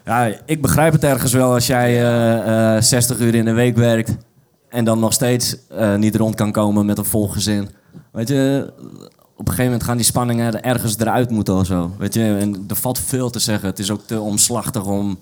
Ja, 0.04 0.30
ik 0.46 0.62
begrijp 0.62 0.92
het 0.92 1.04
ergens 1.04 1.32
wel 1.32 1.52
als 1.52 1.66
jij 1.66 2.02
eh, 2.02 2.76
eh, 2.76 2.82
60 2.82 3.18
uur 3.18 3.34
in 3.34 3.44
de 3.44 3.52
week 3.52 3.76
werkt 3.76 4.16
en 4.68 4.84
dan 4.84 4.98
nog 4.98 5.12
steeds 5.12 5.56
eh, 5.68 5.94
niet 5.94 6.16
rond 6.16 6.34
kan 6.34 6.52
komen 6.52 6.86
met 6.86 6.98
een 6.98 7.04
vol 7.04 7.28
gezin. 7.28 7.68
Weet 8.12 8.28
je, 8.28 8.72
op 9.36 9.38
een 9.38 9.46
gegeven 9.46 9.64
moment 9.64 9.82
gaan 9.82 9.96
die 9.96 10.06
spanningen 10.06 10.46
er 10.46 10.60
ergens 10.60 10.98
eruit 10.98 11.30
moeten 11.30 11.54
of 11.54 11.66
zo. 11.66 11.90
Weet 11.98 12.14
je, 12.14 12.36
en 12.40 12.64
er 12.68 12.76
valt 12.76 12.98
veel 12.98 13.30
te 13.30 13.38
zeggen. 13.38 13.68
Het 13.68 13.78
is 13.78 13.90
ook 13.90 14.02
te 14.06 14.20
omslachtig 14.20 14.84
om, 14.84 15.18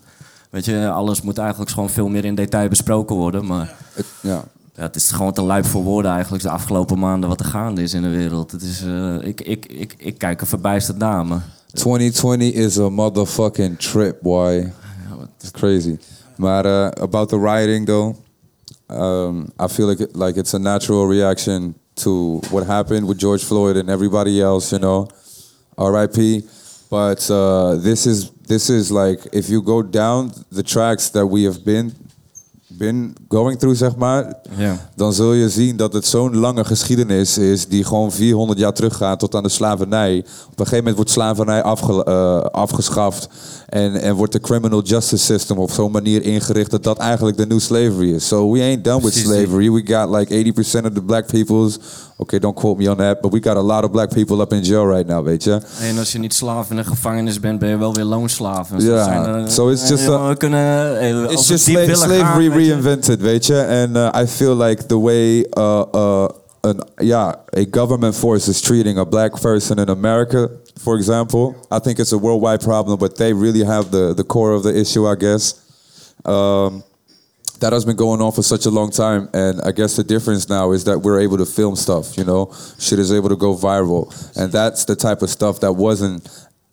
weet 0.52 0.64
je, 0.64 0.88
alles 0.90 1.22
moet 1.22 1.38
eigenlijk 1.38 1.70
gewoon 1.70 1.90
veel 1.90 2.08
meer 2.08 2.24
in 2.24 2.34
detail 2.34 2.68
besproken 2.68 3.16
worden. 3.16 3.46
Maar 3.46 3.74
Het- 3.92 4.06
ja. 4.22 4.44
ja, 4.74 4.82
het 4.82 4.96
is 4.96 5.10
gewoon 5.10 5.32
te 5.32 5.44
lijp 5.44 5.64
voor 5.66 5.82
woorden 5.82 6.10
eigenlijk 6.10 6.42
de 6.42 6.50
afgelopen 6.50 6.98
maanden 6.98 7.28
wat 7.28 7.40
er 7.40 7.46
gaande 7.46 7.82
is 7.82 7.94
in 7.94 8.02
de 8.02 8.08
wereld. 8.08 8.50
Het 8.52 8.62
is, 8.62 8.82
eh, 8.84 9.14
ik, 9.22 9.40
ik, 9.40 9.66
ik, 9.66 9.94
ik 9.98 10.18
kijk 10.18 10.40
er 10.40 10.46
verbijsterd 10.46 10.98
naar, 10.98 11.26
maar 11.26 11.42
2020 11.72 12.52
is 12.52 12.78
a 12.78 12.88
motherfucking 12.88 13.78
trip, 13.78 14.18
boy. 14.22 14.72
It's 15.40 15.50
crazy. 15.50 15.96
Maar 16.36 16.66
uh, 16.66 16.88
about 17.02 17.28
the 17.28 17.38
rioting, 17.38 17.86
though, 17.86 18.16
um, 18.90 19.40
I 19.62 19.68
feel 19.68 19.86
like 19.88 20.02
it, 20.02 20.16
like 20.16 20.38
it's 20.38 20.54
a 20.54 20.58
natural 20.58 21.08
reaction 21.08 21.74
to 21.94 22.40
what 22.50 22.66
happened 22.66 23.06
with 23.06 23.18
George 23.20 23.44
Floyd 23.44 23.76
and 23.76 23.88
everybody 23.88 24.40
else. 24.42 24.76
You 24.76 24.80
know, 24.82 25.06
R.I.P. 25.74 26.44
But 26.92 27.28
uh, 27.30 27.80
this 27.82 28.06
is 28.06 28.30
this 28.46 28.68
is 28.68 28.90
like 28.90 29.18
if 29.30 29.48
you 29.48 29.62
go 29.62 29.82
down 29.90 30.30
the 30.50 30.62
tracks 30.62 31.10
that 31.10 31.30
we 31.30 31.44
have 31.44 31.62
been 31.64 31.92
been 32.78 33.14
going 33.28 33.58
through, 33.58 33.76
zeg 33.78 33.96
maar. 33.96 34.34
dan 34.96 35.12
zul 35.12 35.32
je 35.32 35.48
zien 35.48 35.76
dat 35.76 35.92
het 35.92 36.06
zo'n 36.06 36.36
lange 36.36 36.64
geschiedenis 36.64 37.38
is 37.38 37.66
die 37.68 37.84
gewoon 37.84 38.12
400 38.12 38.58
jaar 38.58 38.72
teruggaat 38.72 39.18
tot 39.18 39.34
aan 39.34 39.42
de 39.42 39.48
slavernij. 39.48 40.18
Op 40.18 40.24
een 40.24 40.66
gegeven 40.66 40.76
moment 40.76 40.96
wordt 40.96 41.10
slavernij 41.10 41.62
afge- 41.62 42.04
eh, 42.04 42.40
afgeschaft 42.40 43.28
en, 43.68 43.94
en 44.00 44.14
wordt 44.14 44.32
de 44.32 44.40
criminal 44.40 44.82
justice 44.82 45.24
system 45.24 45.58
op 45.58 45.70
zo'n 45.70 45.90
manier 45.92 46.22
ingericht 46.22 46.70
dat 46.70 46.82
dat 46.82 46.98
eigenlijk 46.98 47.36
de 47.36 47.46
new 47.46 47.60
slavery 47.60 48.12
is. 48.14 48.26
So 48.26 48.50
we 48.50 48.60
ain't 48.60 48.84
done 48.84 49.02
with 49.02 49.14
slavery. 49.14 49.70
We 49.72 49.82
got 49.94 50.10
like 50.16 50.52
80% 50.52 50.84
of 50.84 50.92
the 50.92 51.02
black 51.06 51.26
people's, 51.26 51.78
okay, 52.16 52.38
don't 52.38 52.54
quote 52.56 52.78
me 52.78 52.88
on 52.88 52.96
that, 52.96 53.20
but 53.20 53.32
we 53.32 53.40
got 53.40 53.56
a 53.56 53.60
lot 53.62 53.84
of 53.84 53.90
black 53.90 54.08
people 54.10 54.40
up 54.40 54.52
in 54.52 54.62
jail 54.62 54.86
right 54.86 55.06
now, 55.06 55.24
weet 55.24 55.44
je. 55.44 55.60
En 55.80 55.98
als 55.98 56.12
je 56.12 56.18
niet 56.18 56.34
slaaf 56.34 56.70
in 56.70 56.76
de 56.76 56.84
gevangenis 56.84 57.40
bent, 57.40 57.58
ben 57.58 57.68
je 57.68 57.76
wel 57.76 57.94
weer 57.94 58.04
loonslaaf. 58.04 58.68
Ja, 58.78 59.04
zijn 59.04 59.24
er- 59.26 59.50
so 59.50 59.68
it's 59.68 59.88
just 59.88 60.08
a- 60.08 60.28
we 60.28 60.36
kunnen, 60.36 60.98
eh, 60.98 61.30
It's 61.30 61.48
just 61.48 61.68
sla- 61.70 61.94
slavery 61.94 62.48
gaan, 62.48 62.56
reinvented, 62.58 63.20
weet 63.20 63.46
je. 63.46 63.66
And 63.86 63.96
uh, 63.96 64.22
I 64.22 64.26
feel 64.26 64.56
like 64.56 64.86
the 64.86 65.00
way 65.00 65.38
uh, 65.58 65.82
uh, 65.94 66.24
an, 66.60 66.76
yeah, 66.96 67.34
a 67.56 67.64
government 67.70 68.14
force 68.16 68.50
is 68.50 68.60
treating 68.60 68.98
a 68.98 69.04
black 69.04 69.40
person 69.40 69.76
in 69.76 69.88
America, 69.88 70.48
for 70.80 70.96
example, 70.96 71.54
I 71.74 71.78
think 71.80 71.98
it's 71.98 72.12
a 72.12 72.18
worldwide 72.18 72.58
problem, 72.64 72.98
but 72.98 73.16
they 73.16 73.32
really 73.34 73.64
have 73.64 73.84
the, 73.90 74.12
the 74.14 74.24
core 74.24 74.54
of 74.56 74.62
the 74.62 74.72
issue, 74.74 75.12
I 75.12 75.16
guess. 75.16 75.54
Um, 76.24 76.82
that 77.62 77.72
has 77.72 77.84
been 77.84 77.96
going 77.96 78.20
on 78.20 78.32
for 78.32 78.42
such 78.42 78.66
a 78.66 78.70
long 78.70 78.90
time, 78.90 79.28
and 79.32 79.62
I 79.62 79.70
guess 79.70 79.94
the 79.94 80.02
difference 80.02 80.48
now 80.48 80.72
is 80.72 80.82
that 80.84 80.98
we're 80.98 81.20
able 81.20 81.38
to 81.38 81.46
film 81.46 81.76
stuff. 81.76 82.18
You 82.18 82.24
know, 82.24 82.52
shit 82.78 82.98
is 82.98 83.12
able 83.12 83.28
to 83.28 83.36
go 83.36 83.54
viral, 83.54 84.12
and 84.36 84.52
that's 84.52 84.84
the 84.84 84.96
type 84.96 85.22
of 85.22 85.30
stuff 85.30 85.60
that 85.60 85.72
wasn't 85.72 86.28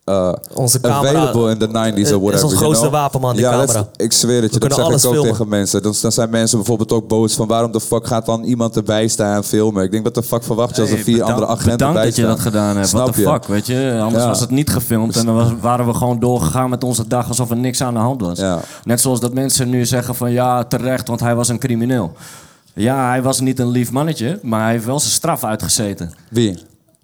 uh, 0.10 0.34
Onze 0.54 0.80
camera 0.80 1.20
available 1.20 1.52
in 1.52 1.58
the 1.58 1.68
90s 1.68 1.98
is 1.98 2.12
or 2.12 2.16
ons 2.16 2.24
whatever. 2.24 2.48
you 2.48 2.56
grootste 2.56 2.88
know? 2.88 3.00
wapen, 3.00 3.22
man, 3.22 3.34
die 3.36 3.42
ja, 3.44 3.50
camera. 3.52 3.74
dat 3.74 3.88
is- 3.98 4.06
ik 4.06 4.12
zweer 4.14 4.42
het 4.42 4.54
je, 4.54 4.60
dat 4.60 4.74
zeg 4.74 4.86
ik 4.88 4.92
ook 4.94 5.00
filmen. 5.00 5.24
tegen 5.32 5.48
mensen. 5.48 5.82
Dan, 5.84 5.94
dan 6.02 6.12
zijn 6.12 6.30
mensen 6.30 6.58
bijvoorbeeld 6.58 6.92
ook 6.92 7.08
boos 7.08 7.34
van 7.34 7.48
waarom 7.48 7.72
de 7.72 7.80
fuck 7.82 8.08
gaat 8.08 8.26
dan 8.26 8.44
iemand 8.44 8.76
erbij 8.76 9.08
staan 9.08 9.36
en 9.36 9.44
filmen? 9.44 9.84
Ik 9.84 9.92
denk, 9.92 10.04
wat 10.04 10.16
de 10.16 10.24
fuck 10.24 10.44
verwacht 10.44 10.76
je 10.76 10.82
als 10.82 10.90
er 10.90 10.96
Hey, 10.96 11.04
vier 11.04 11.14
bedankt- 11.18 11.34
andere 11.36 11.52
agenten 11.52 11.78
Bedankt 11.78 11.94
bij 11.96 12.06
dat 12.06 12.16
je 12.16 12.22
staan? 12.22 12.34
dat 12.36 12.44
gedaan 12.44 12.76
hebt. 12.76 12.88
Snap 12.88 13.12
the 13.14 13.22
je? 13.22 13.28
fuck, 13.28 13.46
weet 13.46 13.66
je? 13.68 14.00
Anders 14.04 14.24
Ja. 14.24 14.30
was 14.30 14.40
het 14.40 14.50
niet 14.50 14.70
gefilmd 14.70 15.16
en 15.18 15.26
dan 15.26 15.36
was- 15.36 15.52
waren 15.62 15.86
we 15.86 15.94
gewoon 15.94 16.20
doorgegaan 16.20 16.70
met 16.70 16.84
onze 16.84 17.08
dag 17.08 17.28
alsof 17.28 17.50
er 17.50 17.58
niks 17.58 17.82
aan 17.82 17.94
de 17.94 18.00
hand 18.00 18.22
was. 18.22 18.40
Ja. 18.40 18.60
Net 18.84 19.02
zoals 19.02 19.20
dat 19.20 19.34
mensen 19.34 19.70
nu 19.70 19.86
zeggen 19.86 20.16
van 20.16 20.32
ja, 20.32 20.64
terecht, 20.64 21.08
want 21.08 21.20
hij 21.20 21.36
was 21.36 21.48
een 21.48 21.60
crimineel. 21.60 22.12
Ja, 22.74 23.08
hij 23.10 23.22
was 23.22 23.40
niet 23.40 23.60
een 23.60 23.70
lief 23.70 23.92
mannetje, 23.92 24.40
maar 24.44 24.62
hij 24.64 24.72
heeft 24.72 24.86
wel 24.86 25.00
zijn 25.00 25.12
straf 25.12 25.44
uitgezeten. 25.44 26.12
Wie? 26.30 26.58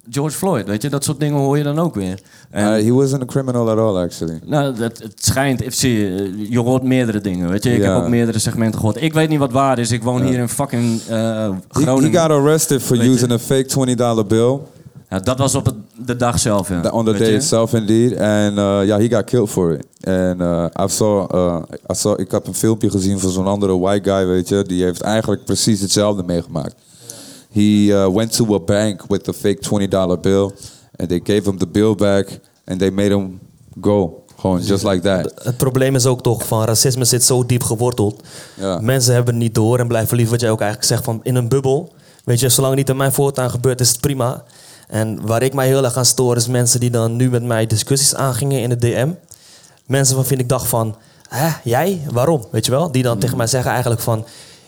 George 0.09 0.37
Floyd, 0.37 0.67
weet 0.67 0.81
je, 0.81 0.89
dat 0.89 1.03
soort 1.03 1.19
dingen 1.19 1.39
hoor 1.39 1.57
je 1.57 1.63
dan 1.63 1.79
ook 1.79 1.95
weer. 1.95 2.19
En, 2.49 2.63
Uh, 2.79 2.83
he 2.85 2.91
wasn't 2.93 3.21
a 3.21 3.25
criminal 3.25 3.69
at 3.69 3.77
all, 3.77 3.97
actually. 4.03 4.39
nou, 4.45 4.75
dat, 4.75 4.97
het 4.97 5.13
schijnt, 5.25 5.63
zie, 5.67 5.91
je 5.99 6.45
je 6.49 6.59
hoort 6.59 6.83
meerdere 6.83 7.21
dingen, 7.21 7.49
weet 7.49 7.63
je. 7.63 7.73
Ik 7.73 7.81
Ja. 7.81 7.93
heb 7.93 8.03
ook 8.03 8.09
meerdere 8.09 8.39
segmenten 8.39 8.79
gehoord. 8.79 9.01
Ik 9.01 9.13
weet 9.13 9.29
niet 9.29 9.39
wat 9.39 9.51
waar 9.51 9.79
is. 9.79 9.91
Ik 9.91 10.03
woon 10.03 10.21
hier 10.21 10.39
in 10.39 10.49
fucking 10.49 11.01
eh, 11.09 11.15
He, 11.17 11.51
Groningen. 11.69 12.11
he 12.11 12.19
got 12.19 12.29
arrested 12.31 12.81
for 12.81 12.97
Weet 12.97 13.05
je? 13.05 13.11
using 13.11 13.31
a 13.31 13.39
fake 13.39 13.65
$20 14.23 14.27
bill 14.27 14.59
Ja, 15.09 15.19
dat 15.19 15.37
was 15.37 15.55
op 15.55 15.65
het, 15.65 15.75
de 16.05 16.15
dag 16.15 16.39
zelf, 16.39 16.69
ja. 16.69 16.89
on 16.89 17.05
the 17.05 17.11
Weet 17.11 17.19
day 17.19 17.29
je? 17.29 17.35
itself, 17.35 17.73
indeed. 17.73 18.11
And 18.17 18.57
uh, 18.57 18.79
yeah, 18.83 18.97
he 18.99 19.07
got 19.09 19.23
killed 19.23 19.49
for 19.49 19.71
it. 19.73 19.85
And 20.07 20.41
uh, 20.41 20.65
I 20.81 20.87
saw, 20.87 21.31
I 21.91 21.95
saw, 21.95 22.19
ik 22.19 22.31
heb 22.31 22.47
een 22.47 22.53
filmpje 22.53 22.89
gezien 22.89 23.19
van 23.19 23.29
zo'n 23.31 23.47
andere 23.47 23.79
white 23.79 24.09
guy, 24.11 24.25
weet 24.27 24.49
je. 24.49 24.63
Die 24.67 24.83
heeft 24.83 25.01
eigenlijk 25.01 25.45
precies 25.45 25.81
hetzelfde 25.81 26.23
meegemaakt. 26.23 26.75
He 27.55 27.87
uh, 27.89 28.13
went 28.13 28.35
to 28.35 28.53
a 28.53 28.59
bank 28.59 29.07
with 29.07 29.27
a 29.27 29.33
fake 29.33 29.61
$20 29.61 30.21
bill. 30.21 30.51
And 30.95 31.09
they 31.09 31.19
gave 31.23 31.45
him 31.45 31.57
the 31.57 31.67
bill 31.67 31.95
back. 31.95 32.39
And 32.67 32.79
they 32.79 32.91
made 32.91 33.11
him 33.11 33.39
go. 33.79 34.23
Gewoon, 34.39 34.61
just 34.61 34.83
like 34.83 35.01
that. 35.01 35.31
Het 35.43 35.57
probleem 35.57 35.95
is 35.95 36.05
ook 36.05 36.21
toch 36.21 36.47
van 36.47 36.63
racisme 36.63 37.05
zit 37.05 37.23
zo 37.23 37.45
diep 37.45 37.63
geworteld. 37.63 38.23
Ja. 38.53 38.79
Mensen 38.79 39.13
hebben 39.13 39.33
het 39.33 39.43
niet 39.43 39.55
door 39.55 39.79
en 39.79 39.87
blijven 39.87 40.15
liever 40.15 40.33
wat 40.33 40.41
jij 40.41 40.51
ook 40.51 40.61
eigenlijk 40.61 40.89
zegt 40.89 41.03
van 41.03 41.19
in 41.23 41.35
een 41.35 41.47
bubbel. 41.47 41.93
Weet 42.23 42.39
je, 42.39 42.49
zolang 42.49 42.69
het 42.75 42.79
niet 42.79 42.89
in 42.89 42.97
mijn 42.97 43.11
voortuin 43.11 43.49
gebeurt 43.49 43.79
is 43.79 43.89
het 43.89 44.01
prima. 44.01 44.43
En 44.87 45.25
waar 45.25 45.43
ik 45.43 45.53
mij 45.53 45.67
heel 45.67 45.83
erg 45.83 45.97
aan 45.97 46.05
stoor 46.05 46.35
is 46.35 46.47
mensen 46.47 46.79
die 46.79 46.89
dan 46.89 47.15
nu 47.15 47.29
met 47.29 47.43
mij 47.43 47.67
discussies 47.67 48.15
aangingen 48.15 48.61
in 48.61 48.69
de 48.69 48.77
DM. 48.77 49.09
Mensen 49.85 50.15
waarvan 50.15 50.37
ik 50.37 50.49
dacht 50.49 50.67
van, 50.67 50.95
hè, 51.29 51.49
jij? 51.63 52.01
Waarom? 52.11 52.45
Weet 52.51 52.65
je 52.65 52.71
wel? 52.71 52.91
Die 52.91 53.03
dan 53.03 53.19
tegen 53.19 53.37
mij 53.37 53.47
zeggen 53.47 53.71
eigenlijk 53.71 54.01
van, 54.01 54.25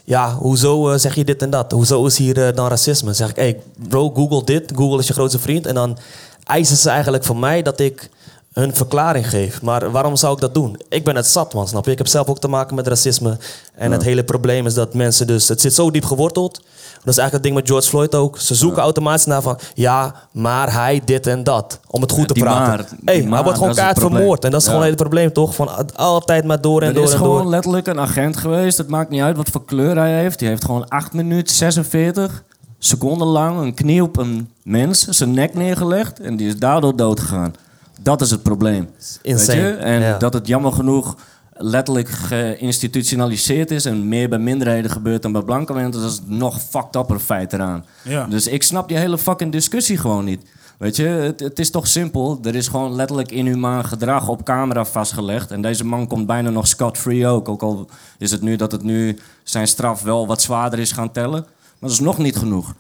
ja, 0.08 0.36
hoezo 0.36 0.90
eh, 0.90 1.00
zeg 1.00 1.16
je 1.16 1.24
dit 1.24 1.42
en 1.42 1.50
dat? 1.50 1.72
Hoezo 1.72 2.06
is 2.06 2.18
hier 2.18 2.48
eh, 2.48 2.56
dan 2.56 2.68
racisme? 2.68 3.06
Dan 3.06 3.16
zeg 3.16 3.30
ik, 3.30 3.36
hey 3.36 3.60
bro, 3.90 4.10
Google 4.10 4.44
dit. 4.44 4.72
Google 4.76 5.00
is 5.00 5.08
je 5.08 5.14
grootste 5.14 5.40
vriend. 5.40 5.66
En 5.66 5.76
dan 5.76 5.98
eisen 6.44 6.78
ze 6.78 6.90
eigenlijk 6.90 7.24
van 7.24 7.40
mij 7.40 7.62
dat 7.62 7.80
ik 7.80 8.10
hun 8.54 8.76
verklaring 8.76 9.30
geef. 9.30 9.62
Maar 9.62 9.92
waarom 9.92 10.16
zou 10.16 10.34
ik 10.34 10.40
dat 10.40 10.54
doen? 10.54 10.80
Ik 10.90 11.04
ben 11.04 11.16
het 11.16 11.28
zat, 11.28 11.54
man, 11.54 11.68
snap 11.68 11.86
je? 11.86 11.92
Ik 11.92 11.98
heb 11.98 12.08
zelf 12.08 12.28
ook 12.28 12.40
te 12.40 12.48
maken 12.48 12.76
met 12.76 12.88
racisme. 12.88 13.38
En 13.76 13.92
het 13.92 14.04
hele 14.04 14.24
probleem 14.24 14.66
is 14.66 14.74
dat 14.74 14.94
mensen 14.94 15.28
dus... 15.28 15.48
Het 15.48 15.62
zit 15.62 15.74
zo 15.74 15.92
diep 15.92 16.06
geworteld. 16.06 16.62
Dat 17.08 17.16
is 17.16 17.22
eigenlijk 17.22 17.34
het 17.34 17.44
ding 17.44 17.56
met 17.56 17.68
George 17.68 17.88
Floyd 17.90 18.16
ook. 18.16 18.40
Ze 18.40 18.56
zoeken 18.56 18.82
automatisch 18.82 19.26
naar 19.26 19.42
van... 19.42 19.60
Ja, 19.74 20.14
maar 20.32 20.74
hij 20.74 21.02
dit 21.06 21.28
en 21.28 21.44
dat. 21.44 21.80
Om 21.88 22.02
het 22.02 22.12
goed 22.12 22.28
Ja, 22.28 22.34
te 22.34 22.40
praten. 22.40 22.68
maar, 22.68 23.14
hey, 23.16 23.24
maar, 23.24 23.34
hij 23.34 23.44
wordt 23.44 23.58
gewoon 23.58 23.76
kaart 23.76 24.00
vermoord. 24.00 24.44
En 24.44 24.52
dat 24.52 24.60
is 24.62 24.66
gewoon 24.68 24.82
het 24.82 24.90
hele 24.92 25.02
probleem, 25.04 25.34
toch? 25.34 25.56
Van 25.56 25.96
altijd 25.96 26.46
maar 26.46 26.62
door 26.62 26.82
en 26.82 26.88
Er 26.88 26.94
door 26.94 27.04
is 27.04 27.12
en 27.12 27.18
gewoon 27.18 27.42
door. 27.42 27.50
letterlijk 27.50 27.88
een 27.88 28.00
agent 28.00 28.38
geweest. 28.38 28.78
Het 28.78 28.88
maakt 28.90 29.10
niet 29.10 29.22
uit 29.22 29.38
wat 29.38 29.50
voor 29.50 29.66
kleur 29.66 29.96
hij 29.98 30.20
heeft. 30.20 30.40
Die 30.40 30.48
heeft 30.48 30.66
gewoon 30.66 30.88
8 30.88 31.14
minuten 31.14 31.56
46 31.56 32.44
seconden 32.80 33.28
lang 33.28 33.60
een 33.60 33.74
knie 33.74 34.04
op 34.04 34.18
een 34.18 34.50
mens, 34.64 35.08
zijn 35.08 35.34
nek 35.34 35.54
neergelegd. 35.54 36.20
En 36.20 36.38
die 36.38 36.48
is 36.48 36.58
daardoor 36.58 36.96
dood 36.96 37.20
gegaan. 37.20 37.54
Dat 38.02 38.22
is 38.22 38.32
het 38.32 38.44
probleem. 38.44 38.90
Insane. 39.22 39.62
Weet 39.62 39.72
je? 39.72 39.78
En 39.78 40.20
dat 40.20 40.34
het 40.34 40.48
jammer 40.48 40.72
genoeg 40.72 41.16
letterlijk 41.58 42.10
geïnstitutionaliseerd 42.10 43.72
is 43.72 43.86
en 43.86 44.08
meer 44.08 44.30
bij 44.30 44.40
minderheden 44.40 44.92
gebeurt 44.92 45.22
dan 45.22 45.32
bij 45.32 45.42
blanke 45.42 45.74
mensen, 45.74 46.02
dat 46.02 46.12
is 46.12 46.22
nog 46.26 46.62
fucked 46.62 46.96
upper 46.96 47.20
feit 47.20 47.54
eraan. 47.54 47.86
Ja. 48.04 48.26
Dus 48.26 48.48
ik 48.48 48.64
snap 48.64 48.88
die 48.88 48.98
hele 48.98 49.18
fucking 49.18 49.52
discussie 49.52 49.98
gewoon 49.98 50.26
niet. 50.26 50.42
Weet 50.78 50.96
je, 50.96 51.04
het, 51.04 51.40
het 51.40 51.60
is 51.60 51.72
toch 51.72 51.88
simpel. 51.88 52.40
Er 52.44 52.56
is 52.56 52.68
gewoon 52.68 52.96
letterlijk 52.96 53.32
inhumaan 53.32 53.86
gedrag 53.86 54.28
op 54.28 54.44
camera 54.44 54.86
vastgelegd. 54.86 55.52
En 55.52 55.62
deze 55.62 55.86
man 55.86 56.08
komt 56.08 56.26
bijna 56.26 56.50
nog 56.50 56.68
scot-free 56.68 57.28
ook. 57.28 57.50
Ook 57.50 57.62
al 57.62 57.90
is 58.18 58.32
het 58.32 58.42
nu 58.42 58.56
dat 58.56 58.72
het 58.72 58.84
nu 58.84 59.20
zijn 59.44 59.68
straf 59.68 60.02
wel 60.02 60.28
wat 60.28 60.42
zwaarder 60.42 60.80
is 60.80 60.92
gaan 60.92 61.12
tellen. 61.12 61.42
Maar 61.42 61.90
dat 61.90 61.92
is 61.92 62.00
nog 62.00 62.18
niet 62.18 62.38
genoeg. 62.38 62.74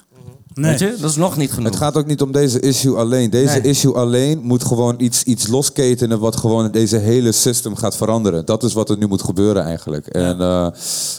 Nee. 0.57 0.69
Weet 0.71 0.79
je, 0.79 0.95
dat 0.99 1.09
is 1.09 1.15
nog 1.15 1.37
niet 1.37 1.51
genoeg. 1.51 1.69
Het 1.69 1.79
gaat 1.79 1.97
ook 1.97 2.05
niet 2.05 2.21
om 2.21 2.31
deze 2.31 2.59
issue 2.59 2.95
alleen. 2.95 3.29
Deze 3.29 3.59
Nee. 3.59 3.69
issue 3.71 3.93
alleen 3.93 4.39
moet 4.41 4.63
gewoon 4.63 4.95
iets, 4.97 5.23
iets 5.23 5.47
losketenen 5.47 6.19
wat 6.19 6.35
gewoon 6.35 6.71
deze 6.71 6.97
hele 6.97 7.31
system 7.31 7.75
gaat 7.75 7.95
veranderen. 7.97 8.45
Dat 8.45 8.63
is 8.63 8.73
wat 8.73 8.89
er 8.89 8.97
nu 8.97 9.07
moet 9.07 9.21
gebeuren 9.21 9.63
eigenlijk. 9.63 10.07
En 10.07 10.41
eh, 10.41 10.67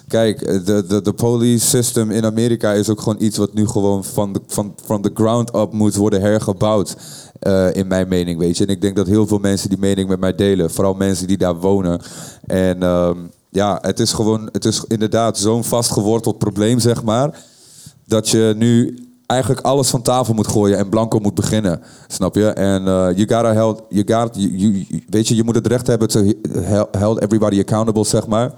kijk, 0.09 0.67
de, 0.67 0.85
de, 0.89 1.03
de 1.03 1.13
police 1.13 1.67
system 1.67 2.11
in 2.11 2.25
Amerika 2.25 2.73
is 2.73 2.89
ook 2.89 3.01
gewoon 3.01 3.23
iets 3.23 3.37
wat 3.39 3.55
nu 3.55 3.67
gewoon 3.67 4.05
van 4.05 4.33
de, 4.33 4.41
van, 4.47 4.75
from 4.85 5.03
the 5.03 5.11
ground 5.15 5.55
up 5.55 5.73
moet 5.73 5.95
worden 5.95 6.21
hergebouwd. 6.21 6.97
eh, 7.39 7.75
in 7.75 7.87
mijn 7.87 8.09
mening, 8.09 8.39
weet 8.39 8.57
je. 8.57 8.65
En 8.67 8.71
ik 8.73 8.81
denk 8.81 8.97
dat 8.97 9.07
heel 9.07 9.27
veel 9.27 9.39
mensen 9.39 9.69
die 9.69 9.79
mening 9.79 10.09
met 10.09 10.21
mij 10.21 10.35
delen. 10.35 10.71
Vooral 10.71 10.95
mensen 10.95 11.27
die 11.27 11.39
daar 11.39 11.57
wonen. 11.57 12.01
En 12.47 12.83
ehm, 12.83 13.17
ja, 13.51 13.79
het 13.83 14.01
is 14.01 14.13
gewoon, 14.13 14.49
het 14.53 14.65
is 14.65 14.85
inderdaad 14.89 15.39
zo'n 15.39 15.65
vastgeworteld 15.65 16.39
probleem, 16.39 16.79
zeg 16.81 17.03
maar 17.05 17.45
dat 18.07 18.29
je 18.29 18.55
nu 18.57 18.99
eigenlijk 19.29 19.61
alles 19.61 19.91
van 19.91 20.03
tafel 20.03 20.35
moet 20.35 20.47
gooien 20.49 20.79
en 20.79 20.89
blanco 20.89 21.19
moet 21.19 21.35
beginnen. 21.35 21.81
Snap 22.07 22.35
je? 22.35 22.47
En 22.49 22.81
eh 22.81 23.17
you 23.17 23.19
gotta 23.19 23.53
held, 23.53 23.83
you 23.89 24.05
you, 24.37 24.51
you- 24.89 25.03
weet 25.09 25.29
je, 25.29 25.35
je 25.35 25.45
moet 25.45 25.55
het 25.55 25.67
recht 25.67 25.87
hebben 25.87 26.09
to 26.09 26.33
hel- 26.61 26.89
held 26.99 27.21
everybody 27.23 27.59
accountable, 27.59 28.05
zeg 28.05 28.27
maar. 28.27 28.53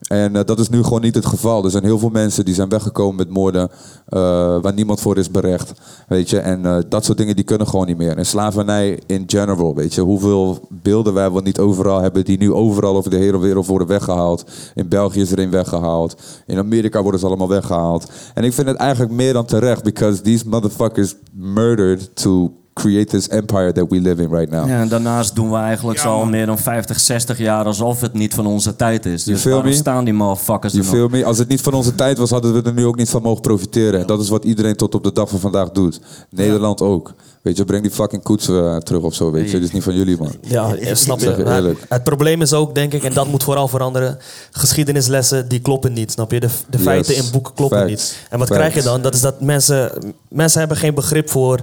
En 0.00 0.36
eh, 0.36 0.44
dat 0.44 0.58
is 0.58 0.68
nu 0.68 0.82
gewoon 0.82 1.00
niet 1.00 1.14
het 1.14 1.26
geval. 1.26 1.64
Er 1.64 1.70
zijn 1.70 1.84
heel 1.84 1.98
veel 1.98 2.10
mensen 2.10 2.44
die 2.44 2.54
zijn 2.54 2.68
weggekomen 2.68 3.16
met 3.16 3.28
moorden 3.28 3.70
eh, 4.06 4.18
waar 4.60 4.72
niemand 4.74 5.00
voor 5.00 5.18
is 5.18 5.30
berecht. 5.30 5.72
Weet 6.08 6.30
je, 6.30 6.38
en 6.38 6.66
eh, 6.66 6.78
dat 6.88 7.04
soort 7.04 7.18
dingen 7.18 7.36
die 7.36 7.44
kunnen 7.44 7.66
gewoon 7.66 7.86
niet 7.86 7.96
meer. 7.96 8.16
En 8.16 8.26
slavernij 8.26 9.00
in 9.06 9.24
general, 9.26 9.74
weet 9.74 9.94
je, 9.94 10.00
hoeveel 10.00 10.68
beelden 10.70 11.14
wij 11.14 11.30
wel 11.30 11.42
niet 11.42 11.58
overal 11.58 12.00
hebben 12.00 12.24
die 12.24 12.38
nu 12.38 12.52
overal 12.52 12.96
over 12.96 13.10
de 13.10 13.16
hele 13.16 13.38
wereld 13.38 13.66
worden 13.66 13.88
weggehaald. 13.88 14.44
In 14.74 14.88
België 14.88 15.20
is 15.20 15.32
er 15.32 15.38
een 15.38 15.50
weggehaald. 15.50 16.16
In 16.46 16.58
Amerika 16.58 17.02
worden 17.02 17.20
ze 17.20 17.26
allemaal 17.26 17.48
weggehaald. 17.48 18.10
En 18.34 18.44
ik 18.44 18.52
vind 18.52 18.66
het 18.66 18.76
eigenlijk 18.76 19.12
meer 19.12 19.32
dan 19.32 19.44
terecht, 19.44 19.82
because 19.82 20.20
these 20.20 20.48
motherfuckers 20.48 21.14
murdered 21.32 22.16
to 22.16 22.52
create 22.82 23.04
this 23.10 23.28
empire 23.28 23.72
that 23.72 23.86
we 23.90 24.00
live 24.00 24.22
in 24.22 24.28
right 24.30 24.50
now. 24.50 24.68
Ja, 24.68 24.80
en 24.80 24.88
daarnaast 24.88 25.34
doen 25.34 25.50
we 25.50 25.56
eigenlijk 25.56 25.98
Ja, 25.98 26.04
zo 26.04 26.10
al 26.12 26.24
meer 26.24 26.46
dan 26.46 26.58
50, 26.58 27.00
60 27.00 27.38
jaar 27.38 27.64
alsof 27.64 28.00
het 28.00 28.12
niet 28.12 28.34
van 28.34 28.46
onze 28.46 28.76
tijd 28.76 29.06
is. 29.06 29.24
Dus 29.24 29.44
waarom 29.44 29.64
me? 29.64 29.72
staan 29.72 30.04
die 30.04 30.14
motherfuckers 30.14 30.72
er 30.74 30.78
You 30.80 30.90
feel 30.92 31.08
me? 31.08 31.24
Als 31.24 31.38
het 31.38 31.48
niet 31.48 31.60
van 31.60 31.72
onze 31.74 31.94
tijd 31.94 32.18
was, 32.18 32.30
hadden 32.30 32.52
we 32.52 32.62
er 32.62 32.72
nu 32.72 32.84
ook 32.86 32.96
niet 32.96 33.10
van 33.10 33.22
mogen 33.22 33.40
profiteren. 33.40 34.00
En 34.00 34.06
dat 34.06 34.20
is 34.20 34.28
wat 34.28 34.44
iedereen 34.44 34.76
tot 34.76 34.94
op 34.94 35.04
de 35.04 35.12
dag 35.12 35.28
van 35.28 35.38
vandaag 35.40 35.70
doet. 35.70 36.00
Nederland 36.30 36.80
ook. 36.80 37.12
Weet 37.42 37.56
je, 37.56 37.64
breng 37.64 37.82
die 37.82 37.90
fucking 37.90 38.22
koets 38.22 38.48
eh, 38.48 38.76
terug 38.76 39.02
of 39.02 39.14
zo, 39.14 39.30
weet 39.30 39.46
je. 39.50 39.52
Dit 39.58 39.62
is 39.68 39.72
niet 39.72 39.82
van 39.82 39.94
jullie, 39.96 40.16
man. 40.18 40.32
Ja, 40.40 40.74
snap 40.92 41.20
Zeg 41.20 41.36
je. 41.36 41.44
eerlijk. 41.44 41.84
het 41.88 42.04
probleem 42.04 42.42
is 42.42 42.52
ook, 42.52 42.74
denk 42.74 42.92
ik, 42.92 43.02
en 43.04 43.12
dat 43.14 43.26
moet 43.28 43.42
vooral 43.42 43.68
veranderen. 43.68 44.18
Geschiedenislessen, 44.50 45.48
die 45.48 45.60
kloppen 45.60 45.92
niet, 45.92 46.12
snap 46.12 46.30
je? 46.32 46.40
De, 46.40 46.46
de 46.70 46.76
Yes. 46.76 46.86
feiten 46.86 47.16
in 47.16 47.24
boeken 47.32 47.54
kloppen 47.54 47.78
Facts. 47.78 47.90
niet. 47.90 48.16
En 48.30 48.38
wat 48.38 48.48
Facts. 48.48 48.60
krijg 48.62 48.74
je 48.74 48.82
dan? 48.82 49.02
Dat 49.02 49.14
is 49.14 49.20
dat 49.20 49.40
mensen, 49.40 49.92
mensen 50.28 50.58
hebben 50.58 50.76
geen 50.76 50.94
begrip 50.94 51.30
voor 51.30 51.60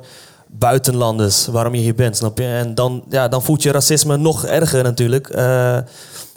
buitenlanders, 0.57 1.47
waarom 1.47 1.75
je 1.75 1.81
hier 1.81 1.95
bent, 1.95 2.17
snap 2.17 2.37
je? 2.37 2.45
En 2.45 2.75
dan, 2.75 3.03
ja, 3.09 3.27
dan 3.27 3.43
voelt 3.43 3.63
je 3.63 3.71
racisme 3.71 4.17
nog 4.17 4.45
erger 4.45 4.83
natuurlijk. 4.83 5.29
Eh, 5.29 5.77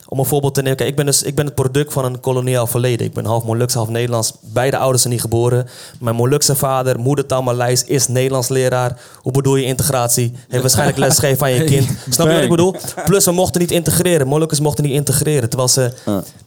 om 0.08 0.18
een 0.18 0.24
voorbeeld 0.24 0.54
te 0.54 0.62
nemen, 0.62 0.76
kijk, 0.76 0.88
ik 0.90 0.96
ben, 0.96 1.06
dus, 1.06 1.22
ik 1.22 1.34
ben 1.34 1.44
het 1.44 1.54
product 1.54 1.92
van 1.92 2.04
een 2.04 2.20
koloniaal 2.20 2.66
verleden. 2.66 3.06
Ik 3.06 3.12
ben 3.12 3.24
half 3.24 3.44
Molukse, 3.44 3.76
half 3.76 3.88
Nederlands. 3.88 4.32
Beide 4.40 4.76
ouders 4.76 5.02
zijn 5.02 5.14
niet 5.14 5.22
geboren. 5.22 5.68
Mijn 6.00 6.16
Molukse 6.16 6.54
vader, 6.54 6.98
moedertaal 6.98 7.42
Maleis, 7.42 7.84
is 7.84 8.08
Nederlands 8.08 8.48
leraar. 8.48 9.00
Hoe 9.16 9.32
bedoel 9.32 9.56
je 9.56 9.64
integratie? 9.64 10.32
Heeft 10.48 10.62
waarschijnlijk 10.62 10.98
lesgegeven 11.06 11.46
aan 11.46 11.52
je 11.52 11.64
kind. 11.64 11.88
Snap 12.10 12.26
je 12.26 12.32
wat 12.32 12.42
ik 12.42 12.48
bedoel? 12.48 12.74
Plus, 13.04 13.24
we 13.24 13.32
mochten 13.32 13.60
niet 13.60 13.70
integreren. 13.70 14.26
Molukkers 14.26 14.60
mochten 14.60 14.84
niet 14.84 14.92
integreren. 14.92 15.48
Terwijl 15.48 15.68
ze 15.68 15.92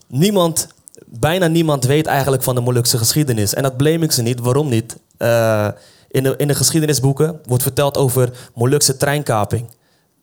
niemand, 0.06 0.66
bijna 1.06 1.46
niemand 1.46 1.84
weet 1.84 2.06
eigenlijk 2.06 2.42
van 2.42 2.54
de 2.54 2.60
Molukse 2.60 2.98
geschiedenis. 2.98 3.54
En 3.54 3.62
dat 3.62 3.76
blame 3.76 4.04
ik 4.04 4.12
ze 4.12 4.22
niet. 4.22 4.40
Waarom 4.40 4.68
niet? 4.68 4.96
Eh, 5.16 5.68
in, 6.10 6.22
de, 6.22 6.34
in 6.36 6.48
de 6.48 6.54
geschiedenisboeken 6.54 7.40
wordt 7.46 7.62
verteld 7.62 7.96
over 7.96 8.30
Molukse 8.54 8.96
treinkaping. 8.96 9.66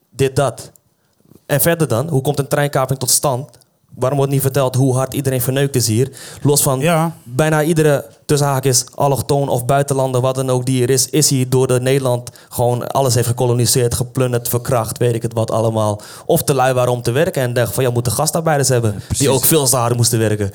Dit, 0.09 0.35
dat. 0.35 0.71
En 1.45 1.61
verder 1.61 1.88
dan, 1.88 2.07
hoe 2.07 2.21
komt 2.21 2.39
een 2.39 2.47
treinkaping 2.47 2.99
tot 2.99 3.09
stand? 3.09 3.49
Waarom 3.95 4.17
wordt 4.17 4.33
niet 4.33 4.41
verteld 4.41 4.75
hoe 4.75 4.95
hard 4.95 5.13
iedereen 5.13 5.41
verneukt 5.41 5.75
is 5.75 5.88
hier? 5.88 6.11
Los 6.41 6.61
van 6.61 6.79
Ja. 6.79 7.15
bijna 7.23 7.63
iedere 7.63 8.05
tussen 8.25 8.47
haakjes 8.47 8.85
allochtoon 8.95 9.49
of 9.49 9.65
buitenlander, 9.65 10.21
wat 10.21 10.35
dan 10.35 10.49
ook 10.49 10.65
die 10.65 10.83
er 10.83 10.89
is, 10.89 11.09
is 11.09 11.29
hier 11.29 11.49
door 11.49 11.67
de 11.67 11.79
Nederland 11.79 12.29
gewoon 12.49 12.88
alles 12.88 13.15
heeft 13.15 13.27
gekoloniseerd, 13.27 13.93
geplunderd, 13.93 14.47
verkracht, 14.47 14.97
weet 14.97 15.13
ik 15.15 15.21
het 15.21 15.33
wat 15.33 15.51
allemaal. 15.51 16.01
Of 16.25 16.43
te 16.43 16.53
lui 16.53 16.73
waren 16.73 16.91
om 16.91 17.01
te 17.01 17.11
werken 17.11 17.41
en 17.41 17.53
dachten 17.53 17.73
van 17.73 17.83
ja, 17.83 17.89
we 17.89 17.95
moeten 17.95 18.11
gastarbeiders 18.13 18.69
hebben 18.69 19.01
die 19.17 19.29
ook 19.29 19.45
veel 19.45 19.67
hard 19.67 19.95
moesten 19.95 20.19
werken. 20.19 20.51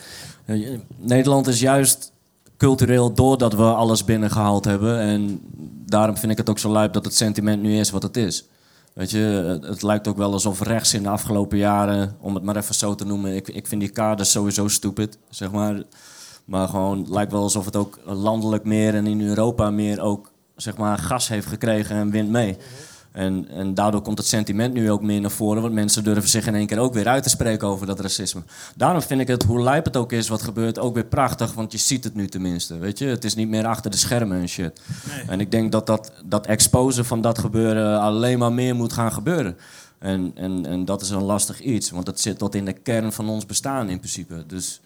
Nederland 0.96 1.46
is 1.46 1.60
juist 1.60 2.11
cultureel 2.56 3.14
doordat 3.14 3.54
we 3.54 3.62
alles 3.62 4.04
binnengehaald 4.04 4.64
hebben. 4.64 4.98
En 4.98 5.40
daarom 5.86 6.16
vind 6.16 6.32
ik 6.32 6.38
het 6.38 6.50
ook 6.50 6.58
zo 6.58 6.72
lijp 6.72 6.92
dat 6.92 7.04
het 7.04 7.14
sentiment 7.14 7.62
nu 7.62 7.78
is 7.78 7.90
wat 7.90 8.02
het 8.02 8.16
is. 8.16 8.46
Weet 8.94 9.10
je, 9.10 9.18
het, 9.18 9.66
het 9.66 9.82
lijkt 9.82 10.08
ook 10.08 10.16
wel 10.16 10.32
alsof 10.32 10.60
rechts 10.60 10.94
in 10.94 11.02
de 11.02 11.08
afgelopen 11.08 11.58
jaren, 11.58 12.16
om 12.20 12.34
het 12.34 12.44
maar 12.44 12.56
even 12.56 12.74
zo 12.74 12.94
te 12.94 13.04
noemen, 13.04 13.34
ik, 13.34 13.48
ik 13.48 13.66
vind 13.66 13.80
die 13.80 13.90
kaders 13.90 14.30
sowieso 14.30 14.68
stupid, 14.68 15.18
zeg 15.30 15.50
maar. 15.50 15.82
Maar 16.44 16.68
gewoon, 16.68 16.98
het 16.98 17.08
lijkt 17.08 17.32
wel 17.32 17.42
alsof 17.42 17.64
het 17.64 17.76
ook 17.76 17.98
landelijk 18.04 18.64
meer 18.64 18.94
en 18.94 19.06
in 19.06 19.20
Europa 19.20 19.70
meer 19.70 20.00
ook, 20.00 20.30
zeg 20.56 20.76
maar, 20.76 20.98
gas 20.98 21.28
heeft 21.28 21.46
gekregen 21.46 21.96
en 21.96 22.10
wint 22.10 22.28
mee. 22.28 22.56
En, 23.12 23.48
en 23.48 23.74
daardoor 23.74 24.02
komt 24.02 24.18
het 24.18 24.26
sentiment 24.26 24.74
nu 24.74 24.90
ook 24.90 25.02
meer 25.02 25.20
naar 25.20 25.30
voren, 25.30 25.62
want 25.62 25.74
mensen 25.74 26.04
durven 26.04 26.28
zich 26.28 26.46
in 26.46 26.54
één 26.54 26.66
keer 26.66 26.78
ook 26.78 26.94
weer 26.94 27.08
uit 27.08 27.22
te 27.22 27.28
spreken 27.28 27.68
over 27.68 27.86
dat 27.86 28.00
racisme. 28.00 28.42
Daarom 28.76 29.02
vind 29.02 29.20
ik 29.20 29.28
het, 29.28 29.42
hoe 29.42 29.62
lijp 29.62 29.84
het 29.84 29.96
ook 29.96 30.12
is 30.12 30.28
wat 30.28 30.42
gebeurt, 30.42 30.78
ook 30.78 30.94
weer 30.94 31.04
prachtig, 31.04 31.52
want 31.52 31.72
je 31.72 31.78
ziet 31.78 32.04
het 32.04 32.14
nu 32.14 32.28
tenminste. 32.28 32.78
Weet 32.78 32.98
je, 32.98 33.06
het 33.06 33.24
is 33.24 33.34
niet 33.34 33.48
meer 33.48 33.66
achter 33.66 33.90
de 33.90 33.96
schermen 33.96 34.40
en 34.40 34.48
shit. 34.48 34.80
En 35.28 35.40
ik 35.40 35.50
denk 35.50 35.72
dat 35.72 35.86
dat, 35.86 36.12
dat 36.24 36.46
exposen 36.46 37.04
van 37.04 37.20
dat 37.20 37.38
gebeuren 37.38 38.00
alleen 38.00 38.38
maar 38.38 38.52
meer 38.52 38.74
moet 38.74 38.92
gaan 38.92 39.12
gebeuren. 39.12 39.56
En, 39.98 40.32
en, 40.34 40.66
en 40.66 40.84
dat 40.84 41.02
is 41.02 41.10
een 41.10 41.22
lastig 41.22 41.60
iets, 41.60 41.90
want 41.90 42.06
dat 42.06 42.20
zit 42.20 42.38
tot 42.38 42.54
in 42.54 42.64
de 42.64 42.72
kern 42.72 43.12
van 43.12 43.28
ons 43.28 43.46
bestaan 43.46 43.88
in 43.88 43.98
principe. 43.98 44.44
Dus. 44.46 44.80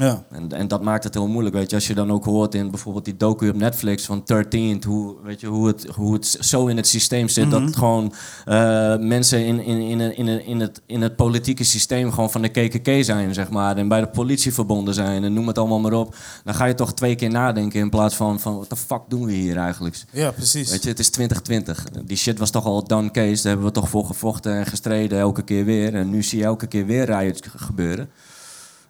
Ja. 0.00 0.24
En, 0.30 0.52
en 0.52 0.68
dat 0.68 0.82
maakt 0.82 1.04
het 1.04 1.14
heel 1.14 1.28
moeilijk, 1.28 1.54
weet 1.54 1.70
je. 1.70 1.76
Als 1.76 1.86
je 1.86 1.94
dan 1.94 2.12
ook 2.12 2.24
hoort 2.24 2.54
in 2.54 2.70
bijvoorbeeld 2.70 3.04
die 3.04 3.16
docu 3.16 3.48
op 3.48 3.56
Netflix 3.56 4.04
van 4.04 4.22
13, 4.24 4.82
hoe, 4.86 5.14
weet 5.22 5.40
je, 5.40 5.46
hoe, 5.46 5.66
het, 5.66 5.86
hoe 5.94 6.12
het 6.12 6.26
zo 6.40 6.66
in 6.66 6.76
het 6.76 6.86
systeem 6.86 7.28
zit... 7.28 7.50
dat 7.50 7.76
gewoon 7.76 8.12
eh, 8.44 8.96
mensen 8.96 9.44
in, 9.46 9.60
in, 9.64 9.80
in, 9.80 10.16
in, 10.16 10.46
in, 10.46 10.60
het, 10.60 10.80
in 10.86 11.00
het 11.02 11.16
politieke 11.16 11.64
systeem 11.64 12.12
gewoon 12.12 12.30
van 12.30 12.42
de 12.42 12.48
KKK 12.48 13.04
zijn, 13.04 13.34
zeg 13.34 13.50
maar. 13.50 13.76
En 13.76 13.88
bij 13.88 14.00
de 14.00 14.06
politie 14.08 14.54
verbonden 14.54 14.94
zijn 14.94 15.24
en 15.24 15.32
noem 15.32 15.46
het 15.46 15.58
allemaal 15.58 15.80
maar 15.80 15.92
op. 15.92 16.16
Dan 16.44 16.54
ga 16.54 16.64
je 16.64 16.74
toch 16.74 16.94
twee 16.94 17.14
keer 17.14 17.30
nadenken 17.30 17.80
in 17.80 17.90
plaats 17.90 18.14
van, 18.14 18.40
van 18.40 18.56
wat 18.56 18.68
de 18.70 18.76
fuck 18.76 19.00
doen 19.08 19.24
we 19.24 19.32
hier 19.32 19.56
eigenlijk? 19.56 20.02
ja, 20.12 20.30
precies. 20.30 20.70
Weet 20.70 20.82
je, 20.82 20.88
het 20.88 20.98
is 20.98 21.10
2020. 21.10 21.84
Die 22.04 22.16
shit 22.16 22.38
was 22.38 22.50
toch 22.50 22.64
al 22.64 22.84
done 22.84 23.10
case. 23.10 23.42
Daar 23.42 23.52
hebben 23.52 23.66
we 23.66 23.72
toch 23.72 23.88
voor 23.88 24.04
gevochten 24.06 24.54
en 24.54 24.66
gestreden 24.66 25.18
elke 25.18 25.42
keer 25.42 25.64
weer. 25.64 25.94
En 25.94 26.10
nu 26.10 26.22
zie 26.22 26.38
je 26.38 26.44
elke 26.44 26.66
keer 26.66 26.86
weer 26.86 27.04
riots 27.18 27.40
ge- 27.48 27.58
gebeuren. 27.58 28.10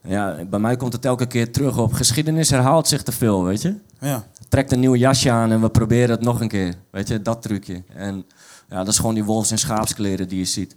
Ja, 0.02 0.44
bij 0.44 0.58
mij 0.58 0.76
komt 0.76 0.92
het 0.92 1.04
elke 1.04 1.26
keer 1.26 1.52
terug 1.52 1.78
op. 1.78 1.92
Geschiedenis 1.92 2.50
herhaalt 2.50 2.88
zich 2.88 3.02
te 3.02 3.12
veel, 3.12 3.44
weet 3.44 3.62
je. 3.62 3.74
Ja. 4.00 4.26
Trekt 4.48 4.72
een 4.72 4.80
nieuw 4.80 4.94
jasje 4.94 5.30
aan 5.30 5.50
en 5.52 5.60
we 5.60 5.70
proberen 5.70 6.10
het 6.10 6.20
nog 6.20 6.40
een 6.40 6.48
keer. 6.48 6.74
Weet 6.90 7.08
je, 7.08 7.22
dat 7.22 7.42
trucje. 7.42 7.82
En 7.94 8.24
ja, 8.68 8.76
dat 8.76 8.88
is 8.88 8.96
gewoon 8.98 9.14
die 9.14 9.24
wolfs- 9.24 9.50
en 9.50 9.58
schaapskleren 9.58 10.28
die 10.28 10.38
je 10.38 10.44
ziet. 10.44 10.76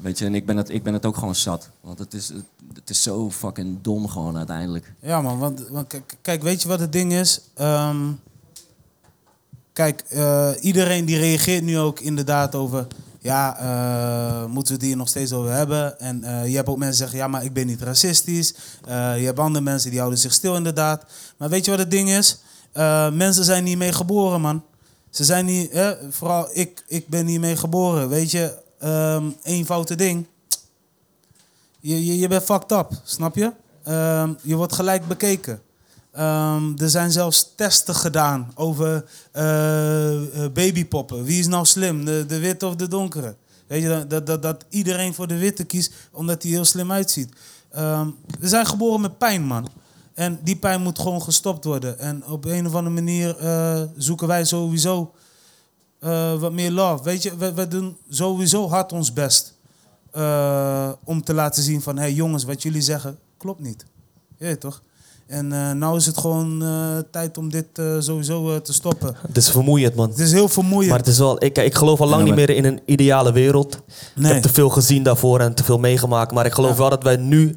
Weet 0.00 0.18
je, 0.18 0.24
en 0.24 0.34
ik 0.34 0.46
ben 0.46 0.56
het, 0.56 0.68
ik 0.70 0.82
ben 0.82 0.92
het 0.92 1.06
ook 1.06 1.16
gewoon 1.16 1.34
zat. 1.34 1.70
Want 1.80 1.98
het 1.98 2.14
is, 2.14 2.32
het 2.74 2.90
is 2.90 3.02
zo 3.02 3.30
fucking 3.30 3.78
dom 3.82 4.08
gewoon 4.08 4.36
uiteindelijk. 4.36 4.92
Ja, 5.00 5.20
man. 5.20 5.38
Want, 5.38 5.68
want 5.68 5.86
kijk- 5.86 6.16
kijk, 6.22 6.42
weet 6.42 6.62
je 6.62 6.68
wat 6.68 6.80
het 6.80 6.92
ding 6.92 7.12
is? 7.12 7.40
Ehm, 7.54 7.96
kijk, 9.72 10.00
eh, 10.08 10.50
iedereen 10.60 11.04
die 11.04 11.18
reageert 11.18 11.62
nu 11.64 11.78
ook 11.78 12.00
inderdaad 12.00 12.54
over... 12.54 12.86
ja, 13.22 13.58
eh, 13.58 14.46
moeten 14.46 14.78
we 14.78 14.86
hier 14.86 14.96
nog 14.96 15.08
steeds 15.08 15.32
over 15.32 15.52
hebben? 15.52 16.00
En 16.00 16.24
eh, 16.24 16.46
je 16.48 16.56
hebt 16.56 16.68
ook 16.68 16.76
mensen 16.76 16.98
die 16.98 17.08
zeggen, 17.08 17.18
ja, 17.18 17.28
maar 17.28 17.44
ik 17.44 17.52
ben 17.52 17.66
niet 17.66 17.82
racistisch. 17.82 18.54
Eh, 18.84 19.18
je 19.18 19.24
hebt 19.24 19.38
andere 19.38 19.64
mensen 19.64 19.90
die 19.90 19.98
houden 19.98 20.18
zich 20.20 20.32
stil 20.32 20.56
inderdaad. 20.56 21.04
Maar 21.36 21.48
weet 21.48 21.64
je 21.64 21.70
wat 21.70 21.80
het 21.80 21.90
ding 21.90 22.10
is? 22.10 22.40
Mensen 23.12 23.44
zijn 23.44 23.64
niet 23.64 23.78
mee 23.78 23.92
geboren, 23.92 24.40
man. 24.40 24.64
Ze 25.10 25.24
zijn 25.24 25.44
niet, 25.44 25.72
hè, 25.72 26.12
vooral 26.12 26.48
ik, 26.52 26.84
ik 26.86 27.08
ben 27.08 27.24
niet 27.24 27.40
mee 27.40 27.56
geboren. 27.56 28.08
Weet 28.08 28.30
je, 28.30 28.58
ehm 28.78 29.24
eenvoudige 29.42 29.94
ding. 29.94 30.26
Je, 31.80 32.06
je, 32.06 32.18
je 32.18 32.28
bent 32.28 32.42
fucked 32.42 32.72
up, 32.72 32.90
snap 33.04 33.36
je? 33.36 33.52
Ehm, 33.82 34.32
je 34.42 34.56
wordt 34.56 34.72
gelijk 34.72 35.06
bekeken. 35.06 35.62
Ehm, 36.12 36.72
er 36.76 36.90
zijn 36.90 37.12
zelfs 37.12 37.52
testen 37.56 37.94
gedaan 37.94 38.52
over 38.54 39.04
eh, 39.32 40.44
eh, 40.44 40.52
babypoppen. 40.52 41.24
Wie 41.24 41.38
is 41.38 41.46
nou 41.46 41.66
slim, 41.66 42.04
de, 42.04 42.24
de 42.26 42.38
witte 42.38 42.66
of 42.66 42.74
de 42.76 42.88
donkere? 42.88 43.36
Weet 43.66 43.82
je, 43.82 44.04
dat- 44.08 44.26
dat, 44.26 44.42
dat, 44.42 44.64
iedereen 44.68 45.14
voor 45.14 45.26
de 45.26 45.36
witte 45.38 45.64
kiest 45.64 45.92
omdat 46.10 46.42
hij 46.42 46.52
heel 46.52 46.64
slim 46.64 46.92
uitziet. 46.92 47.32
Ehm, 47.70 48.08
we 48.40 48.48
zijn 48.48 48.66
geboren 48.66 49.00
met 49.00 49.18
pijn, 49.18 49.42
man. 49.42 49.68
En 50.14 50.38
die 50.42 50.56
pijn 50.56 50.82
moet 50.82 50.98
gewoon 50.98 51.22
gestopt 51.22 51.64
worden. 51.64 51.98
En 51.98 52.26
op 52.26 52.44
een 52.44 52.66
of 52.66 52.74
andere 52.74 52.94
manier 52.94 53.36
eh, 53.38 53.82
zoeken 53.96 54.26
wij 54.28 54.44
sowieso 54.44 55.14
wat 56.38 56.52
meer 56.52 56.70
love. 56.70 57.04
Weet 57.04 57.22
je, 57.22 57.36
we, 57.36 57.68
doen 57.68 57.96
sowieso 58.08 58.68
hard 58.68 58.92
ons 58.92 59.12
best. 59.12 59.54
om 61.04 61.22
te 61.24 61.34
laten 61.34 61.62
zien 61.62 61.82
van, 61.82 61.96
hé 61.96 62.02
hey, 62.02 62.12
jongens, 62.12 62.44
wat 62.44 62.62
jullie 62.62 62.80
zeggen 62.82 63.18
klopt 63.36 63.60
niet. 63.60 63.84
Je 64.38 64.58
toch? 64.58 64.82
En 65.26 65.52
eh 65.52 65.72
nou 65.72 65.96
is 65.96 66.06
het 66.06 66.18
gewoon 66.18 66.62
eh, 66.62 66.68
tijd 67.10 67.38
om 67.38 67.50
dit 67.50 67.66
eh, 67.74 67.96
sowieso 67.98 68.60
te 68.60 68.72
stoppen. 68.72 69.14
Het 69.26 69.36
is 69.36 69.50
vermoeiend, 69.50 69.94
man. 69.94 70.08
Het 70.08 70.18
is 70.18 70.32
heel 70.32 70.48
vermoeiend. 70.48 70.90
Maar 70.90 70.98
het 70.98 71.08
is 71.08 71.18
wel, 71.18 71.44
ik, 71.44 71.58
ik 71.58 71.74
geloof 71.74 72.00
al 72.00 72.08
lang 72.08 72.20
Ja, 72.20 72.26
niet 72.26 72.34
meer 72.34 72.50
in 72.50 72.64
een 72.64 72.80
ideale 72.84 73.32
wereld. 73.32 73.78
Ik 74.16 74.26
heb 74.26 74.42
te 74.42 74.52
veel 74.52 74.68
gezien 74.68 75.02
daarvoor 75.02 75.40
en 75.40 75.54
te 75.54 75.64
veel 75.64 75.78
meegemaakt. 75.78 76.32
Maar 76.32 76.46
ik 76.46 76.52
geloof 76.52 76.70
Ja. 76.72 76.76
wel 76.78 76.90
dat 76.90 77.02
wij 77.02 77.16
nu 77.16 77.56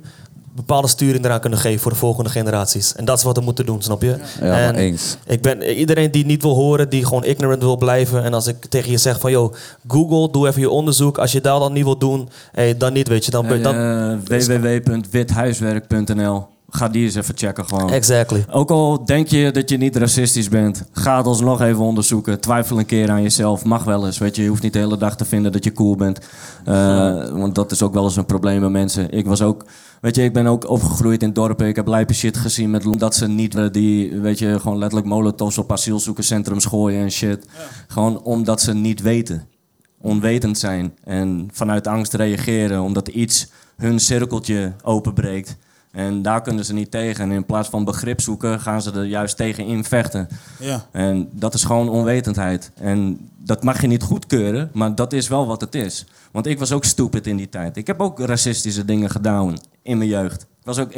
bepaalde 0.55 0.88
sturing 0.88 1.26
eraan 1.26 1.39
kunnen 1.39 1.59
geven 1.59 1.80
voor 1.80 1.91
de 1.91 1.97
volgende 1.97 2.30
generaties. 2.30 2.95
En 2.95 3.05
dat 3.05 3.18
is 3.18 3.24
wat 3.24 3.38
we 3.38 3.43
moeten 3.43 3.66
doen, 3.66 3.82
snap 3.82 4.01
je? 4.01 4.07
Ja, 4.39 4.47
maar 4.47 4.61
en 4.63 4.76
eens. 4.76 5.18
ik 5.26 5.41
ben 5.41 5.61
iedereen 5.63 6.11
die 6.11 6.26
niet 6.26 6.41
wil 6.41 6.53
horen, 6.55 6.89
die 6.89 7.05
gewoon 7.05 7.24
ignorant 7.24 7.61
wil 7.61 7.78
blijven. 7.78 8.24
En 8.24 8.34
als 8.34 8.47
ik 8.47 8.66
tegen 8.66 8.91
je 8.91 8.97
zeg 8.97 9.20
van, 9.20 9.32
yo, 9.32 9.53
Google, 9.88 10.32
doe 10.32 10.47
even 10.47 10.61
je 10.61 10.70
onderzoek. 10.70 11.18
Als 11.18 11.32
je 11.32 11.41
daar 11.41 11.59
dan 11.59 11.74
niet 11.74 11.84
wil 11.84 11.97
doen, 11.97 12.30
hey, 12.51 12.78
dan 12.78 12.93
niet, 12.93 13.07
weet 13.07 13.26
je. 13.26 13.32
Dan, 13.32 13.47
ben- 13.47 13.63
dan, 13.63 13.76
Eh, 13.76 14.16
www.withuiswerk.nl. 14.28 16.47
Ga 16.70 16.89
die 16.89 17.03
eens 17.03 17.16
even 17.16 17.38
checken 17.38 17.66
gewoon. 17.66 17.91
exactly. 17.91 18.45
Ook 18.51 18.70
al 18.70 19.05
denk 19.05 19.28
je 19.28 19.51
dat 19.51 19.70
je 19.70 19.78
niet 19.78 19.95
racistisch 19.95 20.49
bent, 20.49 20.84
ga 20.91 21.18
het 21.18 21.26
alsnog 21.26 21.61
even 21.61 21.84
onderzoeken. 21.84 22.39
Twijfel 22.39 22.80
een 22.80 22.86
keer 22.86 23.11
aan 23.11 23.22
jezelf. 23.22 23.63
Mag 23.63 23.84
wel 23.84 24.05
eens. 24.05 24.18
Weet 24.18 24.36
je, 24.36 24.41
je 24.41 24.49
hoeft 24.49 24.61
niet 24.61 24.74
de 24.74 24.80
hele 24.80 24.97
dag 24.97 25.16
te 25.16 25.26
vinden 25.26 25.51
dat 25.51 25.63
je 25.63 25.72
cool 25.72 25.95
bent. 25.95 26.20
Eh, 26.66 27.30
want 27.30 27.55
dat 27.55 27.72
is 27.72 27.82
ook 27.82 27.93
wel 27.93 28.03
eens 28.03 28.16
een 28.16 28.26
probleem 28.26 28.59
bij 28.59 28.70
mensen. 28.70 29.11
Ik 29.11 29.26
was 29.26 29.41
ook, 29.41 29.66
weet 30.01 30.16
je, 30.16 30.24
ik 30.24 30.34
ben 30.34 30.47
ook 30.47 30.70
opgegroeid 30.70 31.24
in 31.24 31.34
dorpen. 31.34 31.68
Ik 31.68 31.76
heb 31.76 31.88
lijpe 31.88 32.13
shit 32.13 32.38
gezien 32.38 32.70
met 32.70 32.99
dat 32.99 33.16
ze 33.16 33.28
niet 33.28 33.55
eh, 33.55 33.66
die, 33.72 34.20
weet 34.20 34.39
je, 34.39 34.59
gewoon 34.59 34.78
letterlijk 34.78 35.09
molotovs 35.09 35.57
op 35.57 35.72
asielzoekerscentrums 35.72 36.66
gooien 36.66 37.01
en 37.01 37.11
shit. 37.11 37.45
Gewoon 37.88 38.22
omdat 38.22 38.61
ze 38.61 38.74
niet 38.74 39.01
weten. 39.01 39.47
Onwetend 40.01 40.57
zijn 40.57 40.93
en 41.03 41.49
vanuit 41.51 41.88
angst 41.88 42.13
reageren 42.13 42.82
omdat 42.82 43.07
iets 43.07 43.47
hun 43.78 43.99
cirkeltje 43.99 44.74
openbreekt. 44.84 45.57
En 45.96 46.22
daar 46.22 46.41
kunnen 46.41 46.66
ze 46.66 46.74
niet 46.74 46.91
tegen. 46.91 47.24
En 47.24 47.32
in 47.32 47.46
plaats 47.46 47.70
van 47.70 47.84
begrip 47.84 48.22
zoeken, 48.22 48.60
gaan 48.60 48.82
ze 48.82 48.91
er 48.91 49.04
juist 49.04 49.38
tegen 49.38 49.66
in 49.66 49.84
vechten. 49.84 50.28
Ja. 50.60 50.86
En 50.91 51.30
dat 51.32 51.54
is 51.54 51.64
gewoon 51.64 51.89
onwetendheid. 51.89 52.72
En 52.76 53.30
dat 53.38 53.64
mag 53.64 53.82
je 53.82 53.88
niet 53.88 54.04
goedkeuren, 54.04 54.70
maar 54.74 54.96
dat 54.96 55.14
is 55.14 55.28
wel 55.28 55.48
wat 55.48 55.62
het 55.62 55.76
is. 55.76 56.06
Want 56.32 56.48
ik 56.48 56.60
was 56.60 56.72
ook 56.72 56.86
stupid 56.86 57.28
in 57.28 57.38
die 57.38 57.50
tijd. 57.50 57.78
Ik 57.78 57.88
heb 57.88 58.02
ook 58.02 58.20
racistische 58.20 58.86
dingen 58.86 59.10
gedaan 59.10 59.58
in 59.82 59.98
mijn 59.98 60.10
jeugd. 60.10 60.41
Ik 60.41 60.66
was 60.66 60.80
ook 60.80 60.91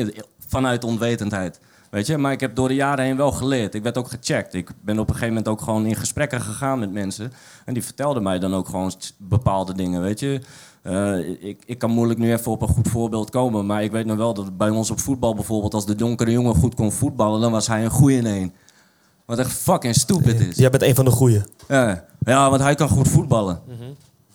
vanuit 0.48 0.84
onwetendheid. 0.84 1.60
Weet 1.90 2.08
je, 2.08 2.18
maar 2.18 2.32
ik 2.32 2.40
heb 2.40 2.56
door 2.56 2.68
de 2.68 2.76
jaren 2.76 3.06
heen 3.06 3.18
wel 3.18 3.32
geleerd. 3.32 3.76
Ik 3.76 3.84
werd 3.84 3.98
ook 3.98 4.10
gecheckt. 4.10 4.54
Ik 4.54 4.70
ben 4.82 5.00
op 5.00 5.08
een 5.08 5.14
gegeven 5.14 5.34
moment 5.34 5.48
ook 5.48 5.62
gewoon 5.62 5.86
in 5.86 5.96
gesprekken 5.96 6.42
gegaan 6.42 6.80
met 6.80 6.92
mensen. 6.92 7.34
En 7.66 7.74
die 7.74 7.84
vertelden 7.84 8.24
mij 8.24 8.40
dan 8.40 8.54
ook 8.54 8.66
gewoon 8.66 8.92
bepaalde 9.18 9.74
dingen, 9.74 10.02
weet 10.02 10.20
je. 10.20 10.42
Eh, 10.88 11.30
ik, 11.50 11.64
ik 11.66 11.78
kan 11.78 11.92
moeilijk 11.92 12.20
nu 12.20 12.32
even 12.34 12.52
op 12.52 12.62
een 12.62 12.68
goed 12.68 12.88
voorbeeld 12.88 13.30
komen. 13.30 13.66
Maar 13.66 13.84
ik 13.84 13.92
weet 13.92 14.06
nog 14.06 14.18
wel 14.18 14.34
dat 14.34 14.58
bij 14.58 14.70
ons 14.70 14.92
op 14.92 15.00
voetbal 15.00 15.36
bijvoorbeeld... 15.36 15.74
als 15.74 15.86
de 15.86 15.96
donkere 15.96 16.32
jongen 16.32 16.56
goed 16.56 16.76
kon 16.76 16.92
voetballen, 16.92 17.42
dan 17.42 17.52
was 17.52 17.68
hij 17.68 17.84
een 17.84 17.90
goeie 17.90 18.18
in 18.18 18.26
één. 18.26 18.54
Wat 19.26 19.40
echt 19.40 19.52
fucking 19.52 19.96
stupid 19.96 20.40
is. 20.40 20.56
Jij 20.56 20.70
bent 20.70 20.84
een 20.84 20.96
van 20.96 21.06
de 21.06 21.12
goeie. 21.12 21.42
Ja, 21.68 22.04
ja 22.20 22.50
want 22.50 22.62
hij 22.62 22.76
kan 22.76 22.90
goed 22.90 23.08
voetballen. 23.08 23.60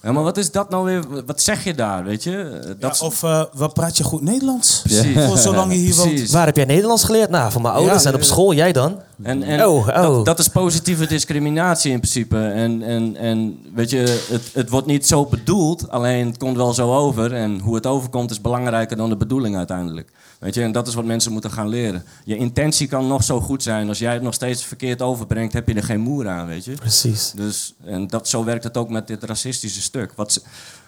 Ja, 0.03 0.13
maar 0.13 0.23
wat 0.23 0.37
is 0.37 0.51
dat 0.51 0.71
nou 0.71 0.85
weer? 0.85 1.25
Wat 1.27 1.41
zeg 1.41 1.65
je 1.65 1.75
daar, 1.75 2.05
weet 2.05 2.23
je? 2.23 2.59
Dat 2.67 2.77
Ja, 2.79 2.91
is- 2.91 3.01
of 3.01 3.23
eh, 3.23 3.45
wat 3.53 3.75
praat 3.75 3.97
je 3.97 4.05
goed 4.05 4.23
Nederlands? 4.23 4.81
Precies. 4.83 5.25
Voor 5.25 5.39
zolang 5.39 5.73
je 5.73 5.79
hier 5.79 5.95
woont. 5.95 6.31
Waar 6.31 6.47
heb 6.47 6.57
jij 6.57 6.65
Nederlands 6.65 7.05
geleerd? 7.05 7.31
Nou, 7.31 7.53
van 7.53 7.63
mijn 7.63 7.75
ouders 7.75 8.03
Ja, 8.03 8.09
en 8.09 8.15
op 8.15 8.23
school. 8.23 8.55
Jij 8.55 8.73
dan? 8.73 8.99
En, 9.23 9.43
en 9.43 9.67
Oh, 9.67 9.89
oh. 9.89 9.95
Dat, 9.95 10.25
dat 10.25 10.39
is 10.39 10.49
positieve 10.49 11.07
discriminatie 11.07 11.93
in 11.93 12.01
principe. 12.01 12.39
En, 12.39 12.83
en, 12.83 13.17
en 13.17 13.59
weet 13.75 13.91
je, 13.91 14.25
het, 14.31 14.51
het 14.53 14.69
wordt 14.69 14.87
niet 14.87 15.07
zo 15.07 15.27
bedoeld, 15.27 15.91
alleen 15.91 16.27
het 16.27 16.37
komt 16.37 16.57
wel 16.57 16.73
zo 16.73 16.95
over. 16.95 17.35
En 17.35 17.61
hoe 17.61 17.75
het 17.75 17.87
overkomt 17.87 18.31
is 18.31 18.41
belangrijker 18.41 18.97
dan 18.97 19.09
de 19.09 19.17
bedoeling 19.17 19.57
uiteindelijk. 19.57 20.11
Weet 20.39 20.55
je, 20.55 20.63
en 20.63 20.73
dat 20.73 20.89
is 20.89 20.95
wat 20.95 21.05
mensen 21.05 21.33
moeten 21.33 21.51
gaan 21.51 21.69
leren. 21.69 22.05
Je 22.25 22.37
intentie 22.37 22.89
kan 22.89 23.07
nog 23.07 23.25
zo 23.25 23.41
goed 23.41 23.63
zijn. 23.63 23.89
Als 23.89 23.99
jij 23.99 24.13
het 24.13 24.23
nog 24.23 24.35
steeds 24.35 24.65
verkeerd 24.65 25.03
overbrengt, 25.03 25.53
heb 25.53 25.69
je 25.69 25.75
er 25.75 25.83
geen 25.83 26.01
moer 26.01 26.29
aan, 26.29 26.47
weet 26.47 26.65
je. 26.65 26.73
Precies. 26.73 27.33
Dus, 27.37 27.75
en 27.85 28.07
dat, 28.07 28.29
zo 28.29 28.45
werkt 28.45 28.65
het 28.65 28.77
ook 28.77 28.89
met 28.89 29.07
dit 29.07 29.23
racistische 29.23 29.83
stuk. 29.83 30.13
Wat, 30.17 30.45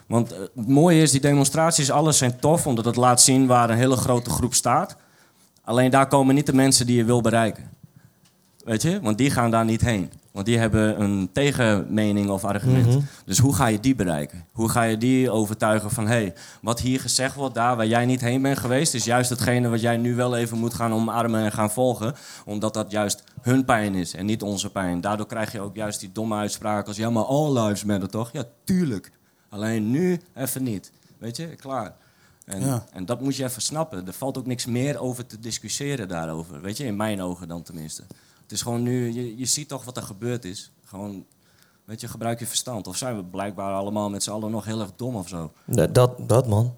want 0.06 0.32
eh, 0.32 0.38
het 0.40 0.68
mooie 0.68 1.02
is, 1.02 1.10
die 1.10 1.20
demonstraties, 1.20 1.90
alles 1.90 2.18
zijn 2.18 2.38
tof, 2.38 2.66
omdat 2.66 2.84
het 2.84 2.96
laat 2.96 3.20
zien 3.20 3.46
waar 3.46 3.70
een 3.70 3.76
hele 3.76 3.96
grote 3.96 4.30
groep 4.30 4.54
staat. 4.54 4.96
Alleen 5.64 5.90
daar 5.90 6.08
komen 6.08 6.34
niet 6.34 6.46
de 6.46 6.54
mensen 6.54 6.86
die 6.86 6.96
je 6.96 7.04
wil 7.04 7.20
bereiken. 7.20 7.70
Weet 8.64 8.82
je? 8.82 9.00
Want 9.00 9.18
die 9.18 9.30
gaan 9.30 9.50
daar 9.50 9.64
niet 9.64 9.80
heen. 9.80 10.10
Want 10.32 10.46
die 10.46 10.58
hebben 10.58 11.00
een 11.00 11.28
tegenmening 11.32 12.30
of 12.30 12.44
argument. 12.44 12.86
Mhm. 12.86 13.00
Dus 13.24 13.38
hoe 13.38 13.54
ga 13.54 13.66
je 13.66 13.80
die 13.80 13.94
bereiken? 13.94 14.44
Hoe 14.52 14.68
ga 14.68 14.82
je 14.82 14.96
die 14.96 15.30
overtuigen 15.30 15.90
van... 15.90 16.06
hé, 16.06 16.12
hey, 16.14 16.34
wat 16.62 16.80
hier 16.80 17.00
gezegd 17.00 17.34
wordt, 17.34 17.54
daar 17.54 17.76
waar 17.76 17.86
jij 17.86 18.06
niet 18.06 18.20
heen 18.20 18.42
bent 18.42 18.58
geweest... 18.58 18.94
is 18.94 19.04
juist 19.04 19.30
hetgene 19.30 19.68
wat 19.68 19.80
jij 19.80 19.96
nu 19.96 20.14
wel 20.14 20.36
even 20.36 20.58
moet 20.58 20.74
gaan 20.74 20.92
omarmen 20.92 21.44
en 21.44 21.52
gaan 21.52 21.70
volgen. 21.70 22.14
Omdat 22.44 22.74
dat 22.74 22.90
juist 22.90 23.24
hun 23.40 23.64
pijn 23.64 23.94
is 23.94 24.14
en 24.14 24.26
niet 24.26 24.42
onze 24.42 24.70
pijn. 24.70 25.00
Daardoor 25.00 25.26
krijg 25.26 25.52
je 25.52 25.60
ook 25.60 25.76
juist 25.76 26.00
die 26.00 26.12
domme 26.12 26.36
uitspraken 26.36 26.86
als... 26.86 26.96
ja, 26.96 27.10
maar 27.10 27.24
all 27.24 27.58
lives 27.62 27.84
matter, 27.84 28.08
toch? 28.08 28.32
Ja, 28.32 28.44
tuurlijk. 28.64 29.10
Alleen 29.48 29.90
nu 29.90 30.20
even 30.34 30.62
niet. 30.62 30.92
Weet 31.18 31.36
je, 31.36 31.46
klaar. 31.46 31.94
En, 32.44 32.60
Ja. 32.60 32.84
en 32.92 33.04
dat 33.06 33.20
moet 33.20 33.36
je 33.36 33.44
even 33.44 33.62
snappen. 33.62 34.06
Er 34.06 34.12
valt 34.12 34.38
ook 34.38 34.46
niks 34.46 34.66
meer 34.66 34.98
over 34.98 35.26
te 35.26 35.38
discussiëren 35.38 36.08
daarover. 36.08 36.60
Weet 36.60 36.76
je, 36.76 36.84
in 36.84 36.96
mijn 36.96 37.22
ogen 37.22 37.48
dan 37.48 37.62
tenminste. 37.62 38.02
Het 38.54 38.62
is 38.62 38.68
gewoon 38.68 38.82
nu, 38.84 39.12
je, 39.12 39.36
je 39.38 39.44
ziet 39.46 39.68
toch 39.68 39.84
wat 39.84 39.96
er 39.96 40.02
gebeurd 40.02 40.44
is. 40.44 40.70
Gewoon, 40.86 41.24
weet 41.84 42.00
je, 42.00 42.08
gebruik 42.08 42.38
je 42.38 42.46
verstand. 42.46 42.86
Of 42.86 42.96
zijn 42.96 43.16
we 43.16 43.24
blijkbaar 43.24 43.72
allemaal 43.72 44.10
met 44.10 44.22
z'n 44.22 44.30
allen 44.30 44.50
nog 44.50 44.64
heel 44.64 44.80
erg 44.80 44.90
dom 44.96 45.14
of 45.16 45.28
zo? 45.28 45.52
Dat, 45.64 45.94
dat, 45.94 46.10
dat, 46.28 46.48
man. 46.48 46.74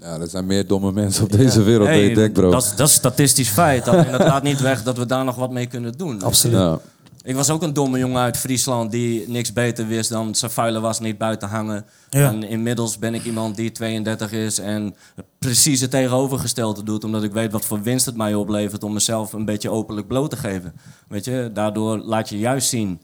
Ja, 0.00 0.18
er 0.20 0.28
zijn 0.28 0.46
meer 0.46 0.66
domme 0.66 0.92
mensen 0.92 1.24
op 1.24 1.32
deze 1.32 1.62
wereld 1.62 1.86
dan 1.88 1.96
je 1.98 2.14
denkt, 2.14 2.32
bro. 2.32 2.50
Dat, 2.50 2.62
is- 2.64 2.76
dat 2.76 2.88
is 2.88 2.94
statistisch 2.94 3.48
feit. 3.48 3.86
En 3.88 4.10
dat 4.12 4.20
laat 4.20 4.42
niet 4.42 4.60
weg 4.60 4.82
dat 4.82 4.96
we 4.96 5.06
daar 5.06 5.24
nog 5.24 5.36
wat 5.36 5.50
mee 5.50 5.66
kunnen 5.66 5.92
doen. 5.98 6.22
Absoluut. 6.22 6.56
Ja. 6.56 6.78
Ik 7.24 7.34
was 7.34 7.50
ook 7.50 7.62
een 7.62 7.72
domme 7.72 7.98
jongen 7.98 8.22
uit 8.22 8.36
Friesland 8.36 8.90
die 8.90 9.28
niks 9.28 9.52
beter 9.52 9.86
wist 9.86 10.10
dan 10.10 10.34
zijn 10.34 10.50
vuile 10.50 10.80
was 10.80 11.00
niet 11.00 11.18
buiten 11.18 11.48
hangen. 11.48 11.84
Ja. 12.10 12.28
En 12.28 12.42
inmiddels 12.42 12.98
ben 12.98 13.14
ik 13.14 13.24
iemand 13.24 13.56
die 13.56 13.72
32 13.72 14.32
is 14.32 14.58
en 14.58 14.94
precies 15.38 15.80
het 15.80 15.90
tegenovergestelde 15.90 16.82
doet. 16.82 17.04
Omdat 17.04 17.22
ik 17.22 17.32
weet 17.32 17.52
wat 17.52 17.64
voor 17.64 17.82
winst 17.82 18.06
het 18.06 18.16
mij 18.16 18.34
oplevert 18.34 18.84
om 18.84 18.92
mezelf 18.92 19.32
een 19.32 19.44
beetje 19.44 19.70
openlijk 19.70 20.06
bloot 20.06 20.30
te 20.30 20.36
geven. 20.36 20.72
Weet 21.08 21.24
je, 21.24 21.50
daardoor 21.54 21.98
laat 21.98 22.28
je 22.28 22.38
juist 22.38 22.68
zien. 22.68 23.00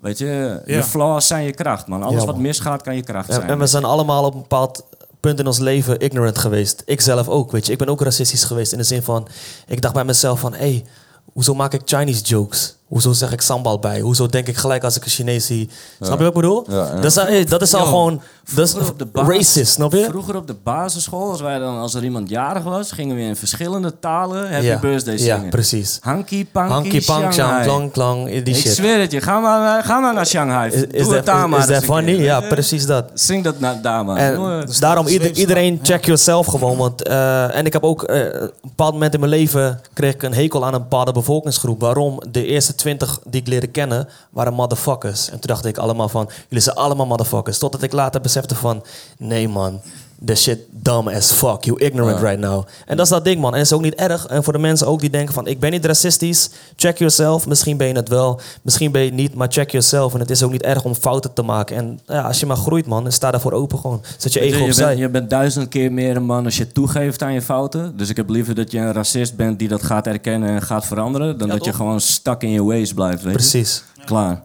Weet 0.00 0.18
je, 0.18 0.62
Ja. 0.66 0.76
je 0.76 0.82
flaws 0.82 1.26
zijn 1.26 1.44
je 1.44 1.52
kracht, 1.54 1.86
man. 1.86 2.02
Alles 2.02 2.20
Ja, 2.20 2.26
wat 2.26 2.38
misgaat 2.38 2.82
kan 2.82 2.96
je 2.96 3.02
kracht 3.02 3.32
zijn. 3.32 3.48
en 3.48 3.58
we 3.58 3.66
zijn 3.66 3.84
allemaal 3.84 4.24
op 4.24 4.34
een 4.34 4.40
bepaald 4.40 4.84
punt 5.20 5.38
in 5.38 5.46
ons 5.46 5.58
leven 5.58 5.98
ignorant 5.98 6.38
geweest. 6.38 6.82
Ik 6.86 7.00
zelf 7.00 7.28
ook, 7.28 7.52
weet 7.52 7.66
je. 7.66 7.72
Ik 7.72 7.78
ben 7.78 7.88
ook 7.88 8.00
racistisch 8.00 8.44
geweest 8.44 8.72
in 8.72 8.78
de 8.78 8.84
zin 8.84 9.02
van... 9.02 9.28
Ik 9.66 9.80
dacht 9.80 9.94
bij 9.94 10.04
mezelf 10.04 10.40
van... 10.40 10.54
Hey, 10.54 10.84
hoezo 11.32 11.54
maak 11.54 11.72
ik 11.72 11.80
Chinese 11.84 12.22
jokes? 12.22 12.76
Hoezo 12.94 13.12
zeg 13.12 13.32
ik 13.32 13.40
sambal 13.40 13.78
bij? 13.78 14.00
Hoezo 14.00 14.26
denk 14.26 14.46
ik 14.48 14.56
gelijk 14.56 14.84
als 14.84 14.96
ik 14.96 15.04
een 15.04 15.10
Chinees 15.10 15.46
zie? 15.46 15.68
Snap 16.00 16.18
je 16.18 16.24
wat 16.24 16.34
ik 16.34 16.40
bedoel? 16.40 16.64
Ja, 16.68 16.76
ja. 16.76 16.94
Dat 16.94 17.04
is, 17.04 17.16
al- 17.18 17.26
hey, 17.26 17.44
dat 17.44 17.62
is 17.62 17.74
al 17.74 17.80
Yo, 17.80 17.86
gewoon... 17.86 18.20
Dat 18.54 18.64
is 18.66 18.70
Vroeger 18.72 18.92
op 18.92 18.98
de 18.98 19.06
baas- 19.06 19.28
racist, 19.28 19.72
snap 19.72 19.92
je? 19.92 20.04
Vroeger 20.08 20.36
op 20.36 20.46
de 20.46 20.54
basisschool, 20.62 21.30
als, 21.30 21.40
wij 21.40 21.58
dan, 21.58 21.78
als 21.78 21.94
er 21.94 22.04
iemand 22.04 22.28
jarig 22.28 22.62
was, 22.62 22.92
gingen 22.92 23.16
we 23.16 23.22
in 23.22 23.36
verschillende 23.36 23.98
talen 24.00 24.50
Happy 24.52 24.64
ja. 24.66 24.78
Birthday 24.78 25.14
Ja, 25.18 25.36
zingen. 25.36 25.50
precies. 25.50 25.98
Hanky 26.00 26.46
Panky 26.52 26.72
Hanky 26.72 27.04
pank, 27.04 27.32
Shanghai. 27.32 27.64
klang, 27.64 27.92
klang, 27.92 28.42
die 28.42 28.56
ik 28.56 28.66
zweer 28.72 29.00
het 29.00 29.12
je, 29.12 29.20
ga 29.20 29.40
maar, 29.40 29.78
eh, 29.78 29.84
ga 29.86 29.98
maar 30.00 30.14
naar 30.14 30.26
Shanghai. 30.26 30.70
Is, 30.72 30.80
Doe 30.80 30.88
is 30.92 31.00
het 31.06 31.14
that, 31.14 31.26
daar 31.26 31.48
maar 31.48 31.70
is 31.70 31.76
een 31.76 31.82
funny? 31.82 32.14
keer, 32.14 32.22
Ja, 32.24 32.40
precies 32.40 32.86
dat. 32.86 33.10
Zing 33.14 33.44
dat 33.44 33.60
na, 33.60 33.78
daar 33.82 34.04
maar. 34.04 34.16
En 34.16 34.66
Dus 34.66 34.78
daarom 34.78 35.04
dat 35.04 35.12
ieder- 35.12 35.32
iedereen 35.36 35.78
check 35.82 36.04
yourself 36.04 36.46
gewoon. 36.46 36.76
Want, 36.76 37.02
eh, 37.02 37.56
en 37.56 37.66
ik 37.66 37.72
heb 37.72 37.82
ook 37.82 38.02
eh, 38.02 38.26
op 38.26 38.32
een 38.42 38.50
bepaald 38.62 38.92
moment 38.92 39.14
in 39.14 39.20
mijn 39.20 39.32
leven 39.32 39.80
kreeg 39.92 40.14
ik 40.14 40.22
een 40.22 40.34
hekel 40.34 40.64
aan 40.66 40.74
een 40.74 40.80
bepaalde 40.80 41.12
bevolkingsgroep. 41.12 41.80
Waarom? 41.80 42.20
De 42.30 42.46
eerste 42.46 42.74
twintig 42.84 43.20
die 43.24 43.40
ik 43.40 43.46
leerde 43.46 43.66
kennen 43.66 44.08
waren 44.30 44.52
motherfuckers. 44.52 45.26
En 45.26 45.40
toen 45.40 45.54
dacht 45.54 45.64
ik 45.64 45.78
allemaal 45.78 46.08
van, 46.08 46.30
jullie 46.48 46.64
zijn 46.64 46.76
allemaal 46.76 47.06
motherfuckers. 47.06 47.58
Totdat 47.58 47.82
ik 47.82 47.92
later 47.92 48.20
besefte 48.20 48.54
van, 48.54 48.84
nee 49.18 49.48
man, 49.48 49.80
this 50.24 50.42
shit 50.42 50.58
dumb 50.70 51.08
as 51.08 51.32
fuck. 51.32 51.64
You 51.64 51.78
ignorant 51.80 52.20
Ja. 52.20 52.24
right 52.28 52.40
now. 52.40 52.66
En 52.86 52.96
dat 52.96 53.06
is 53.06 53.12
dat 53.12 53.24
ding 53.24 53.40
man. 53.40 53.52
En 53.52 53.58
het 53.58 53.66
is 53.66 53.72
ook 53.72 53.82
niet 53.82 53.94
erg. 53.94 54.26
En 54.26 54.44
voor 54.44 54.52
de 54.52 54.58
mensen 54.58 54.86
ook 54.86 55.00
die 55.00 55.10
denken 55.10 55.34
van, 55.34 55.46
ik 55.46 55.60
ben 55.60 55.70
niet 55.70 55.84
racistisch. 55.84 56.50
Check 56.76 56.98
yourself. 56.98 57.46
Misschien 57.46 57.76
ben 57.76 57.86
je 57.86 57.94
het 57.94 58.08
wel. 58.08 58.40
Misschien 58.62 58.92
ben 58.92 59.00
je 59.00 59.06
het 59.06 59.16
niet, 59.16 59.34
maar 59.34 59.48
check 59.50 59.70
yourself. 59.70 60.14
En 60.14 60.20
het 60.20 60.30
is 60.30 60.42
ook 60.42 60.50
niet 60.50 60.62
erg 60.62 60.84
om 60.84 60.94
fouten 60.94 61.32
te 61.32 61.42
maken. 61.42 61.76
En 61.76 62.00
ja, 62.06 62.22
als 62.22 62.40
je 62.40 62.46
maar 62.46 62.56
groeit 62.56 62.86
man, 62.86 63.12
sta 63.12 63.30
daarvoor 63.30 63.52
open 63.52 63.78
gewoon. 63.78 64.02
Zet 64.18 64.32
je 64.32 64.40
ego 64.40 64.58
je, 64.58 64.64
opzij. 64.64 64.86
bent, 64.86 64.98
je 64.98 65.08
bent 65.08 65.30
duizend 65.30 65.68
keer 65.68 65.92
meer 65.92 66.16
een 66.16 66.24
man 66.24 66.44
als 66.44 66.56
je 66.56 66.66
toegeeft 66.72 67.22
aan 67.22 67.32
je 67.32 67.42
fouten. 67.42 67.96
Dus 67.96 68.08
ik 68.08 68.16
heb 68.16 68.28
liever 68.28 68.54
dat 68.54 68.70
je 68.70 68.78
een 68.78 68.92
racist 68.92 69.36
bent 69.36 69.58
die 69.58 69.68
dat 69.68 69.82
gaat 69.82 70.06
erkennen 70.06 70.48
en 70.48 70.62
gaat 70.62 70.86
veranderen. 70.86 71.38
Dan 71.38 71.48
Ja, 71.48 71.54
dat 71.54 71.64
je 71.64 71.72
gewoon 71.72 72.00
stuck 72.00 72.42
in 72.42 72.50
je 72.50 72.64
ways 72.64 72.92
blijft. 72.94 73.22
Weet 73.22 73.32
je? 73.32 73.38
Precies. 73.38 73.82
Klaar. 74.04 74.42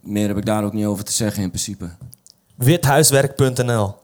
Meer 0.00 0.28
heb 0.28 0.36
ik 0.36 0.46
daar 0.46 0.64
ook 0.64 0.72
niet 0.72 0.84
over 0.86 1.04
te 1.04 1.12
zeggen 1.12 1.42
in 1.42 1.48
principe. 1.48 1.88
Withuiswerk.nl 2.54 3.94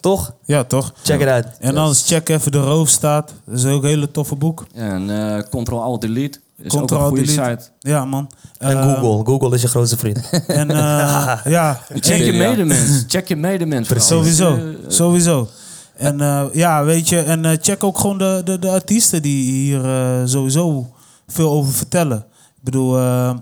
Toch? 0.00 0.32
Ja, 0.44 0.64
toch? 0.64 0.92
Check 1.02 1.20
it 1.20 1.28
out. 1.28 1.44
En 1.60 1.76
anders 1.76 2.06
check 2.06 2.28
even 2.28 2.52
de 2.52 2.60
roofstaat. 2.60 3.32
Dat 3.44 3.58
is 3.58 3.64
ook 3.64 3.82
een 3.82 3.88
hele 3.88 4.10
toffe 4.10 4.34
boek. 4.36 4.66
Ja, 4.74 4.80
en 4.90 5.34
eh 5.36 5.42
Ctrl-Alt-Delete 5.62 6.38
is 6.62 6.76
ook 6.76 6.84
Ctrl, 6.86 6.94
een 6.96 7.06
goede 7.06 7.22
delete. 7.22 7.50
site. 7.50 7.70
Ja, 7.78 8.04
man. 8.04 8.30
En 8.58 8.78
Eh, 8.78 8.94
Google. 9.00 9.24
Google 9.32 9.54
is 9.54 9.62
je 9.62 9.68
grootste 9.68 9.96
vriend. 9.96 10.30
En 10.46 10.70
eh, 10.70 11.38
ja, 11.44 11.80
Check 12.00 12.18
je 12.24 12.32
medemens. 12.32 13.04
Check 13.06 13.28
je 13.28 13.36
medemens. 13.36 14.06
sowieso. 14.06 14.58
Sowieso. 14.88 15.48
En 15.96 16.20
eh, 16.20 16.44
ja, 16.52 16.84
weet 16.84 17.08
je, 17.08 17.18
en 17.20 17.58
check 17.62 17.84
ook 17.84 17.98
gewoon 17.98 18.18
de, 18.18 18.40
de, 18.44 18.58
de 18.58 18.70
artiesten 18.70 19.22
die 19.22 19.52
hier 19.52 19.80
sowieso 20.28 20.86
veel 21.26 21.50
over 21.50 21.72
vertellen. 21.72 22.18
Ik 22.56 22.64
bedoel, 22.64 22.98
eh 22.98 23.34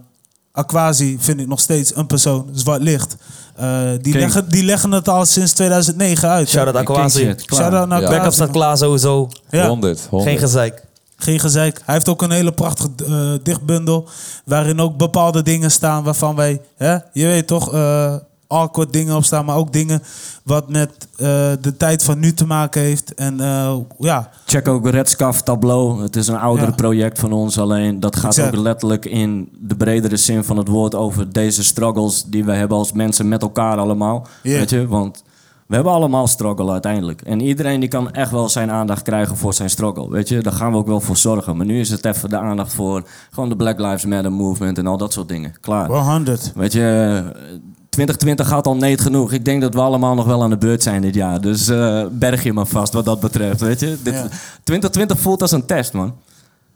Aquasi 0.53 1.17
vind 1.21 1.41
ik 1.41 1.47
nog 1.47 1.61
steeds 1.61 1.97
een 1.97 2.07
persoon, 2.07 2.49
zwart 2.53 2.83
licht. 2.83 3.17
Eh, 3.57 3.89
die, 3.91 3.99
King. 4.01 4.15
leggen, 4.15 4.49
die 4.49 4.65
leggen 4.65 4.93
het 4.93 5.09
al 5.09 5.25
sinds 5.25 5.53
2009 5.53 6.29
uit. 6.29 6.49
Shout-out 6.49 7.13
shit, 7.13 7.45
klaar. 7.45 7.61
Shout-out 7.61 7.89
naar. 7.89 8.01
Backup 8.01 8.33
staat 8.33 8.51
klaar 8.51 8.77
sowieso. 8.77 9.29
Ja. 9.51 9.67
100, 9.67 10.07
100. 10.11 10.31
Geen 10.31 10.39
gezeik. 10.39 10.85
Geen 11.17 11.41
gezeik. 11.41 11.81
Hij 11.85 11.95
heeft 11.95 12.09
ook 12.09 12.23
een 12.23 12.31
hele 12.31 12.53
prachtige 12.53 12.91
eh, 13.07 13.33
dichtbundel. 13.43 14.09
Waarin 14.45 14.81
ook 14.81 14.97
bepaalde 14.97 15.43
dingen 15.43 15.71
staan 15.71 16.05
waarvan 16.05 16.37
wij, 16.37 16.61
hè, 16.77 16.97
je 17.13 17.27
weet 17.27 17.47
toch, 17.47 17.73
eh 17.73 18.15
awkward 18.47 18.93
dingen 18.93 19.17
op 19.17 19.25
staan. 19.25 19.45
Maar 19.45 19.57
ook 19.57 19.73
dingen 19.73 20.03
wat 20.43 20.69
met 20.69 20.91
eh, 21.17 21.27
de 21.61 21.75
tijd 21.77 22.03
van 22.03 22.19
nu 22.19 22.33
te 22.35 22.47
maken 22.47 22.83
heeft. 22.83 23.15
En 23.15 23.41
eh, 23.41 23.77
ja, 23.99 24.31
Check 24.47 24.69
ook 24.69 24.89
Red 24.89 25.09
Scarf 25.11 25.41
Tableau. 25.43 26.03
Het 26.03 26.17
is 26.17 26.29
een 26.29 26.39
oudere 26.39 26.71
Ja. 26.71 26.75
project 26.75 27.19
van 27.19 27.33
ons. 27.33 27.59
Alleen 27.59 28.01
dat 28.01 28.17
gaat 28.17 28.37
Exact. 28.37 28.57
ook 28.57 28.63
letterlijk 28.63 29.05
in 29.05 29.49
de 29.61 29.77
bredere 29.77 30.17
zin 30.17 30.45
van 30.45 30.57
het 30.57 30.69
woord 30.69 30.95
over 30.95 31.33
deze 31.33 31.65
struggles 31.65 32.25
die 32.25 32.45
we 32.45 32.53
hebben 32.53 32.79
als 32.79 32.93
mensen 32.93 33.29
met 33.29 33.43
elkaar 33.43 33.77
allemaal. 33.79 34.27
Weet 34.43 34.71
je, 34.71 34.87
want 34.87 35.25
we 35.67 35.75
hebben 35.75 35.93
allemaal 35.93 36.27
struggle 36.27 36.71
uiteindelijk. 36.71 37.21
En 37.23 37.41
iedereen 37.41 37.81
die 37.81 37.89
kan 37.89 38.13
echt 38.13 38.31
wel 38.31 38.49
zijn 38.49 38.71
aandacht 38.71 39.03
krijgen 39.03 39.37
voor 39.37 39.55
zijn 39.55 39.71
struggle. 39.71 40.11
Weet 40.11 40.29
je, 40.29 40.41
daar 40.41 40.53
gaan 40.53 40.71
we 40.73 40.77
ook 40.79 40.87
wel 40.87 41.01
voor 41.01 41.17
zorgen. 41.17 41.57
Maar 41.57 41.67
nu 41.67 41.81
is 41.81 41.91
het 41.91 42.05
even 42.05 42.29
de 42.29 42.39
aandacht 42.39 42.73
voor 42.75 43.03
gewoon 43.31 43.49
de 43.49 43.57
Black 43.57 43.79
Lives 43.79 44.05
Matter 44.05 44.33
movement 44.33 44.79
en 44.79 44.87
al 44.87 44.97
dat 44.97 45.13
soort 45.13 45.29
dingen. 45.29 45.55
Klaar. 45.61 45.89
100. 45.91 46.53
Weet 46.55 46.73
je, 46.73 47.23
2020 47.97 48.49
gaat 48.49 48.67
al 48.67 48.77
neet 48.77 49.01
genoeg. 49.01 49.33
Ik 49.33 49.45
denk 49.45 49.61
dat 49.63 49.75
we 49.75 49.81
allemaal 49.81 50.15
nog 50.15 50.27
wel 50.27 50.43
aan 50.43 50.51
de 50.51 50.57
beurt 50.59 50.83
zijn 50.83 51.03
dit 51.03 51.15
jaar. 51.15 51.41
Dus 51.41 51.69
eh, 51.69 52.07
berg 52.11 52.43
je 52.43 52.53
maar 52.53 52.67
vast 52.67 52.93
wat 52.93 53.05
dat 53.05 53.21
betreft. 53.21 53.61
Weet 53.61 53.81
je? 53.81 53.97
Dit, 54.03 54.15
Ja. 54.15 54.29
2020 54.65 55.19
voelt 55.19 55.43
als 55.43 55.53
een 55.53 55.67
test, 55.67 55.93
man. 55.93 56.15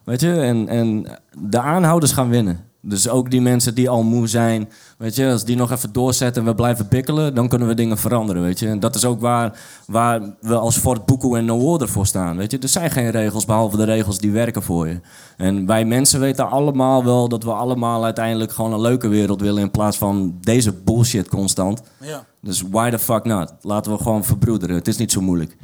Weet 0.04 0.20
je, 0.20 0.32
en, 0.32 0.68
en 0.68 1.06
de 1.38 1.60
aanhouders 1.60 2.12
gaan 2.12 2.28
winnen. 2.28 2.60
Dus 2.82 3.08
ook 3.08 3.30
die 3.30 3.40
mensen 3.40 3.74
die 3.74 3.88
al 3.88 4.02
moe 4.02 4.26
zijn, 4.26 4.68
weet 4.98 5.16
je, 5.16 5.30
als 5.30 5.44
die 5.44 5.56
nog 5.56 5.70
even 5.70 5.92
doorzetten 5.92 6.42
en 6.42 6.48
we 6.48 6.54
blijven 6.54 6.88
bikkelen, 6.88 7.34
dan 7.34 7.48
kunnen 7.48 7.68
we 7.68 7.74
dingen 7.74 7.98
veranderen, 7.98 8.42
weet 8.42 8.58
je. 8.58 8.68
En 8.68 8.80
dat 8.80 8.94
is 8.94 9.04
ook 9.04 9.20
waar, 9.20 9.58
waar 9.86 10.20
we 10.40 10.54
als 10.54 10.76
Fort 10.76 11.06
Boekoe 11.06 11.38
en 11.38 11.44
No 11.44 11.58
Order 11.58 11.88
voor 11.88 12.06
staan, 12.06 12.36
weet 12.36 12.50
je. 12.50 12.58
Er 12.58 12.68
zijn 12.68 12.90
geen 12.90 13.10
regels 13.10 13.44
behalve 13.44 13.76
de 13.76 13.84
regels 13.84 14.18
die 14.18 14.30
werken 14.30 14.62
voor 14.62 14.88
je. 14.88 15.00
En 15.36 15.66
wij 15.66 15.84
mensen 15.84 16.20
weten 16.20 16.50
allemaal 16.50 17.04
wel 17.04 17.28
dat 17.28 17.44
we 17.44 17.52
allemaal 17.52 18.04
uiteindelijk 18.04 18.52
gewoon 18.52 18.72
een 18.72 18.80
leuke 18.80 19.08
wereld 19.08 19.40
willen 19.40 19.62
in 19.62 19.70
plaats 19.70 19.96
van 19.96 20.38
deze 20.40 20.72
bullshit 20.72 21.28
constant. 21.28 21.82
Ja. 22.00 22.24
Dus 22.40 22.62
why 22.70 22.90
the 22.90 22.98
fuck 22.98 23.24
not? 23.24 23.54
Laten 23.60 23.92
we 23.92 23.98
gewoon 23.98 24.24
verbroederen. 24.24 24.76
Het 24.76 24.88
is 24.88 24.96
niet 24.96 25.12
zo 25.12 25.20
moeilijk. 25.20 25.56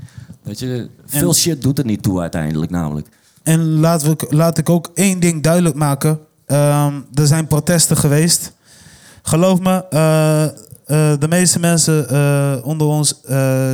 Weet 0.43 0.59
je, 0.59 0.91
veel 1.05 1.35
shit 1.35 1.62
doet 1.62 1.79
er 1.79 1.85
niet 1.85 2.03
toe 2.03 2.21
uiteindelijk 2.21 2.71
namelijk. 2.71 3.09
En 3.43 3.81
laat, 3.81 4.03
we, 4.03 4.17
laat 4.29 4.59
ik 4.59 4.71
ook 4.71 4.91
één 4.95 5.21
ding 5.21 5.43
duidelijk 5.43 5.75
maken. 5.75 6.19
Ehm, 6.47 6.95
er 7.15 7.27
zijn 7.27 7.47
protesten 7.47 7.97
geweest. 7.97 8.53
Geloof 9.23 9.61
me, 9.61 9.85
eh, 9.91 10.45
eh, 10.45 10.51
de 11.19 11.29
meeste 11.29 11.59
mensen 11.59 12.09
eh, 12.09 12.67
onder 12.67 12.87
ons 12.87 13.21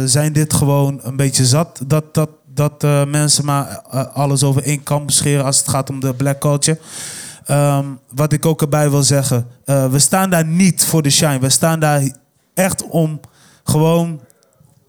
zijn 0.05 0.33
dit 0.33 0.53
gewoon 0.53 1.01
een 1.03 1.17
beetje 1.17 1.47
zat. 1.47 1.81
Dat, 1.87 2.15
dat, 2.15 2.29
dat 2.55 2.83
mensen 3.09 3.45
maar 3.45 3.81
alles 4.13 4.43
over 4.43 4.63
één 4.63 4.83
kam 4.83 5.09
scheren 5.09 5.45
als 5.45 5.59
het 5.59 5.69
gaat 5.69 5.91
om 5.91 6.01
de 6.01 6.15
black 6.15 6.41
culture. 6.41 6.79
Ehm, 7.45 7.87
wat 8.15 8.33
ik 8.33 8.47
ook 8.47 8.61
erbij 8.61 8.91
wil 8.91 9.03
zeggen. 9.03 9.47
we 9.65 9.99
staan 9.99 10.31
daar 10.31 10.47
niet 10.47 10.85
voor 10.85 11.03
de 11.03 11.11
shine. 11.11 11.39
We 11.39 11.49
staan 11.49 11.81
daar 11.81 12.03
echt 12.55 12.89
om 12.89 13.21
gewoon 13.65 14.21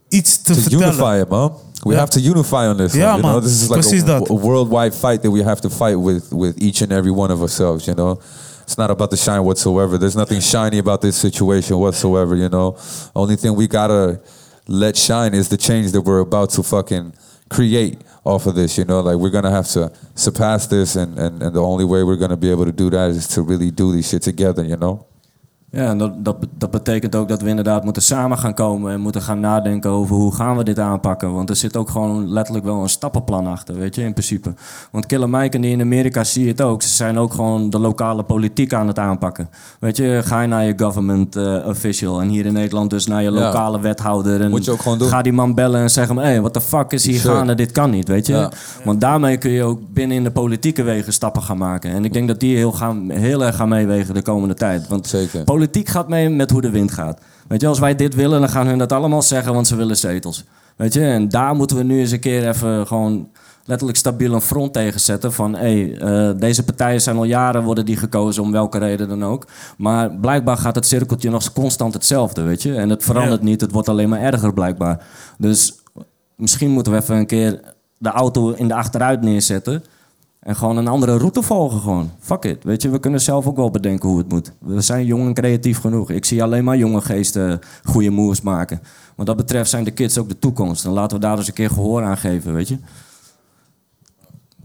iets 0.07 0.41
te 0.41 0.53
to 0.53 0.61
vertellen. 0.61 0.87
unify 0.87 1.19
it, 1.21 1.29
man. 1.29 1.57
We 1.85 1.93
Ja. 1.95 1.99
have 1.99 2.09
to 2.11 2.19
unify 2.19 2.67
on 2.67 2.77
this. 2.77 2.93
One, 2.93 3.01
you 3.17 3.21
know, 3.23 3.33
man. 3.33 3.43
this 3.43 3.91
is 3.91 4.05
like 4.07 4.29
a, 4.29 4.33
a 4.33 4.35
worldwide 4.35 4.93
fight 4.93 5.21
that 5.23 5.31
we 5.31 5.41
have 5.43 5.61
to 5.61 5.69
fight 5.69 5.95
with 5.95 6.31
with 6.31 6.61
each 6.61 6.81
and 6.81 6.91
every 6.91 7.11
one 7.11 7.31
of 7.31 7.41
ourselves. 7.41 7.87
You 7.87 7.95
know, 7.95 8.19
it's 8.63 8.77
not 8.77 8.89
about 8.91 9.09
the 9.11 9.17
shine 9.17 9.43
whatsoever. 9.43 9.97
There's 9.97 10.15
nothing 10.15 10.39
shiny 10.41 10.77
about 10.79 11.01
this 11.01 11.15
situation 11.17 11.77
whatsoever. 11.77 12.35
You 12.35 12.49
know, 12.49 12.77
only 13.15 13.35
thing 13.35 13.55
we 13.55 13.67
gotta 13.67 14.21
let 14.67 14.95
shine 14.97 15.33
is 15.33 15.49
the 15.49 15.57
change 15.57 15.91
that 15.91 16.01
we're 16.01 16.19
about 16.19 16.49
to 16.51 16.63
fucking 16.63 17.13
create 17.49 17.97
off 18.23 18.45
of 18.47 18.55
this. 18.55 18.77
You 18.77 18.85
know, 18.85 19.01
like 19.01 19.17
we're 19.17 19.29
gonna 19.29 19.51
have 19.51 19.67
to 19.69 19.91
surpass 20.15 20.67
this, 20.67 20.95
and 20.95 21.17
and, 21.19 21.43
and 21.43 21.53
the 21.55 21.61
only 21.61 21.85
way 21.85 22.03
we're 22.03 22.17
gonna 22.17 22.37
be 22.37 22.49
able 22.51 22.65
to 22.65 22.71
do 22.71 22.89
that 22.91 23.09
is 23.09 23.27
to 23.29 23.41
really 23.41 23.71
do 23.71 23.91
this 23.91 24.09
shit 24.09 24.21
together. 24.21 24.63
You 24.63 24.77
know. 24.77 25.05
Ja, 25.75 25.89
en 25.89 25.97
dat, 25.97 26.25
dat, 26.25 26.35
dat 26.57 26.71
betekent 26.71 27.15
ook 27.15 27.27
dat 27.27 27.41
we 27.41 27.49
inderdaad 27.49 27.83
moeten 27.83 28.01
samen 28.01 28.37
gaan 28.37 28.53
komen 28.53 28.91
en 28.91 28.99
moeten 28.99 29.21
gaan 29.21 29.39
nadenken 29.39 29.89
over 29.91 30.15
hoe 30.15 30.35
gaan 30.35 30.57
we 30.57 30.63
dit 30.63 30.79
aanpakken. 30.79 31.33
Want 31.33 31.49
er 31.49 31.55
zit 31.55 31.77
ook 31.77 31.89
gewoon 31.89 32.29
letterlijk 32.29 32.65
wel 32.65 32.81
een 32.81 32.89
stappenplan 32.89 33.47
achter, 33.47 33.75
weet 33.75 33.95
je, 33.95 34.01
in 34.03 34.11
principe. 34.13 34.53
Want 34.91 35.05
Killer 35.05 35.29
Mike 35.29 35.55
en 35.55 35.61
die 35.61 35.71
in 35.71 35.81
Amerika 35.81 36.23
zie 36.23 36.43
je 36.43 36.51
het 36.51 36.61
ook. 36.61 36.81
Ze 36.81 36.89
zijn 36.89 37.17
ook 37.17 37.33
gewoon 37.33 37.69
de 37.69 37.79
lokale 37.79 38.23
politiek 38.23 38.73
aan 38.73 38.87
het 38.87 38.99
aanpakken. 38.99 39.49
Weet 39.79 39.97
je, 39.97 40.21
ga 40.23 40.41
je 40.41 40.47
naar 40.47 40.63
je 40.65 40.73
government 40.77 41.35
eh, 41.35 41.57
official 41.67 42.21
en 42.21 42.27
hier 42.27 42.45
in 42.45 42.53
Nederland 42.53 42.89
dus 42.89 43.07
naar 43.07 43.23
je 43.23 43.31
Ja. 43.31 43.39
lokale 43.45 43.79
wethouder. 43.79 44.41
En 44.41 44.49
Moet 44.49 44.65
je 44.65 44.71
ook 44.71 44.81
gewoon 44.81 44.97
doen. 44.97 45.07
Ga 45.07 45.21
die 45.21 45.33
man 45.33 45.53
bellen 45.53 45.81
en 45.81 45.89
zeg 45.89 46.07
hem, 46.07 46.17
hé, 46.17 46.23
hey, 46.23 46.39
what 46.39 46.53
the 46.53 46.61
fuck 46.61 46.91
is 46.91 47.05
hier 47.05 47.19
Sure. 47.19 47.35
gaande? 47.35 47.55
Dit 47.55 47.71
kan 47.71 47.89
niet, 47.89 48.07
weet 48.07 48.25
je. 48.27 48.33
Ja. 48.33 48.51
Want 48.83 49.01
daarmee 49.01 49.37
kun 49.37 49.51
je 49.51 49.63
ook 49.63 49.79
binnen 49.93 50.17
in 50.17 50.23
de 50.23 50.31
politieke 50.31 50.83
wegen 50.83 51.13
stappen 51.13 51.41
gaan 51.41 51.57
maken. 51.57 51.91
En 51.91 52.05
ik 52.05 52.13
denk 52.13 52.27
dat 52.27 52.39
die 52.39 52.57
heel, 52.57 52.71
gaan, 52.71 53.09
heel 53.09 53.43
erg 53.43 53.55
gaan 53.55 53.69
meewegen 53.69 54.13
de 54.13 54.21
komende 54.21 54.53
tijd. 54.53 54.87
Want 54.87 55.07
Zeker. 55.07 55.43
Politiek 55.63 55.89
gaat 55.89 56.07
mee 56.07 56.29
met 56.29 56.51
hoe 56.51 56.61
de 56.61 56.69
wind 56.69 56.91
gaat. 56.91 57.19
Weet 57.47 57.61
je, 57.61 57.67
als 57.67 57.79
wij 57.79 57.95
dit 57.95 58.15
willen, 58.15 58.39
dan 58.39 58.49
gaan 58.49 58.67
hun 58.67 58.77
dat 58.77 58.91
allemaal 58.91 59.21
zeggen, 59.21 59.53
want 59.53 59.67
ze 59.67 59.75
willen 59.75 59.97
zetels. 59.97 60.43
Weet 60.75 60.93
je, 60.93 61.01
en 61.05 61.29
daar 61.29 61.55
moeten 61.55 61.77
we 61.77 61.83
nu 61.83 61.99
eens 61.99 62.11
een 62.11 62.19
keer 62.19 62.47
even 62.47 62.87
gewoon 62.87 63.29
letterlijk 63.65 63.97
stabiel 63.97 64.33
een 64.33 64.41
front 64.41 64.73
tegen 64.73 64.99
zetten. 64.99 65.33
Van, 65.33 65.55
hé, 65.55 65.93
eh, 65.93 66.39
deze 66.39 66.63
partijen 66.63 67.01
zijn 67.01 67.15
al 67.15 67.23
jaren 67.23 67.63
worden 67.63 67.85
die 67.85 67.97
gekozen, 67.97 68.43
om 68.43 68.51
welke 68.51 68.77
reden 68.77 69.09
dan 69.09 69.23
ook. 69.25 69.47
Maar 69.77 70.11
blijkbaar 70.11 70.57
gaat 70.57 70.75
het 70.75 70.85
cirkeltje 70.85 71.29
nog 71.29 71.53
constant 71.53 71.93
hetzelfde, 71.93 72.41
weet 72.41 72.61
je. 72.61 72.75
En 72.75 72.89
het 72.89 73.03
verandert 73.03 73.41
niet, 73.41 73.61
het 73.61 73.71
wordt 73.71 73.89
alleen 73.89 74.09
maar 74.09 74.21
erger 74.21 74.53
blijkbaar. 74.53 75.05
Dus 75.37 75.75
misschien 76.35 76.71
moeten 76.71 76.93
we 76.93 76.99
even 76.99 77.15
een 77.15 77.25
keer 77.25 77.59
de 77.97 78.09
auto 78.09 78.51
in 78.51 78.67
de 78.67 78.75
achteruit 78.75 79.21
neerzetten... 79.21 79.83
En 80.43 80.55
gewoon 80.55 80.77
een 80.77 80.87
andere 80.87 81.17
route 81.17 81.41
volgen 81.41 81.79
gewoon. 81.79 82.11
Fuck 82.19 82.43
it. 82.43 82.63
Weet 82.63 82.81
je, 82.81 82.89
we 82.89 82.99
kunnen 82.99 83.21
zelf 83.21 83.47
ook 83.47 83.55
wel 83.55 83.71
bedenken 83.71 84.09
hoe 84.09 84.17
het 84.17 84.29
moet. 84.29 84.51
We 84.59 84.81
zijn 84.81 85.05
jong 85.05 85.25
en 85.25 85.33
creatief 85.33 85.79
genoeg. 85.79 86.09
Ik 86.09 86.25
zie 86.25 86.43
alleen 86.43 86.63
maar 86.63 86.77
jonge 86.77 87.01
geesten 87.01 87.59
goede 87.83 88.09
moves 88.09 88.41
maken. 88.41 88.81
Wat 89.15 89.25
dat 89.25 89.35
betreft 89.35 89.69
zijn 89.69 89.83
de 89.83 89.91
kids 89.91 90.17
ook 90.17 90.29
de 90.29 90.39
toekomst. 90.39 90.85
En 90.85 90.91
laten 90.91 91.17
we 91.17 91.23
daar 91.23 91.37
eens 91.37 91.47
een 91.47 91.53
keer 91.53 91.69
gehoor 91.69 92.03
aan 92.03 92.17
geven, 92.17 92.53
weet 92.53 92.67
je. 92.67 92.77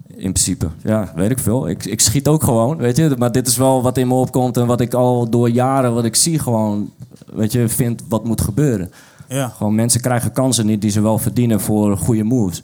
In 0.06 0.32
principe. 0.32 0.68
Ja, 0.82 1.12
weet 1.14 1.30
ik 1.30 1.38
veel. 1.38 1.68
Ik, 1.68 1.84
ik 1.84 2.00
schiet 2.00 2.28
ook 2.28 2.42
gewoon, 2.42 2.76
weet 2.76 2.96
je. 2.96 3.14
Maar 3.18 3.32
dit 3.32 3.46
is 3.46 3.56
wel 3.56 3.82
wat 3.82 3.96
in 3.96 4.08
me 4.08 4.14
opkomt 4.14 4.56
en 4.56 4.66
wat 4.66 4.80
ik 4.80 4.94
al 4.94 5.30
door 5.30 5.50
jaren, 5.50 5.94
wat 5.94 6.04
ik 6.04 6.14
zie 6.14 6.38
gewoon, 6.38 6.92
weet 7.32 7.52
je, 7.52 7.68
vind 7.68 8.02
wat 8.08 8.24
moet 8.24 8.40
gebeuren. 8.40 8.90
Ja. 9.28 9.48
Gewoon 9.48 9.74
mensen 9.74 10.00
krijgen 10.00 10.32
kansen 10.32 10.66
niet 10.66 10.80
die 10.80 10.90
ze 10.90 11.00
wel 11.00 11.18
verdienen 11.18 11.60
voor 11.60 11.96
goede 11.96 12.24
moves. 12.24 12.62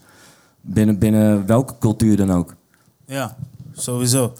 Binnen, 0.61 0.99
binnen 0.99 1.47
welke 1.47 1.75
cultuur 1.79 2.17
dan 2.17 2.33
ook. 2.33 2.55
Ja, 3.07 3.37
sowieso. 3.73 4.33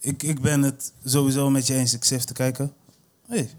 Ik, 0.00 0.22
ik 0.22 0.40
ben 0.40 0.62
het 0.62 0.92
sowieso 1.04 1.50
met 1.50 1.66
je 1.66 1.74
eens. 1.74 1.94
Ik 1.94 2.04
zit 2.04 2.26
te 2.26 2.32
kijken. 2.32 2.72
Hey. 3.28 3.50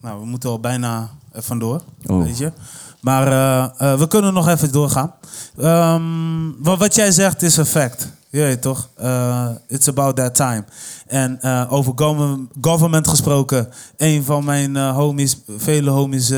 Nou, 0.00 0.20
we 0.20 0.26
moeten 0.26 0.50
al 0.50 0.60
bijna 0.60 1.10
vandoor. 1.32 1.82
Oh. 2.06 2.22
Weet 2.22 2.38
je? 2.38 2.52
Maar 3.00 3.26
eh, 3.26 3.92
eh, 3.92 3.98
we 3.98 4.08
kunnen 4.08 4.34
nog 4.34 4.48
even 4.48 4.72
doorgaan. 4.72 5.14
Ehm, 5.58 6.50
wat, 6.58 6.78
wat 6.78 6.94
jij 6.94 7.10
zegt 7.10 7.42
is 7.42 7.56
een 7.56 7.66
fact. 7.66 8.12
Je 8.30 8.40
weet 8.40 8.62
toch? 8.62 8.88
Eh, 8.96 9.48
it's 9.66 9.88
about 9.88 10.16
that 10.16 10.34
time. 10.34 10.64
En 11.06 11.42
over 11.68 11.92
government, 11.96 12.50
government 12.60 13.08
gesproken. 13.08 13.68
Een 13.96 14.24
van 14.24 14.44
mijn 14.44 14.76
homies, 14.76 15.36
vele 15.56 15.90
homies, 15.90 16.32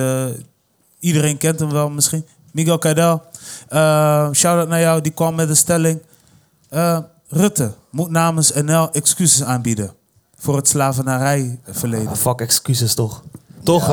iedereen 0.98 1.38
kent 1.38 1.60
hem 1.60 1.70
wel 1.70 1.90
misschien. 1.90 2.24
Miguel 2.52 2.78
Cadel. 2.78 3.22
Uh, 3.70 4.28
Shout-out 4.32 4.68
naar 4.68 4.80
jou, 4.80 5.00
die 5.00 5.12
kwam 5.12 5.34
met 5.34 5.48
een 5.48 5.56
stelling. 5.56 6.02
Rutte 7.30 7.72
moet 7.90 8.10
namens 8.10 8.52
NL 8.52 8.88
excuses 8.92 9.42
aanbieden. 9.42 9.90
Voor 10.38 10.56
het 10.56 10.68
slavernijverleden. 10.68 12.08
Ah, 12.08 12.14
fuck 12.14 12.40
excuses 12.40 12.94
toch? 12.94 13.22
Toch? 13.64 13.90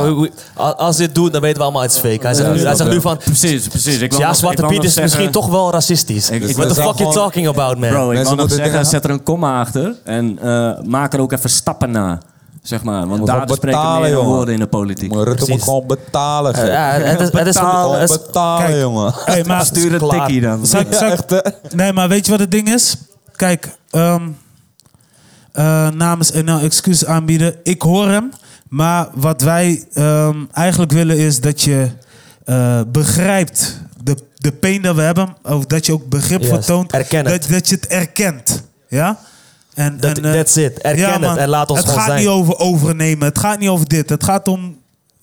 Als 0.55 0.97
dit 0.97 1.15
doet, 1.15 1.31
dan 1.31 1.41
weten 1.41 1.57
we 1.57 1.63
allemaal 1.63 1.81
het 1.81 1.91
is 1.91 1.97
fake. 1.97 2.19
Hij 2.21 2.33
zegt 2.33 2.53
nu, 2.53 2.59
hij 2.65 2.75
zegt 2.75 2.89
nu 2.89 3.01
van... 3.01 3.17
Precies, 3.17 3.67
precies. 3.67 3.99
Ik 3.99 4.17
Ja, 4.17 4.33
Zwarte 4.33 4.61
Piet 4.65 4.77
is 4.83 4.83
zeggen- 4.83 5.03
misschien 5.03 5.31
toch 5.31 5.47
wel 5.47 5.71
racistisch. 5.71 6.29
Ik- 6.29 6.43
ik 6.43 6.55
What 6.55 6.67
the 6.67 6.73
fuck 6.75 6.83
you 6.83 6.95
gewoon- 6.97 7.13
talking 7.13 7.47
about, 7.47 7.77
man? 7.77 7.89
Bro, 7.89 8.01
ik 8.09 8.15
Mensen 8.15 8.23
wou 8.23 8.35
nog 8.35 8.47
moeten 8.47 8.57
zeggen, 8.65 8.85
zet 8.85 9.03
er 9.03 9.09
een 9.09 9.23
komma 9.23 9.59
achter 9.59 9.95
en 10.03 10.39
eh, 10.41 10.71
maak 10.85 11.13
er 11.13 11.19
ook 11.19 11.31
even 11.31 11.49
stappen 11.49 11.91
na. 11.91 12.19
Zeg 12.61 12.83
maar, 12.83 13.07
want 13.07 13.25
daar 13.27 13.41
spreken 13.41 13.65
betalen, 13.67 14.01
meer 14.01 14.11
jongen. 14.11 14.29
woorden 14.29 14.53
in 14.53 14.59
de 14.59 14.67
politiek. 14.67 15.13
Maar 15.13 15.23
Rutte 15.23 15.45
moet 15.51 15.63
gewoon 15.63 15.87
betalen. 15.87 16.65
Ja, 16.65 16.89
het 16.91 17.19
is, 17.21 17.31
het 17.31 17.47
is, 17.47 17.57
Gewoon 17.57 17.95
het 17.95 18.09
is- 18.09 18.17
betalen, 18.17 18.65
Kijk. 18.67 18.79
jongen. 18.81 19.13
Hey, 19.25 19.43
maar, 19.43 19.65
Stuur 19.65 19.93
een 19.93 19.99
klaar. 19.99 20.09
tikkie 20.19 20.41
dan. 20.41 20.65
Zal 20.65 20.83
zal 20.89 21.15
nee, 21.75 21.93
maar 21.93 22.07
weet 22.09 22.25
je 22.25 22.31
wat 22.31 22.39
het 22.39 22.51
ding 22.51 22.73
is? 22.73 22.95
Kijk, 23.37 23.77
ehm, 23.89 24.29
eh, 25.51 25.89
namens 25.89 26.31
NL 26.31 26.59
excuses 26.59 27.05
aanbieden. 27.07 27.55
Ik 27.63 27.81
hoor 27.81 28.07
hem. 28.07 28.31
Maar 28.69 29.07
wat 29.13 29.41
wij 29.41 29.85
ehm, 29.93 30.35
eigenlijk 30.53 30.91
willen 30.91 31.17
is 31.17 31.41
dat 31.41 31.61
je 31.61 31.89
eh, 32.45 32.81
begrijpt 32.87 33.81
de, 34.03 34.17
de 34.35 34.51
pijn 34.51 34.81
dat 34.81 34.95
we 34.95 35.01
hebben. 35.01 35.35
Of 35.43 35.65
dat 35.65 35.85
je 35.85 35.93
ook 35.93 36.09
begrip 36.09 36.45
vertoont. 36.45 36.91
Het. 36.91 37.09
Dat, 37.09 37.47
dat 37.49 37.69
je 37.69 37.75
het 37.75 37.87
erkent. 37.87 38.63
Ja? 38.87 39.19
En, 39.73 39.97
Dat- 39.99 40.17
en, 40.17 40.25
eh, 40.25 40.31
that's 40.31 40.55
it. 40.55 40.77
Erken 40.79 41.01
ja, 41.01 41.19
het 41.29 41.37
en 41.37 41.49
laat 41.49 41.69
ons 41.69 41.79
Het 41.79 41.87
gewoon 41.87 42.01
gaat 42.03 42.09
zijn. 42.11 42.19
niet 42.21 42.29
over 42.29 42.57
overnemen. 42.59 43.27
Het 43.27 43.39
gaat 43.39 43.59
niet 43.59 43.69
over 43.69 43.87
dit. 43.87 44.09
Het 44.09 44.23
gaat 44.23 44.47
om, 44.47 44.77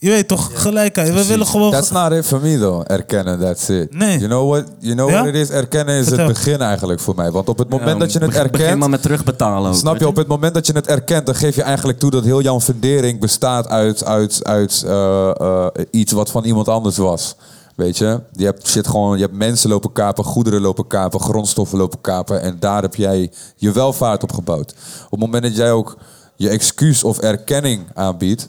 je 0.05 0.11
weet 0.11 0.29
toch, 0.29 0.51
gelijkheid. 0.55 1.15
We 1.15 1.27
willen 1.27 1.47
gewoon... 1.47 1.71
That's 1.71 1.91
not 1.91 2.13
it 2.13 2.27
for 2.27 2.41
me 2.41 2.59
though. 2.59 2.85
Erkennen, 2.91 3.39
that's 3.41 3.69
it. 3.69 3.95
Nee. 3.95 4.19
You 4.19 4.29
know 4.29 4.51
what, 4.51 4.65
you 4.79 4.95
know 4.95 5.09
Ja? 5.11 5.15
what 5.15 5.27
it 5.27 5.35
is? 5.35 5.51
Erkennen 5.51 5.95
is 5.95 6.07
Vertel. 6.07 6.27
het 6.27 6.35
begin 6.35 6.61
eigenlijk 6.61 7.01
voor 7.01 7.15
mij. 7.15 7.31
Want 7.31 7.49
op 7.49 7.59
het 7.59 7.69
moment 7.69 7.91
Ja, 7.91 7.99
dat 7.99 8.13
je 8.13 8.19
het 8.19 8.29
begin- 8.29 8.43
Begin 8.51 8.61
erkent... 8.61 8.81
maar 8.81 8.91
met 8.91 9.03
terugbetalen 9.03 9.71
ook. 9.71 9.77
Snap 9.77 9.99
je, 9.99 10.07
op 10.07 10.17
het 10.17 10.27
moment 10.27 10.55
dat 10.55 10.67
je 10.67 10.73
het 10.73 10.87
erkent, 10.87 11.27
dan 11.27 11.35
geef 11.35 11.55
je 11.57 11.63
eigenlijk 11.63 11.99
toe 11.99 12.11
dat 12.11 12.25
heel 12.25 12.41
jouw 12.41 12.61
fundering 12.61 13.21
bestaat 13.21 13.69
uit, 13.69 14.05
uit, 14.05 14.41
uit 14.45 14.83
eh, 14.87 15.31
eh, 15.41 15.67
iets 15.91 16.13
wat 16.13 16.31
van 16.31 16.45
iemand 16.45 16.69
anders 16.69 16.97
was. 16.97 17.37
Weet 17.77 17.99
je? 17.99 18.21
Je 18.33 18.45
hebt 18.45 18.69
shit 18.69 18.87
gewoon, 18.87 19.17
je 19.17 19.23
hebt 19.23 19.37
mensen 19.37 19.71
lopen 19.71 19.93
kapen, 19.93 20.25
goederen 20.25 20.61
lopen 20.61 20.87
kapen, 20.87 21.21
grondstoffen 21.21 21.79
lopen 21.79 22.01
kapen. 22.01 22.41
En 22.41 22.57
daar 22.61 22.83
heb 22.83 22.95
jij 22.95 23.31
je 23.57 23.73
welvaart 23.73 24.23
op 24.23 24.33
gebouwd. 24.33 24.75
Op 25.05 25.11
het 25.11 25.21
moment 25.21 25.43
dat 25.43 25.57
jij 25.57 25.73
ook 25.73 25.97
je 26.37 26.49
excuus 26.49 27.05
of 27.05 27.19
erkenning 27.19 27.83
aanbiedt. 27.95 28.49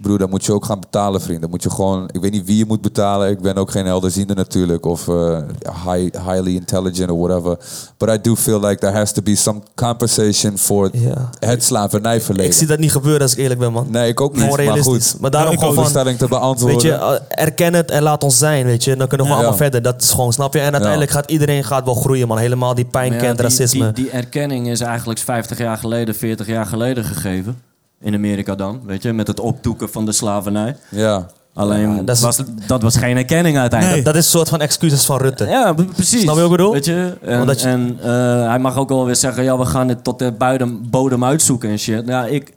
Broer, 0.00 0.18
dan 0.18 0.30
moet 0.30 0.44
je 0.44 0.52
ook 0.52 0.64
gaan 0.64 0.80
betalen, 0.80 1.20
vriend. 1.20 1.40
Dan 1.40 1.50
moet 1.50 1.62
je 1.62 1.70
gewoon... 1.70 2.08
Ik 2.12 2.20
weet 2.20 2.32
niet 2.32 2.46
wie 2.46 2.56
je 2.56 2.64
moet 2.66 2.80
betalen. 2.80 3.30
Ik 3.30 3.40
ben 3.40 3.54
ook 3.56 3.70
geen 3.70 3.86
helderziende 3.86 4.34
natuurlijk. 4.34 4.86
Of 4.86 5.08
eh, 5.08 5.38
high, 5.84 6.16
highly 6.28 6.54
intelligent 6.54 7.10
or 7.10 7.18
whatever. 7.28 7.58
But 7.96 8.08
I 8.08 8.20
do 8.20 8.36
feel 8.36 8.60
like 8.60 8.76
there 8.80 8.92
has 8.96 9.12
to 9.12 9.22
be 9.22 9.34
some 9.36 9.60
compensation 9.74 10.58
for 10.58 10.88
Ja. 10.92 11.30
het 11.38 11.64
slavernijverleden. 11.64 12.46
Ik 12.50 12.56
zie 12.56 12.66
dat 12.66 12.78
niet 12.78 12.92
gebeuren 12.92 13.22
als 13.22 13.32
ik 13.32 13.38
eerlijk 13.38 13.60
ben, 13.60 13.72
man. 13.72 13.86
Nee, 13.90 14.08
ik 14.08 14.20
ook 14.20 14.32
niet. 14.36 14.56
Maar 14.66 14.78
goed, 14.82 15.16
Maar 15.20 15.30
daarom 15.30 15.50
om 15.52 15.58
gewoon 15.58 15.74
de 15.74 15.80
van- 15.80 15.88
stelling 15.90 16.18
te 16.18 16.28
beantwoorden. 16.28 16.76
Weet 16.78 16.86
je, 16.86 16.92
eh, 16.92 17.44
erken 17.44 17.74
het 17.74 17.90
en 17.90 18.02
laat 18.02 18.24
ons 18.24 18.38
zijn, 18.38 18.64
weet 18.66 18.84
je. 18.84 18.92
En 18.92 18.98
dan 18.98 19.08
kunnen 19.08 19.26
we 19.26 19.32
Ja. 19.32 19.38
allemaal 19.38 19.56
verder. 19.56 19.82
Dat 19.82 20.02
is 20.02 20.10
gewoon, 20.10 20.32
snap 20.32 20.54
je? 20.54 20.60
En 20.60 20.72
uiteindelijk 20.72 21.10
gaat 21.10 21.30
iedereen 21.30 21.64
gaat 21.64 21.84
wel 21.84 21.94
groeien, 21.94 22.28
man. 22.28 22.38
Helemaal 22.38 22.74
die 22.74 22.84
pijn 22.84 23.16
kent, 23.18 23.36
die- 23.38 23.46
racisme. 23.46 23.92
Die, 23.92 24.04
die 24.04 24.12
erkenning 24.12 24.68
is 24.68 24.80
eigenlijk 24.80 25.18
50 25.20 25.58
jaar 25.58 25.76
geleden, 25.78 26.14
40 26.14 26.46
jaar 26.46 26.66
geleden 26.66 27.04
gegeven. 27.04 27.60
In 28.00 28.14
Amerika 28.14 28.54
dan, 28.54 28.80
weet 28.84 29.02
je, 29.02 29.12
met 29.12 29.26
het 29.26 29.40
opdoeken 29.40 29.88
van 29.90 30.04
de 30.04 30.12
slavernij. 30.12 30.76
ja. 30.88 31.26
Alleen, 31.54 31.94
Ja, 31.96 32.02
dat 32.02 32.16
is- 32.16 32.22
was, 32.22 32.40
dat 32.66 32.82
was 32.82 32.96
geen 32.96 33.16
erkenning 33.16 33.58
uiteindelijk. 33.58 34.04
dat 34.04 34.14
is 34.16 34.24
een 34.24 34.30
soort 34.30 34.48
van 34.48 34.60
excuses 34.60 35.04
van 35.04 35.18
Rutte. 35.18 35.44
Ja, 35.46 35.72
precies. 35.72 36.20
Snap 36.22 36.34
je 36.34 36.40
wat 36.40 36.50
ik 36.50 36.56
bedoel? 36.56 36.72
Weet 36.72 36.84
je? 36.84 37.16
En, 37.22 37.40
Omdat 37.40 37.60
je- 37.60 37.68
en 37.68 37.98
eh, 38.02 38.08
hij 38.48 38.58
mag 38.58 38.76
ook 38.76 38.88
wel 38.88 39.04
weer 39.04 39.16
zeggen, 39.16 39.44
ja, 39.44 39.58
we 39.58 39.64
gaan 39.64 39.88
het 39.88 40.04
tot 40.04 40.18
de 40.18 40.32
buidem, 40.32 40.90
bodem 40.90 41.24
uitzoeken 41.24 41.70
en 41.70 41.78
shit. 41.78 42.06
Ja, 42.06 42.24
ik, 42.26 42.52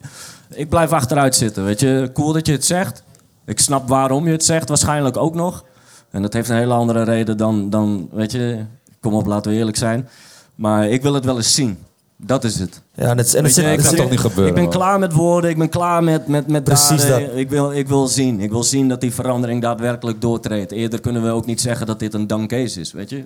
ik 0.54 0.70
blijf 0.70 0.92
achteruit 0.92 1.36
zitten, 1.36 1.66
weet 1.66 1.80
je. 1.80 2.10
Cool 2.14 2.34
dat 2.34 2.46
je 2.46 2.52
het 2.52 2.66
zegt. 2.66 3.04
Ik 3.46 3.60
snap 3.60 3.88
waarom 3.88 4.26
je 4.26 4.32
het 4.32 4.44
zegt, 4.46 4.68
waarschijnlijk 4.70 5.18
ook 5.18 5.36
nog. 5.36 5.64
En 6.12 6.22
dat 6.22 6.34
heeft 6.34 6.50
een 6.50 6.56
hele 6.58 6.74
andere 6.74 7.04
reden 7.04 7.38
dan, 7.38 7.70
dan 7.70 8.10
weet 8.12 8.32
je... 8.32 8.58
Kom 9.02 9.14
op, 9.14 9.26
laten 9.26 9.52
we 9.52 9.58
eerlijk 9.58 9.78
zijn. 9.78 10.10
Maar 10.56 10.88
ik 10.90 11.02
wil 11.02 11.14
het 11.14 11.26
wel 11.26 11.36
eens 11.38 11.54
zien. 11.54 11.78
Dat 12.22 12.44
is 12.44 12.60
het. 12.60 12.82
Ja, 12.96 13.04
en 13.10 13.18
het, 13.18 13.34
en 13.34 13.44
het 13.44 13.56
Weet 13.56 13.56
je, 13.56 13.62
zit, 13.62 13.64
ik 13.64 13.70
het 13.72 13.82
kan 13.82 13.90
zit- 13.90 13.98
toch 14.00 14.10
niet 14.10 14.20
gebeuren, 14.20 14.48
Ik 14.48 14.54
ben 14.54 14.64
man. 14.64 14.72
klaar 14.74 15.00
met 15.00 15.14
woorden, 15.14 15.50
ik 15.50 15.58
ben 15.58 15.70
klaar 15.70 16.04
met, 16.04 16.28
met, 16.28 16.48
met 16.48 16.64
Precies 16.64 17.02
daden. 17.08 17.28
dat. 17.28 17.36
Ik 17.38 17.50
wil, 17.50 17.72
ik 17.72 17.88
wil 17.88 18.08
zien. 18.08 18.40
Ik 18.40 18.50
wil 18.50 18.64
zien 18.64 18.88
dat 18.88 19.02
die 19.02 19.14
verandering 19.14 19.62
daadwerkelijk 19.62 20.22
doortreedt. 20.22 20.72
Eerder 20.72 21.00
kunnen 21.02 21.24
we 21.24 21.30
ook 21.32 21.46
niet 21.46 21.62
zeggen 21.62 21.86
dat 21.88 22.00
dit 22.00 22.14
een 22.14 22.28
done 22.28 22.46
case 22.46 22.80
is, 22.80 22.92
weet 22.92 23.10
je. 23.10 23.26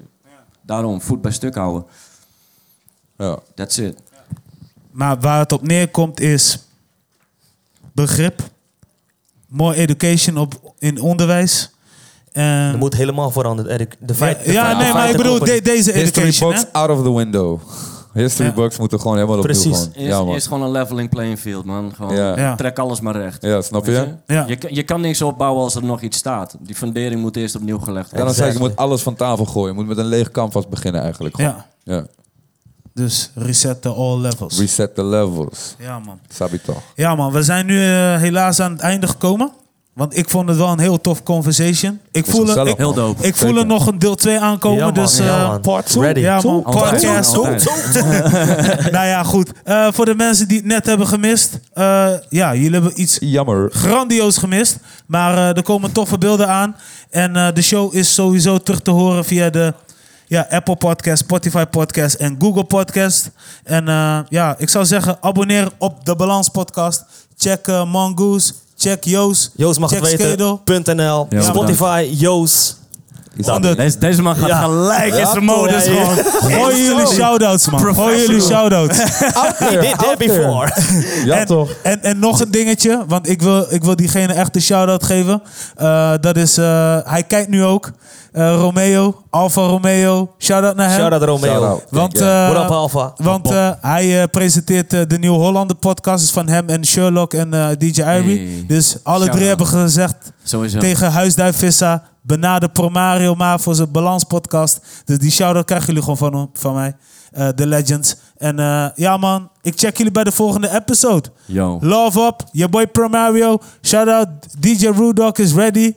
Daarom, 0.62 1.02
voet 1.02 1.22
bij 1.22 1.32
stuk 1.32 1.56
houden. 1.56 1.86
ja. 3.18 3.40
That's 3.56 3.78
it. 3.78 3.98
Maar 4.92 5.20
waar 5.20 5.40
het 5.40 5.52
op 5.52 5.68
neerkomt 5.68 6.20
is 6.20 6.60
begrip, 7.92 8.42
more 9.48 9.76
education 9.76 10.38
op, 10.38 10.74
in 10.80 11.02
onderwijs. 11.02 11.72
En, 12.32 12.44
er 12.44 12.78
moet 12.78 12.96
helemaal 12.96 13.32
veranderen. 13.32 13.72
Erik. 13.72 13.96
De 14.00 14.14
feit, 14.16 14.38
ja, 14.38 14.44
de 14.46 14.52
ja, 14.52 14.78
nee, 14.78 14.88
de 14.88 14.94
maar 14.94 15.10
ik 15.10 15.18
bedoel 15.18 15.40
de- 15.40 15.62
deze 15.62 15.92
History 15.92 16.02
education. 16.26 16.50
books 16.50 16.64
hè? 16.66 16.72
out 16.74 16.90
of 16.90 17.04
the 17.04 17.14
window. 17.14 17.60
History 18.14 18.48
Ja. 18.48 18.54
books 18.54 18.78
moeten 18.78 19.00
gewoon 19.00 19.16
helemaal 19.16 19.38
opnieuw 19.40 19.54
Precies. 19.62 19.88
Eerst, 19.94 20.10
Ja, 20.10 20.24
eerst 20.24 20.48
gewoon 20.48 20.64
een 20.64 20.72
leveling 20.72 21.10
playing 21.10 21.40
field, 21.40 21.66
man. 21.66 21.92
Gewoon, 21.96 22.16
Ja. 22.16 22.38
Ja. 22.38 22.56
Trek 22.56 22.80
alles 22.80 23.00
maar 23.02 23.16
recht. 23.16 23.42
Ja, 23.42 23.62
snap 23.62 23.86
je? 23.86 24.08
Ja. 24.28 24.46
Je, 24.48 24.56
kan- 24.56 24.74
je 24.74 24.84
kan 24.84 25.02
niks 25.02 25.22
opbouwen 25.22 25.64
als 25.64 25.76
er 25.76 25.84
nog 25.84 26.02
iets 26.02 26.18
staat. 26.18 26.56
Die 26.60 26.76
fundering 26.76 27.22
moet 27.22 27.36
eerst 27.36 27.56
opnieuw 27.56 27.80
gelegd 27.80 28.10
Ja, 28.12 28.18
dan 28.18 28.26
worden. 28.26 28.36
zeg 28.44 28.48
ik, 28.48 28.54
je 28.54 28.68
moet 28.68 28.76
alles 28.76 29.02
van 29.02 29.16
tafel 29.16 29.46
gooien. 29.46 29.68
Je 29.70 29.74
moet 29.74 29.88
met 29.88 29.98
een 29.98 30.06
leeg 30.06 30.32
canvas 30.32 30.68
beginnen 30.70 31.02
eigenlijk. 31.02 31.36
gewoon. 31.36 31.52
Ja, 31.84 31.94
ja. 31.94 32.06
dus 32.94 33.32
reset 33.36 33.82
the 33.82 33.90
all 33.90 34.20
levels. 34.20 34.60
Reset 34.60 34.96
the 34.96 35.04
levels. 35.04 35.76
Ja, 35.80 36.00
man. 36.00 36.20
Sabi 36.30 36.62
toch. 36.62 36.82
Ja, 36.96 37.16
man. 37.16 37.32
We 37.32 37.44
zijn 37.44 37.66
nu 37.66 37.84
eh, 37.86 38.18
helaas 38.18 38.60
aan 38.60 38.72
het 38.72 38.82
einde 38.82 39.08
gekomen. 39.08 39.52
Want 39.94 40.18
ik 40.18 40.30
vond 40.30 40.50
het 40.50 40.58
wel 40.58 40.68
een 40.70 40.80
heel 40.80 41.02
tof 41.02 41.24
conversation. 41.24 42.00
Ik 42.12 42.26
voel, 42.26 42.46
gezellig, 42.46 42.72
ik, 42.72 42.78
Heel 42.78 42.94
dope. 42.94 43.24
ik 43.28 43.36
voel 43.36 43.58
er 43.58 43.66
nog 43.66 43.88
een 43.88 44.00
deel 44.00 44.16
2 44.16 44.40
aankomen. 44.40 44.78
Ja, 44.78 44.84
man. 44.86 44.94
dus 44.94 45.18
Ja, 45.18 45.48
man. 45.48 45.62
part. 45.62 45.94
Ready. 45.96 46.20
Ja, 46.20 46.42
man. 46.44 46.62
Podcast. 46.62 47.34
Nou 48.92 49.06
ja, 49.08 49.24
goed. 49.24 49.52
Eh, 49.64 49.88
voor 49.92 50.06
de 50.06 50.16
mensen 50.16 50.48
die 50.48 50.58
het 50.58 50.66
net 50.66 50.86
hebben 50.86 51.08
gemist. 51.08 51.60
eh, 51.74 52.08
ja, 52.30 52.54
jullie 52.56 52.72
hebben 52.72 53.02
iets 53.02 53.18
Jammer. 53.20 53.70
grandioos 53.72 54.38
gemist. 54.38 54.78
Maar 55.06 55.38
er 55.56 55.64
komen 55.64 55.92
toffe 55.92 56.18
beelden 56.18 56.48
aan. 56.50 56.76
En 57.10 57.34
de 57.54 57.62
show 57.62 57.96
is 57.96 58.14
sowieso 58.14 58.58
terug 58.58 58.82
te 58.82 58.92
horen 58.92 59.26
via 59.26 59.50
de 59.50 59.74
ja, 60.26 60.48
Apple 60.50 60.76
Podcast, 60.76 61.24
Spotify 61.24 61.66
Podcast 61.66 62.16
en 62.16 62.36
Google 62.40 62.64
Podcast. 62.64 63.32
En 63.64 63.86
ja, 64.30 64.56
ik 64.58 64.70
zou 64.70 64.86
zeggen, 64.86 65.18
abonneer 65.22 65.70
op 65.78 66.06
de 66.06 66.16
Balans 66.16 66.50
Podcast. 66.50 67.04
Check 67.38 67.68
Mongoose. 67.68 68.54
Check 68.84 69.04
Joos. 69.04 69.52
Joost 69.56 69.80
mag 69.80 69.90
het 69.90 70.00
check 70.00 70.18
weten. 70.18 70.28
Skedel. 70.28 70.96
.nl, 70.96 71.28
Ja, 71.30 71.42
Spotify, 71.42 72.08
Joost. 72.12 72.82
Deze, 73.76 73.98
deze 73.98 74.22
man 74.22 74.36
gaat 74.36 74.48
Ja. 74.50 74.62
gelijk 74.62 75.14
in 75.14 75.26
zijn 75.28 75.44
modus 75.44 75.84
gewoon. 75.84 76.16
Gooi 76.52 76.84
jullie 76.84 77.08
shout-outs, 77.08 77.70
man. 77.70 77.96
Gooi 77.96 78.18
jullie 78.20 78.42
shout-outs. 78.42 78.98
Did 79.70 79.98
that 79.98 80.18
before. 80.18 80.72
Ja, 81.26 81.36
en, 81.38 81.46
toch? 81.46 81.70
En, 81.84 82.04
en 82.04 82.20
nog 82.20 82.40
een 82.42 82.52
dingetje, 82.52 83.04
want 83.08 83.30
ik 83.30 83.42
wil, 83.42 83.66
ik 83.70 83.84
wil 83.84 83.96
diegene 83.96 84.34
echt 84.34 84.56
een 84.56 84.62
shout-out 84.62 85.04
geven. 85.04 85.42
Eh, 85.76 86.12
dat 86.22 86.38
is, 86.38 86.58
eh, 86.58 86.98
hij 87.04 87.24
kijkt 87.24 87.50
nu 87.50 87.64
ook. 87.64 87.92
Eh, 88.34 88.56
Romeo, 88.56 89.24
Alfa 89.30 89.62
Romeo. 89.62 90.34
Shout-out 90.40 90.76
naar 90.76 90.90
hem. 90.90 91.00
Shout-out 91.00 91.24
Romeo. 91.24 91.50
Shout-out. 91.52 91.84
Want, 91.90 92.22
eh, 92.22 92.50
What 92.50 92.64
up, 92.64 92.70
Alpha? 92.70 93.14
want 93.18 93.52
eh, 93.52 93.72
hij 93.82 94.22
eh, 94.22 94.28
presenteert 94.32 94.94
eh, 94.94 95.02
de 95.08 95.18
Nieuw 95.20 95.34
Hollander 95.36 95.76
podcast 95.76 96.32
van 96.32 96.48
hem 96.48 96.70
en 96.70 96.86
Sherlock 96.86 97.34
en 97.34 97.54
eh, 97.54 97.68
DJ 97.78 98.02
Irie. 98.02 98.48
Hey. 98.48 98.64
Dus 98.68 98.98
alle 99.04 99.16
Shout-out. 99.18 99.32
drie 99.36 99.48
hebben 99.48 99.68
gezegd 99.68 100.16
Sowieso. 100.44 100.80
tegen 100.80 101.12
Huisduif 101.12 101.58
Vissa. 101.58 102.04
Benader 102.22 102.70
Promario 102.70 103.36
maar 103.36 103.60
voor 103.60 103.76
zijn 103.76 103.92
balans 103.92 104.24
podcast. 104.24 104.80
Dus 105.06 105.18
die 105.18 105.32
shout-out 105.32 105.66
krijgen 105.66 105.88
jullie 105.88 106.02
gewoon 106.02 106.18
van, 106.18 106.50
van 106.54 106.74
mij. 106.74 106.96
Eh, 107.32 107.48
The 107.48 107.68
Legends. 107.68 108.16
En 108.38 108.60
eh, 108.60 108.86
ja 108.96 109.18
man, 109.18 109.50
ik 109.62 109.74
check 109.80 109.98
jullie 109.98 110.12
bij 110.12 110.24
de 110.24 110.32
volgende 110.32 110.76
episode. 110.76 111.30
Yo. 111.46 111.78
Love 111.82 112.20
up, 112.22 112.44
your 112.52 112.72
boy 112.72 112.88
Promario. 112.88 113.58
Shout 113.82 114.08
out, 114.08 114.28
DJ 114.60 114.88
Rudok 114.88 115.38
is 115.38 115.54
ready. 115.54 115.94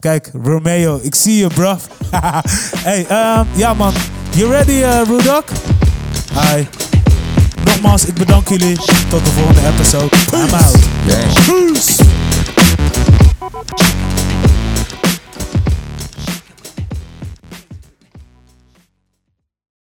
Kijk, 0.00 0.30
Romeo, 0.42 0.98
ik 1.02 1.14
zie 1.14 1.36
je, 1.36 1.46
bro. 1.46 1.76
hey, 2.86 3.06
ehm, 3.08 3.44
ja 3.54 3.74
man. 3.74 3.92
You 4.30 4.50
ready, 4.50 4.70
uh, 4.70 5.00
Rudok? 5.06 5.48
Hi. 6.32 6.66
Nogmaals, 7.64 8.04
ik 8.04 8.14
bedank 8.14 8.48
jullie. 8.48 8.76
Tot 9.08 9.24
de 9.24 9.30
volgende 9.30 9.60
episode. 9.66 10.16
I'm 10.32 10.54
out. 10.54 10.78
Peace. 11.46 11.96